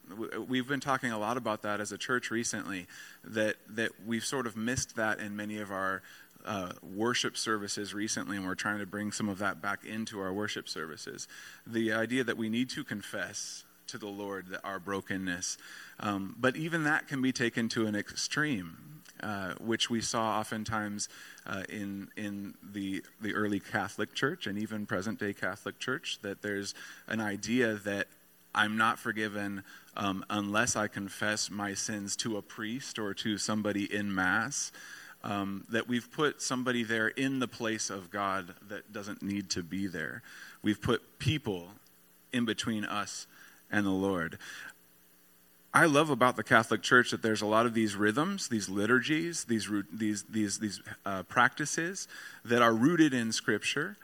We've 0.47 0.67
been 0.67 0.79
talking 0.79 1.11
a 1.11 1.17
lot 1.17 1.37
about 1.37 1.63
that 1.63 1.81
as 1.81 1.91
a 1.91 1.97
church 1.97 2.29
recently, 2.29 2.87
that, 3.23 3.55
that 3.69 3.91
we've 4.05 4.25
sort 4.25 4.45
of 4.45 4.55
missed 4.55 4.95
that 4.95 5.19
in 5.19 5.35
many 5.35 5.57
of 5.59 5.71
our 5.71 6.03
uh, 6.45 6.71
worship 6.81 7.35
services 7.35 7.93
recently, 7.93 8.37
and 8.37 8.45
we're 8.45 8.55
trying 8.55 8.79
to 8.79 8.85
bring 8.85 9.11
some 9.11 9.27
of 9.27 9.39
that 9.39 9.61
back 9.61 9.85
into 9.85 10.19
our 10.19 10.31
worship 10.31 10.69
services. 10.69 11.27
The 11.65 11.91
idea 11.91 12.23
that 12.23 12.37
we 12.37 12.47
need 12.49 12.69
to 12.71 12.83
confess 12.83 13.63
to 13.87 13.97
the 13.97 14.07
Lord 14.07 14.47
that 14.49 14.61
our 14.63 14.79
brokenness, 14.79 15.57
um, 15.99 16.35
but 16.39 16.55
even 16.55 16.83
that 16.83 17.07
can 17.07 17.21
be 17.21 17.31
taken 17.31 17.69
to 17.69 17.87
an 17.87 17.95
extreme, 17.95 19.01
uh, 19.21 19.53
which 19.59 19.89
we 19.89 20.01
saw 20.01 20.39
oftentimes 20.39 21.09
uh, 21.45 21.63
in 21.69 22.09
in 22.15 22.53
the 22.63 23.03
the 23.21 23.33
early 23.33 23.59
Catholic 23.59 24.13
Church 24.13 24.47
and 24.47 24.57
even 24.57 24.85
present 24.85 25.19
day 25.19 25.33
Catholic 25.33 25.79
Church. 25.79 26.19
That 26.21 26.41
there's 26.41 26.73
an 27.07 27.19
idea 27.19 27.75
that 27.85 28.07
I'm 28.53 28.77
not 28.77 28.97
forgiven 28.97 29.63
um, 29.95 30.25
unless 30.29 30.75
I 30.75 30.87
confess 30.87 31.51
my 31.51 31.73
sins 31.73 32.15
to 32.17 32.37
a 32.37 32.41
priest 32.41 32.97
or 32.97 33.13
to 33.15 33.37
somebody 33.37 33.93
in 33.93 34.13
Mass 34.13 34.71
um, 35.23 35.65
that 35.69 35.87
we've 35.87 36.09
put 36.11 36.41
somebody 36.41 36.83
there 36.83 37.09
in 37.09 37.39
the 37.39 37.47
place 37.47 37.89
of 37.89 38.09
God 38.09 38.53
that 38.69 38.91
doesn't 38.93 39.21
need 39.21 39.49
to 39.51 39.63
be 39.63 39.87
there. 39.87 40.21
We've 40.61 40.81
put 40.81 41.19
people 41.19 41.69
in 42.31 42.45
between 42.45 42.85
us 42.85 43.27
and 43.71 43.85
the 43.85 43.91
Lord. 43.91 44.37
I 45.77 45.85
love 45.85 46.09
about 46.09 46.37
the 46.37 46.43
Catholic 46.43 46.81
Church 46.81 47.11
that 47.11 47.21
there's 47.21 47.43
a 47.43 47.45
lot 47.45 47.67
of 47.67 47.75
these 47.75 47.95
rhythms, 47.95 48.47
these 48.47 48.67
liturgies, 48.67 49.43
these 49.43 49.69
these 49.93 50.23
these 50.23 50.57
these 50.57 50.81
uh, 51.05 51.21
practices 51.21 52.07
that 52.43 52.63
are 52.63 52.73
rooted 52.73 53.13
in 53.13 53.31
Scripture. 53.31 53.95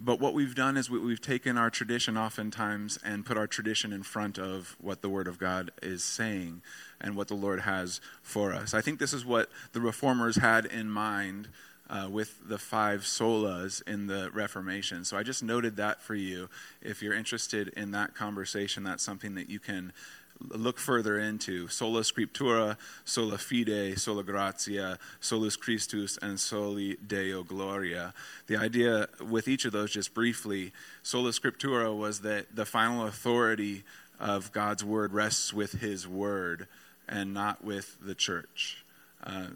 But 0.00 0.20
what 0.20 0.32
we've 0.32 0.54
done 0.54 0.78
is 0.78 0.88
we, 0.88 1.10
have 1.10 1.20
taken 1.20 1.58
our 1.58 1.68
tradition 1.68 2.16
oftentimes 2.16 2.98
and 3.04 3.26
put 3.26 3.36
our 3.36 3.46
tradition 3.46 3.92
in 3.92 4.04
front 4.04 4.38
of 4.38 4.74
what 4.80 5.02
the 5.02 5.10
Word 5.10 5.28
of 5.28 5.38
God 5.38 5.70
is 5.82 6.02
saying 6.02 6.62
and 6.98 7.14
what 7.14 7.28
the 7.28 7.34
Lord 7.34 7.60
has 7.60 8.00
for 8.22 8.54
us. 8.54 8.72
I 8.72 8.80
think 8.80 8.98
this 8.98 9.12
is 9.12 9.26
what 9.26 9.50
the 9.74 9.82
reformers 9.82 10.36
had 10.36 10.64
in 10.64 10.88
mind 10.88 11.48
uh, 11.90 12.08
with 12.10 12.48
the 12.48 12.58
five 12.58 13.02
solas 13.02 13.86
in 13.86 14.06
the 14.06 14.30
Reformation. 14.32 15.04
So 15.04 15.16
I 15.16 15.22
just 15.22 15.42
noted 15.42 15.76
that 15.76 16.02
for 16.02 16.14
you. 16.14 16.48
If 16.80 17.02
you're 17.02 17.14
interested 17.14 17.68
in 17.68 17.90
that 17.92 18.14
conversation, 18.14 18.84
that's 18.84 19.02
something 19.02 19.34
that 19.34 19.50
you 19.50 19.58
can 19.58 19.92
look 20.40 20.78
further 20.78 21.18
into 21.18 21.68
sola 21.68 22.02
scriptura, 22.02 22.76
sola 23.04 23.38
fide, 23.38 23.98
sola 23.98 24.22
gratia, 24.22 24.98
solus 25.20 25.56
Christus, 25.56 26.18
and 26.20 26.38
soli 26.38 26.96
Deo 27.06 27.42
gloria. 27.42 28.14
The 28.46 28.56
idea 28.56 29.08
with 29.20 29.48
each 29.48 29.64
of 29.64 29.72
those, 29.72 29.92
just 29.92 30.14
briefly, 30.14 30.72
sola 31.02 31.30
scriptura 31.30 31.96
was 31.96 32.20
that 32.20 32.54
the 32.54 32.64
final 32.64 33.06
authority 33.06 33.84
of 34.20 34.52
God's 34.52 34.84
word 34.84 35.12
rests 35.12 35.52
with 35.52 35.72
his 35.72 36.06
word 36.06 36.66
and 37.08 37.32
not 37.32 37.64
with 37.64 37.96
the 38.00 38.14
church. 38.14 38.84
Uh, 39.24 39.48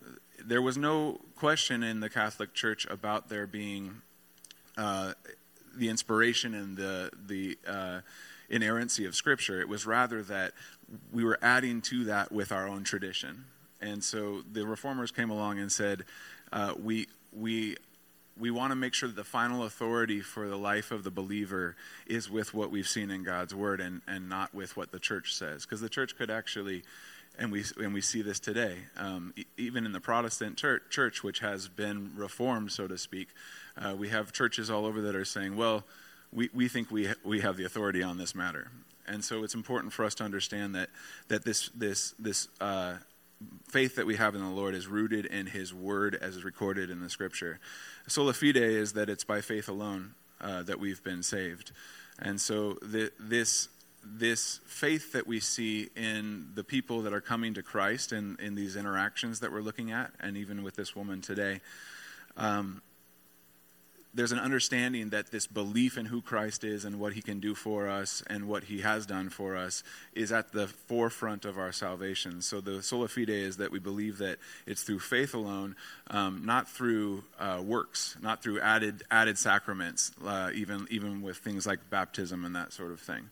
there 0.45 0.63
was 0.63 0.77
no 0.77 1.21
question 1.37 1.83
in 1.83 2.01
the 2.01 2.11
Catholic 2.11 2.55
Church 2.55 2.87
about 2.91 3.29
there 3.29 3.47
being 3.47 4.03
uh, 4.77 5.13
the 5.77 5.89
inspiration 5.89 6.55
and 6.55 6.77
the 6.77 7.11
the 7.27 7.59
uh, 7.67 8.01
inerrancy 8.53 9.05
of 9.07 9.17
Scripture. 9.17 9.61
It 9.61 9.69
was 9.69 9.87
rather 9.87 10.23
that 10.23 10.53
we 11.11 11.25
were 11.25 11.39
adding 11.43 11.81
to 11.83 12.05
that 12.05 12.31
with 12.31 12.53
our 12.53 12.69
own 12.69 12.85
tradition. 12.85 13.47
And 13.81 14.05
so 14.05 14.43
the 14.53 14.65
reformers 14.65 15.11
came 15.11 15.31
along 15.31 15.59
and 15.59 15.73
said, 15.73 16.05
uh, 16.53 16.75
we 16.81 17.09
we 17.33 17.77
we 18.39 18.51
want 18.51 18.71
to 18.71 18.77
make 18.77 18.95
sure 18.95 19.09
that 19.09 19.17
the 19.17 19.25
final 19.25 19.65
authority 19.65 20.21
for 20.21 20.49
the 20.49 20.57
life 20.57 20.91
of 20.91 21.05
the 21.05 21.11
believer 21.11 21.77
is 22.07 22.31
with 22.31 22.55
what 22.55 22.71
we've 22.71 22.89
seen 22.89 23.11
in 23.11 23.23
God's 23.25 23.55
word 23.55 23.81
and, 23.81 24.01
and 24.07 24.29
not 24.29 24.55
with 24.55 24.77
what 24.77 24.91
the 24.91 24.99
church 24.99 25.35
says. 25.35 25.65
Because 25.65 25.81
the 25.81 25.89
church 25.89 26.17
could 26.17 26.31
actually 26.31 26.83
and 27.39 27.51
we 27.51 27.65
and 27.79 27.95
we 27.95 28.03
see 28.03 28.21
this 28.21 28.39
today, 28.39 28.77
um, 28.99 29.33
even 29.57 29.87
in 29.87 29.93
the 29.93 30.01
Protestant 30.01 30.59
church, 30.59 30.83
church, 30.91 31.25
which 31.25 31.39
has 31.41 31.67
been 31.67 32.13
reformed, 32.15 32.71
so 32.73 32.87
to 32.87 32.99
speak. 32.99 33.29
Uh, 33.77 33.95
we 33.97 34.11
have 34.11 34.33
churches 34.33 34.71
all 34.71 34.85
over 34.85 35.01
that 35.01 35.17
are 35.17 35.25
saying, 35.25 35.57
"Well, 35.57 35.85
we, 36.33 36.51
we 36.53 36.69
think 36.69 36.91
we 36.91 37.07
ha- 37.07 37.15
we 37.25 37.41
have 37.41 37.57
the 37.57 37.65
authority 37.65 38.03
on 38.03 38.19
this 38.19 38.35
matter," 38.35 38.71
and 39.07 39.25
so 39.25 39.45
it's 39.45 39.55
important 39.55 39.93
for 39.93 40.05
us 40.05 40.15
to 40.17 40.25
understand 40.25 40.75
that 40.75 40.91
that 41.29 41.45
this 41.45 41.69
this 41.75 42.15
this 42.19 42.49
uh, 42.61 42.95
faith 43.69 43.97
that 43.97 44.07
we 44.07 44.17
have 44.17 44.35
in 44.35 44.41
the 44.41 44.51
Lord 44.51 44.75
is 44.75 44.87
rooted 44.87 45.27
in 45.27 45.47
His 45.47 45.75
Word, 45.75 46.15
as 46.21 46.37
is 46.37 46.45
recorded 46.45 46.91
in 46.91 47.01
the 47.01 47.11
Scripture. 47.11 47.59
Sola 48.07 48.33
fide 48.33 48.57
is 48.57 48.93
that 48.95 49.09
it's 49.09 49.25
by 49.25 49.41
faith 49.41 49.69
alone 49.69 50.15
uh, 50.41 50.63
that 50.63 50.81
we've 50.81 51.03
been 51.03 51.23
saved, 51.23 51.73
and 52.19 52.41
so 52.41 52.79
the, 52.83 53.13
this 53.19 53.69
this 54.05 54.61
faith 54.67 55.13
that 55.13 55.27
we 55.27 55.39
see 55.39 55.89
in 55.95 56.49
the 56.55 56.65
people 56.65 57.03
that 57.03 57.13
are 57.13 57.21
coming 57.21 57.55
to 57.55 57.63
Christ 57.63 58.13
and 58.13 58.39
in, 58.41 58.55
these 58.55 58.77
interactions 58.77 59.41
that 59.41 59.53
we're 59.53 59.61
looking 59.61 59.93
at, 59.93 60.11
and 60.21 60.37
even 60.37 60.63
with 60.63 60.75
this 60.75 60.97
woman 60.97 61.21
today, 61.21 61.61
um, 62.37 62.83
there's 64.15 64.33
an 64.33 64.39
understanding 64.39 65.09
that 65.11 65.31
this 65.31 65.47
belief 65.47 65.97
in 65.97 66.07
who 66.07 66.21
Christ 66.21 66.65
is 66.65 66.85
and 66.85 66.99
what 66.99 67.15
he 67.15 67.23
can 67.23 67.41
do 67.41 67.55
for 67.55 67.89
us 67.89 68.23
and 68.27 68.47
what 68.47 68.65
he 68.65 68.81
has 68.81 69.07
done 69.07 69.31
for 69.31 69.57
us 69.57 69.83
is 70.13 70.31
at 70.31 70.53
the 70.53 70.67
forefront 70.67 71.45
of 71.45 71.57
our 71.57 71.73
salvation. 71.73 72.43
So 72.43 72.61
the 72.61 72.83
sola 72.83 73.09
fide 73.09 73.31
is 73.31 73.57
that 73.57 73.73
we 73.73 73.79
believe 73.79 74.19
that 74.19 74.39
it's 74.67 74.83
through 74.83 74.99
faith 74.99 75.35
alone, 75.35 75.77
um, 76.11 76.43
not 76.45 76.69
through 76.69 77.25
uh, 77.39 77.63
works, 77.65 78.17
not 78.21 78.43
through 78.43 78.61
added 78.61 79.03
added 79.11 79.39
sacraments, 79.39 80.13
uh, 80.25 80.51
even 80.55 80.87
even 80.91 81.23
with 81.23 81.39
things 81.39 81.67
like 81.67 81.89
baptism 81.89 82.45
and 82.45 82.55
that 82.55 82.73
sort 82.73 82.93
of 82.93 83.01
thing. 83.01 83.31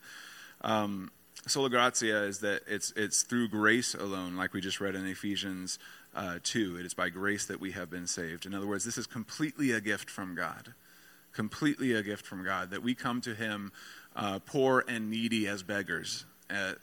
Um, 0.63 1.11
sola 1.47 1.71
gratia 1.71 2.25
is 2.25 2.41
that 2.41 2.63
it's, 2.67 2.93
it's 2.97 3.23
through 3.23 3.49
grace 3.49 3.95
alone, 3.95 4.37
like 4.37 4.53
we 4.53 4.61
just 4.61 4.81
read 4.81 4.95
in 4.95 5.07
Ephesians 5.07 5.79
uh, 6.21 6.39
2. 6.43 6.77
It 6.79 6.85
is 6.85 6.93
by 6.93 7.09
grace 7.09 7.47
that 7.47 7.61
we 7.61 7.73
have 7.73 7.89
been 7.89 8.07
saved. 8.07 8.45
In 8.45 8.55
other 8.55 8.67
words, 8.67 8.85
this 8.85 8.99
is 8.99 9.07
completely 9.07 9.73
a 9.73 9.81
gift 9.81 10.11
from 10.11 10.35
God. 10.35 10.75
Completely 11.33 11.95
a 11.95 12.03
gift 12.03 12.27
from 12.27 12.45
God, 12.45 12.71
that 12.71 12.83
we 12.83 12.95
come 12.95 13.23
to 13.23 13.35
Him 13.35 13.73
uh, 14.15 14.39
poor 14.45 14.85
and 14.87 15.09
needy 15.09 15.49
as 15.49 15.63
beggars. 15.63 16.27
Uh, 16.51 16.75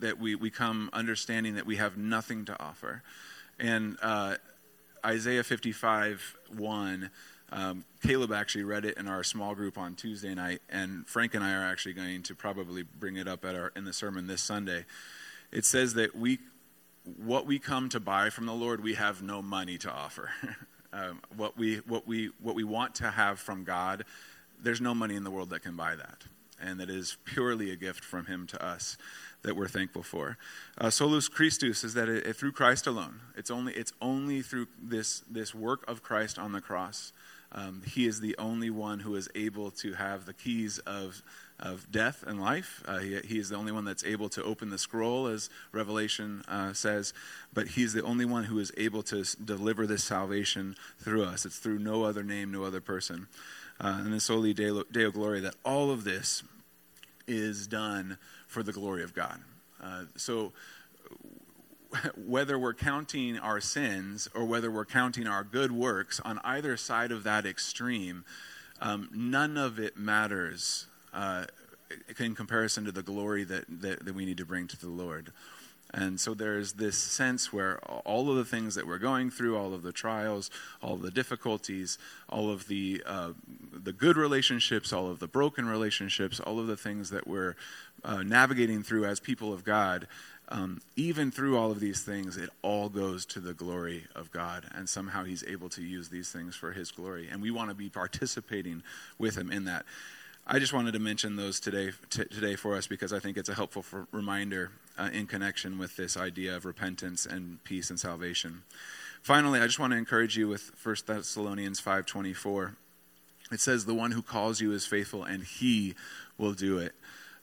that 0.00 0.18
we, 0.18 0.34
we 0.34 0.50
come 0.50 0.90
understanding 0.92 1.54
that 1.54 1.64
we 1.64 1.76
have 1.76 1.96
nothing 1.96 2.44
to 2.44 2.62
offer. 2.62 3.02
And 3.58 3.96
uh, 4.02 4.36
Isaiah 5.04 5.44
55 5.44 6.36
1 6.56 7.10
um, 7.52 7.84
Caleb 8.02 8.32
actually 8.32 8.64
read 8.64 8.84
it 8.84 8.98
in 8.98 9.06
our 9.06 9.22
small 9.22 9.54
group 9.54 9.78
on 9.78 9.94
Tuesday 9.94 10.34
night, 10.34 10.60
and 10.68 11.06
Frank 11.06 11.34
and 11.34 11.44
I 11.44 11.54
are 11.54 11.64
actually 11.64 11.94
going 11.94 12.24
to 12.24 12.34
probably 12.34 12.82
bring 12.82 13.16
it 13.16 13.28
up 13.28 13.44
at 13.44 13.54
our 13.54 13.72
in 13.76 13.84
the 13.84 13.92
sermon 13.92 14.26
this 14.26 14.42
Sunday. 14.42 14.84
It 15.52 15.64
says 15.64 15.94
that 15.94 16.16
we, 16.16 16.40
what 17.24 17.46
we 17.46 17.58
come 17.58 17.88
to 17.90 18.00
buy 18.00 18.30
from 18.30 18.46
the 18.46 18.54
Lord, 18.54 18.82
we 18.82 18.94
have 18.94 19.22
no 19.22 19.42
money 19.42 19.78
to 19.78 19.92
offer. 19.92 20.30
um, 20.92 21.20
what 21.36 21.56
we 21.56 21.76
what 21.78 22.06
we 22.06 22.30
what 22.40 22.54
we 22.54 22.64
want 22.64 22.94
to 22.96 23.10
have 23.10 23.38
from 23.38 23.64
God, 23.64 24.04
there's 24.62 24.80
no 24.80 24.94
money 24.94 25.14
in 25.14 25.24
the 25.24 25.30
world 25.30 25.50
that 25.50 25.62
can 25.62 25.76
buy 25.76 25.96
that, 25.96 26.24
and 26.60 26.80
that 26.80 26.90
is 26.90 27.16
purely 27.24 27.70
a 27.70 27.76
gift 27.76 28.04
from 28.04 28.26
Him 28.26 28.46
to 28.48 28.64
us 28.64 28.96
that 29.42 29.56
we're 29.56 29.68
thankful 29.68 30.02
for. 30.02 30.38
Uh, 30.78 30.90
solus 30.90 31.28
Christus 31.28 31.84
is 31.84 31.94
that 31.94 32.08
it, 32.08 32.26
it, 32.26 32.36
through 32.36 32.52
Christ 32.52 32.86
alone. 32.86 33.20
It's 33.36 33.50
only 33.50 33.72
it's 33.74 33.92
only 34.00 34.42
through 34.42 34.66
this 34.82 35.20
this 35.30 35.54
work 35.54 35.84
of 35.88 36.02
Christ 36.02 36.38
on 36.38 36.52
the 36.52 36.60
cross 36.60 37.12
um, 37.52 37.82
he 37.86 38.06
is 38.06 38.20
the 38.20 38.36
only 38.38 38.70
one 38.70 39.00
who 39.00 39.14
is 39.14 39.28
able 39.34 39.70
to 39.72 39.94
have 39.94 40.26
the 40.26 40.34
keys 40.34 40.78
of, 40.80 41.22
of 41.58 41.90
death 41.90 42.22
and 42.26 42.40
life. 42.40 42.82
Uh, 42.86 42.98
he, 42.98 43.18
he, 43.20 43.38
is 43.38 43.48
the 43.48 43.56
only 43.56 43.72
one 43.72 43.84
that's 43.84 44.04
able 44.04 44.28
to 44.28 44.42
open 44.42 44.70
the 44.70 44.78
scroll, 44.78 45.26
as 45.26 45.48
Revelation 45.72 46.42
uh, 46.48 46.72
says. 46.72 47.14
But 47.52 47.68
he's 47.68 47.92
the 47.92 48.02
only 48.02 48.24
one 48.24 48.44
who 48.44 48.58
is 48.58 48.72
able 48.76 49.02
to 49.04 49.24
deliver 49.42 49.86
this 49.86 50.04
salvation 50.04 50.76
through 50.98 51.24
us. 51.24 51.46
It's 51.46 51.58
through 51.58 51.78
no 51.78 52.04
other 52.04 52.22
name, 52.22 52.52
no 52.52 52.64
other 52.64 52.80
person. 52.80 53.28
Uh, 53.80 53.98
and 54.00 54.12
the 54.12 54.20
soli 54.20 54.52
Deo, 54.52 54.82
Deo 54.90 55.10
Gloria, 55.10 55.40
that 55.42 55.54
all 55.64 55.90
of 55.90 56.04
this 56.04 56.42
is 57.26 57.66
done 57.66 58.18
for 58.46 58.62
the 58.62 58.72
glory 58.72 59.02
of 59.02 59.14
God. 59.14 59.40
Uh, 59.82 60.04
so 60.16 60.52
whether 62.16 62.58
we're 62.58 62.74
counting 62.74 63.38
our 63.38 63.60
sins 63.60 64.28
or 64.34 64.44
whether 64.44 64.70
we're 64.70 64.84
counting 64.84 65.26
our 65.26 65.44
good 65.44 65.72
works, 65.72 66.20
on 66.20 66.38
either 66.44 66.76
side 66.76 67.12
of 67.12 67.24
that 67.24 67.46
extreme, 67.46 68.24
um, 68.80 69.08
none 69.12 69.56
of 69.56 69.78
it 69.78 69.96
matters 69.96 70.86
uh, 71.16 71.46
in 72.18 72.34
comparison 72.34 72.84
to 72.84 72.92
the 72.92 73.02
glory 73.02 73.44
that, 73.44 73.64
that, 73.68 74.04
that, 74.04 74.14
we 74.14 74.24
need 74.24 74.36
to 74.36 74.44
bring 74.44 74.66
to 74.68 74.78
the 74.78 74.88
Lord. 74.88 75.32
And 75.94 76.20
so 76.20 76.34
there's 76.34 76.74
this 76.74 76.98
sense 76.98 77.52
where 77.52 77.78
all 77.78 78.28
of 78.28 78.36
the 78.36 78.44
things 78.44 78.74
that 78.74 78.86
we're 78.86 78.98
going 78.98 79.30
through, 79.30 79.56
all 79.56 79.72
of 79.72 79.82
the 79.82 79.92
trials, 79.92 80.50
all 80.82 80.96
the 80.96 81.12
difficulties, 81.12 81.96
all 82.28 82.50
of 82.50 82.66
the 82.66 83.02
uh, 83.06 83.30
the 83.72 83.92
good 83.92 84.16
relationships, 84.16 84.92
all 84.92 85.08
of 85.08 85.20
the 85.20 85.28
broken 85.28 85.66
relationships, 85.68 86.40
all 86.40 86.58
of 86.58 86.66
the 86.66 86.76
things 86.76 87.10
that 87.10 87.26
we're 87.26 87.54
uh, 88.04 88.22
navigating 88.24 88.82
through 88.82 89.04
as 89.04 89.20
people 89.20 89.52
of 89.52 89.64
God, 89.64 90.08
um, 90.48 90.80
even 90.94 91.30
through 91.30 91.56
all 91.56 91.70
of 91.70 91.80
these 91.80 92.02
things, 92.02 92.36
it 92.36 92.50
all 92.62 92.88
goes 92.88 93.26
to 93.26 93.40
the 93.40 93.54
glory 93.54 94.06
of 94.14 94.30
God, 94.30 94.64
and 94.74 94.88
somehow 94.88 95.24
He's 95.24 95.44
able 95.44 95.68
to 95.70 95.82
use 95.82 96.08
these 96.08 96.30
things 96.30 96.54
for 96.54 96.72
His 96.72 96.90
glory, 96.90 97.28
and 97.30 97.42
we 97.42 97.50
want 97.50 97.70
to 97.70 97.74
be 97.74 97.88
participating 97.88 98.82
with 99.18 99.36
Him 99.36 99.50
in 99.50 99.64
that. 99.64 99.84
I 100.48 100.60
just 100.60 100.72
wanted 100.72 100.92
to 100.92 101.00
mention 101.00 101.34
those 101.34 101.58
today 101.58 101.90
t- 102.08 102.24
today 102.24 102.54
for 102.54 102.76
us 102.76 102.86
because 102.86 103.12
I 103.12 103.18
think 103.18 103.36
it's 103.36 103.48
a 103.48 103.54
helpful 103.54 103.82
for, 103.82 104.06
reminder 104.12 104.70
uh, 104.96 105.10
in 105.12 105.26
connection 105.26 105.76
with 105.76 105.96
this 105.96 106.16
idea 106.16 106.54
of 106.54 106.64
repentance 106.64 107.26
and 107.26 107.62
peace 107.64 107.90
and 107.90 107.98
salvation. 107.98 108.62
Finally, 109.22 109.58
I 109.58 109.66
just 109.66 109.80
want 109.80 109.92
to 109.92 109.96
encourage 109.96 110.36
you 110.36 110.46
with 110.46 110.70
1 110.80 110.96
Thessalonians 111.06 111.80
5:24. 111.80 112.76
It 113.50 113.58
says, 113.58 113.86
"The 113.86 113.94
one 113.94 114.12
who 114.12 114.22
calls 114.22 114.60
you 114.60 114.70
is 114.72 114.86
faithful, 114.86 115.24
and 115.24 115.42
he 115.42 115.96
will 116.38 116.54
do 116.54 116.78
it." 116.78 116.94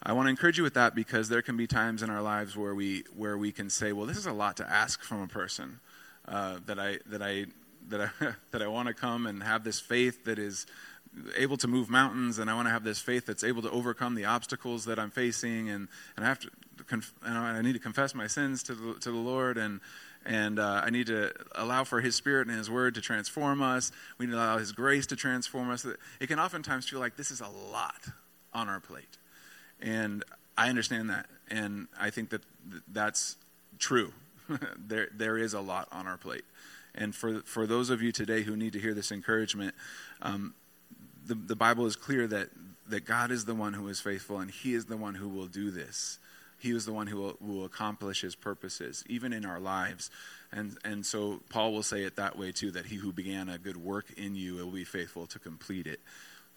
I 0.01 0.13
want 0.13 0.27
to 0.27 0.29
encourage 0.29 0.57
you 0.57 0.63
with 0.63 0.75
that 0.75 0.95
because 0.95 1.27
there 1.27 1.41
can 1.41 1.57
be 1.57 1.67
times 1.67 2.03
in 2.03 2.09
our 2.09 2.21
lives 2.21 2.55
where 2.55 2.73
we 2.73 3.03
where 3.13 3.37
we 3.37 3.51
can 3.51 3.69
say, 3.69 3.91
"Well, 3.91 4.05
this 4.05 4.17
is 4.17 4.27
a 4.27 4.33
lot 4.33 4.55
to 4.57 4.69
ask 4.69 5.03
from 5.03 5.21
a 5.21 5.27
person 5.27 5.81
uh, 6.25 6.59
that 6.67 6.79
I 6.79 6.99
that 7.07 7.21
I 7.21 7.47
that 7.89 7.99
I 7.99 8.33
that 8.51 8.61
I 8.61 8.67
want 8.67 8.87
to 8.87 8.93
come 8.93 9.27
and 9.27 9.43
have 9.43 9.65
this 9.65 9.81
faith 9.81 10.23
that 10.23 10.39
is." 10.39 10.65
Able 11.37 11.57
to 11.57 11.67
move 11.67 11.89
mountains 11.89 12.39
and 12.39 12.49
I 12.49 12.55
want 12.55 12.67
to 12.67 12.71
have 12.71 12.83
this 12.83 12.99
faith 12.99 13.25
that's 13.25 13.43
able 13.43 13.61
to 13.61 13.69
overcome 13.69 14.15
the 14.15 14.25
obstacles 14.25 14.85
that 14.85 14.97
I'm 14.97 15.11
facing 15.11 15.69
and, 15.69 15.87
and 16.15 16.25
I 16.25 16.27
have 16.27 16.39
to 16.39 16.49
conf- 16.87 17.13
and 17.23 17.37
I 17.37 17.61
need 17.61 17.73
to 17.73 17.79
confess 17.79 18.15
my 18.15 18.27
sins 18.27 18.63
to 18.63 18.75
the, 18.75 18.93
to 18.99 19.11
the 19.11 19.17
Lord 19.17 19.57
and 19.57 19.79
and 20.25 20.59
uh, 20.59 20.81
I 20.83 20.89
need 20.89 21.07
to 21.07 21.33
allow 21.53 21.83
for 21.83 22.01
His 22.01 22.15
Spirit 22.15 22.47
and 22.47 22.57
His 22.57 22.69
Word 22.69 22.95
to 22.95 23.01
transform 23.01 23.61
us. 23.61 23.91
We 24.17 24.25
need 24.25 24.31
to 24.31 24.37
allow 24.37 24.57
His 24.57 24.71
grace 24.71 25.05
to 25.07 25.15
transform 25.15 25.69
us. 25.69 25.85
It 26.19 26.27
can 26.27 26.39
oftentimes 26.39 26.87
feel 26.87 26.99
like 26.99 27.17
this 27.17 27.31
is 27.31 27.41
a 27.41 27.49
lot 27.49 28.07
on 28.53 28.69
our 28.69 28.79
plate, 28.79 29.17
and 29.81 30.23
I 30.57 30.69
understand 30.69 31.09
that, 31.09 31.25
and 31.49 31.87
I 31.99 32.09
think 32.09 32.29
that 32.29 32.41
that's 32.87 33.35
true. 33.79 34.13
there 34.77 35.09
there 35.13 35.37
is 35.37 35.53
a 35.53 35.61
lot 35.61 35.87
on 35.91 36.07
our 36.07 36.17
plate, 36.17 36.45
and 36.95 37.13
for 37.13 37.41
for 37.41 37.67
those 37.67 37.89
of 37.89 38.01
you 38.01 38.11
today 38.11 38.43
who 38.43 38.55
need 38.55 38.73
to 38.73 38.79
hear 38.79 38.93
this 38.93 39.11
encouragement, 39.11 39.75
um, 40.21 40.53
the, 41.25 41.35
the 41.35 41.55
Bible 41.55 41.85
is 41.85 41.95
clear 41.95 42.27
that, 42.27 42.49
that 42.89 43.05
God 43.05 43.31
is 43.31 43.45
the 43.45 43.55
one 43.55 43.73
who 43.73 43.87
is 43.87 43.99
faithful 43.99 44.39
and 44.39 44.49
He 44.49 44.73
is 44.73 44.85
the 44.85 44.97
one 44.97 45.15
who 45.15 45.29
will 45.29 45.47
do 45.47 45.71
this. 45.71 46.19
He 46.59 46.71
is 46.71 46.85
the 46.85 46.93
one 46.93 47.07
who 47.07 47.17
will, 47.17 47.37
will 47.41 47.65
accomplish 47.65 48.21
His 48.21 48.35
purposes, 48.35 49.03
even 49.07 49.33
in 49.33 49.45
our 49.45 49.59
lives. 49.59 50.09
And, 50.51 50.77
and 50.85 51.05
so 51.05 51.41
Paul 51.49 51.73
will 51.73 51.83
say 51.83 52.03
it 52.03 52.15
that 52.15 52.37
way 52.37 52.51
too 52.51 52.71
that 52.71 52.85
He 52.85 52.95
who 52.95 53.11
began 53.11 53.49
a 53.49 53.57
good 53.57 53.77
work 53.77 54.05
in 54.17 54.35
you 54.35 54.55
will 54.55 54.71
be 54.71 54.85
faithful 54.85 55.27
to 55.27 55.39
complete 55.39 55.87
it. 55.87 55.99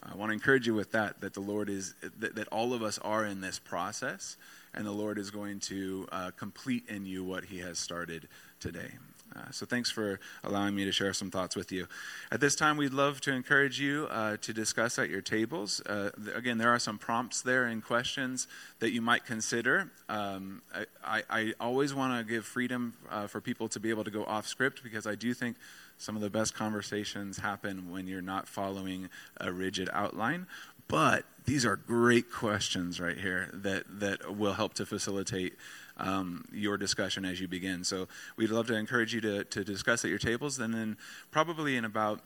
I 0.02 0.14
want 0.14 0.30
to 0.30 0.34
encourage 0.34 0.66
you 0.66 0.74
with 0.74 0.92
that, 0.92 1.20
that 1.22 1.34
the 1.34 1.40
Lord 1.40 1.68
is, 1.68 1.94
that, 2.18 2.36
that 2.36 2.48
all 2.48 2.74
of 2.74 2.82
us 2.82 2.98
are 2.98 3.24
in 3.24 3.40
this 3.40 3.58
process, 3.58 4.36
and 4.74 4.86
the 4.86 4.92
Lord 4.92 5.18
is 5.18 5.30
going 5.30 5.58
to 5.60 6.06
uh, 6.12 6.30
complete 6.36 6.84
in 6.88 7.06
you 7.06 7.24
what 7.24 7.44
He 7.44 7.58
has 7.58 7.78
started 7.78 8.28
today. 8.60 8.90
Uh, 9.36 9.50
so 9.50 9.66
thanks 9.66 9.90
for 9.90 10.18
allowing 10.44 10.74
me 10.74 10.84
to 10.84 10.92
share 10.92 11.12
some 11.12 11.30
thoughts 11.30 11.56
with 11.56 11.70
you. 11.70 11.86
At 12.30 12.40
this 12.40 12.54
time, 12.54 12.76
we'd 12.76 12.92
love 12.92 13.20
to 13.22 13.32
encourage 13.32 13.80
you 13.80 14.06
uh, 14.10 14.36
to 14.38 14.52
discuss 14.52 14.98
at 14.98 15.10
your 15.10 15.20
tables. 15.20 15.80
Uh, 15.84 16.10
th- 16.22 16.36
again, 16.36 16.58
there 16.58 16.70
are 16.70 16.78
some 16.78 16.98
prompts 16.98 17.42
there 17.42 17.64
and 17.64 17.84
questions 17.84 18.48
that 18.78 18.90
you 18.90 19.02
might 19.02 19.24
consider. 19.24 19.90
Um, 20.08 20.62
I, 21.04 21.22
I, 21.28 21.54
always 21.60 21.92
want 21.94 22.18
to 22.18 22.32
give 22.32 22.44
freedom 22.44 22.94
uh, 23.10 23.26
for 23.26 23.40
people 23.40 23.68
to 23.68 23.80
be 23.80 23.90
able 23.90 24.04
to 24.04 24.10
go 24.10 24.24
off 24.24 24.46
script 24.46 24.82
because 24.82 25.06
I 25.06 25.14
do 25.14 25.34
think 25.34 25.56
some 25.98 26.14
of 26.16 26.22
the 26.22 26.30
best 26.30 26.54
conversations 26.54 27.38
happen 27.38 27.90
when 27.90 28.06
you're 28.06 28.22
not 28.22 28.48
following 28.48 29.08
a 29.40 29.52
rigid 29.52 29.88
outline. 29.92 30.46
But 30.88 31.24
these 31.44 31.66
are 31.66 31.76
great 31.76 32.30
questions 32.30 33.00
right 33.00 33.18
here 33.18 33.50
that, 33.52 33.84
that 34.00 34.36
will 34.36 34.52
help 34.52 34.74
to 34.74 34.86
facilitate 34.86 35.54
um, 35.98 36.44
your 36.52 36.76
discussion 36.76 37.24
as 37.24 37.40
you 37.40 37.48
begin. 37.48 37.84
So 37.84 38.08
we'd 38.36 38.50
love 38.50 38.66
to 38.68 38.74
encourage 38.74 39.14
you 39.14 39.20
to, 39.22 39.44
to 39.44 39.64
discuss 39.64 40.04
at 40.04 40.10
your 40.10 40.18
tables, 40.18 40.58
and 40.58 40.72
then 40.72 40.96
probably 41.30 41.76
in 41.76 41.84
about 41.84 42.20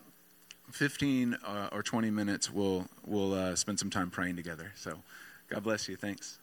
15 0.71 1.35
uh, 1.45 1.69
or 1.73 1.83
20 1.83 2.11
minutes, 2.11 2.51
we'll, 2.51 2.87
we'll 3.05 3.35
uh, 3.35 3.57
spend 3.57 3.79
some 3.79 3.91
time 3.91 4.11
praying 4.11 4.37
together. 4.37 4.73
So 4.77 5.01
God 5.49 5.65
bless 5.65 5.89
you. 5.89 5.97
Thanks. 5.97 6.39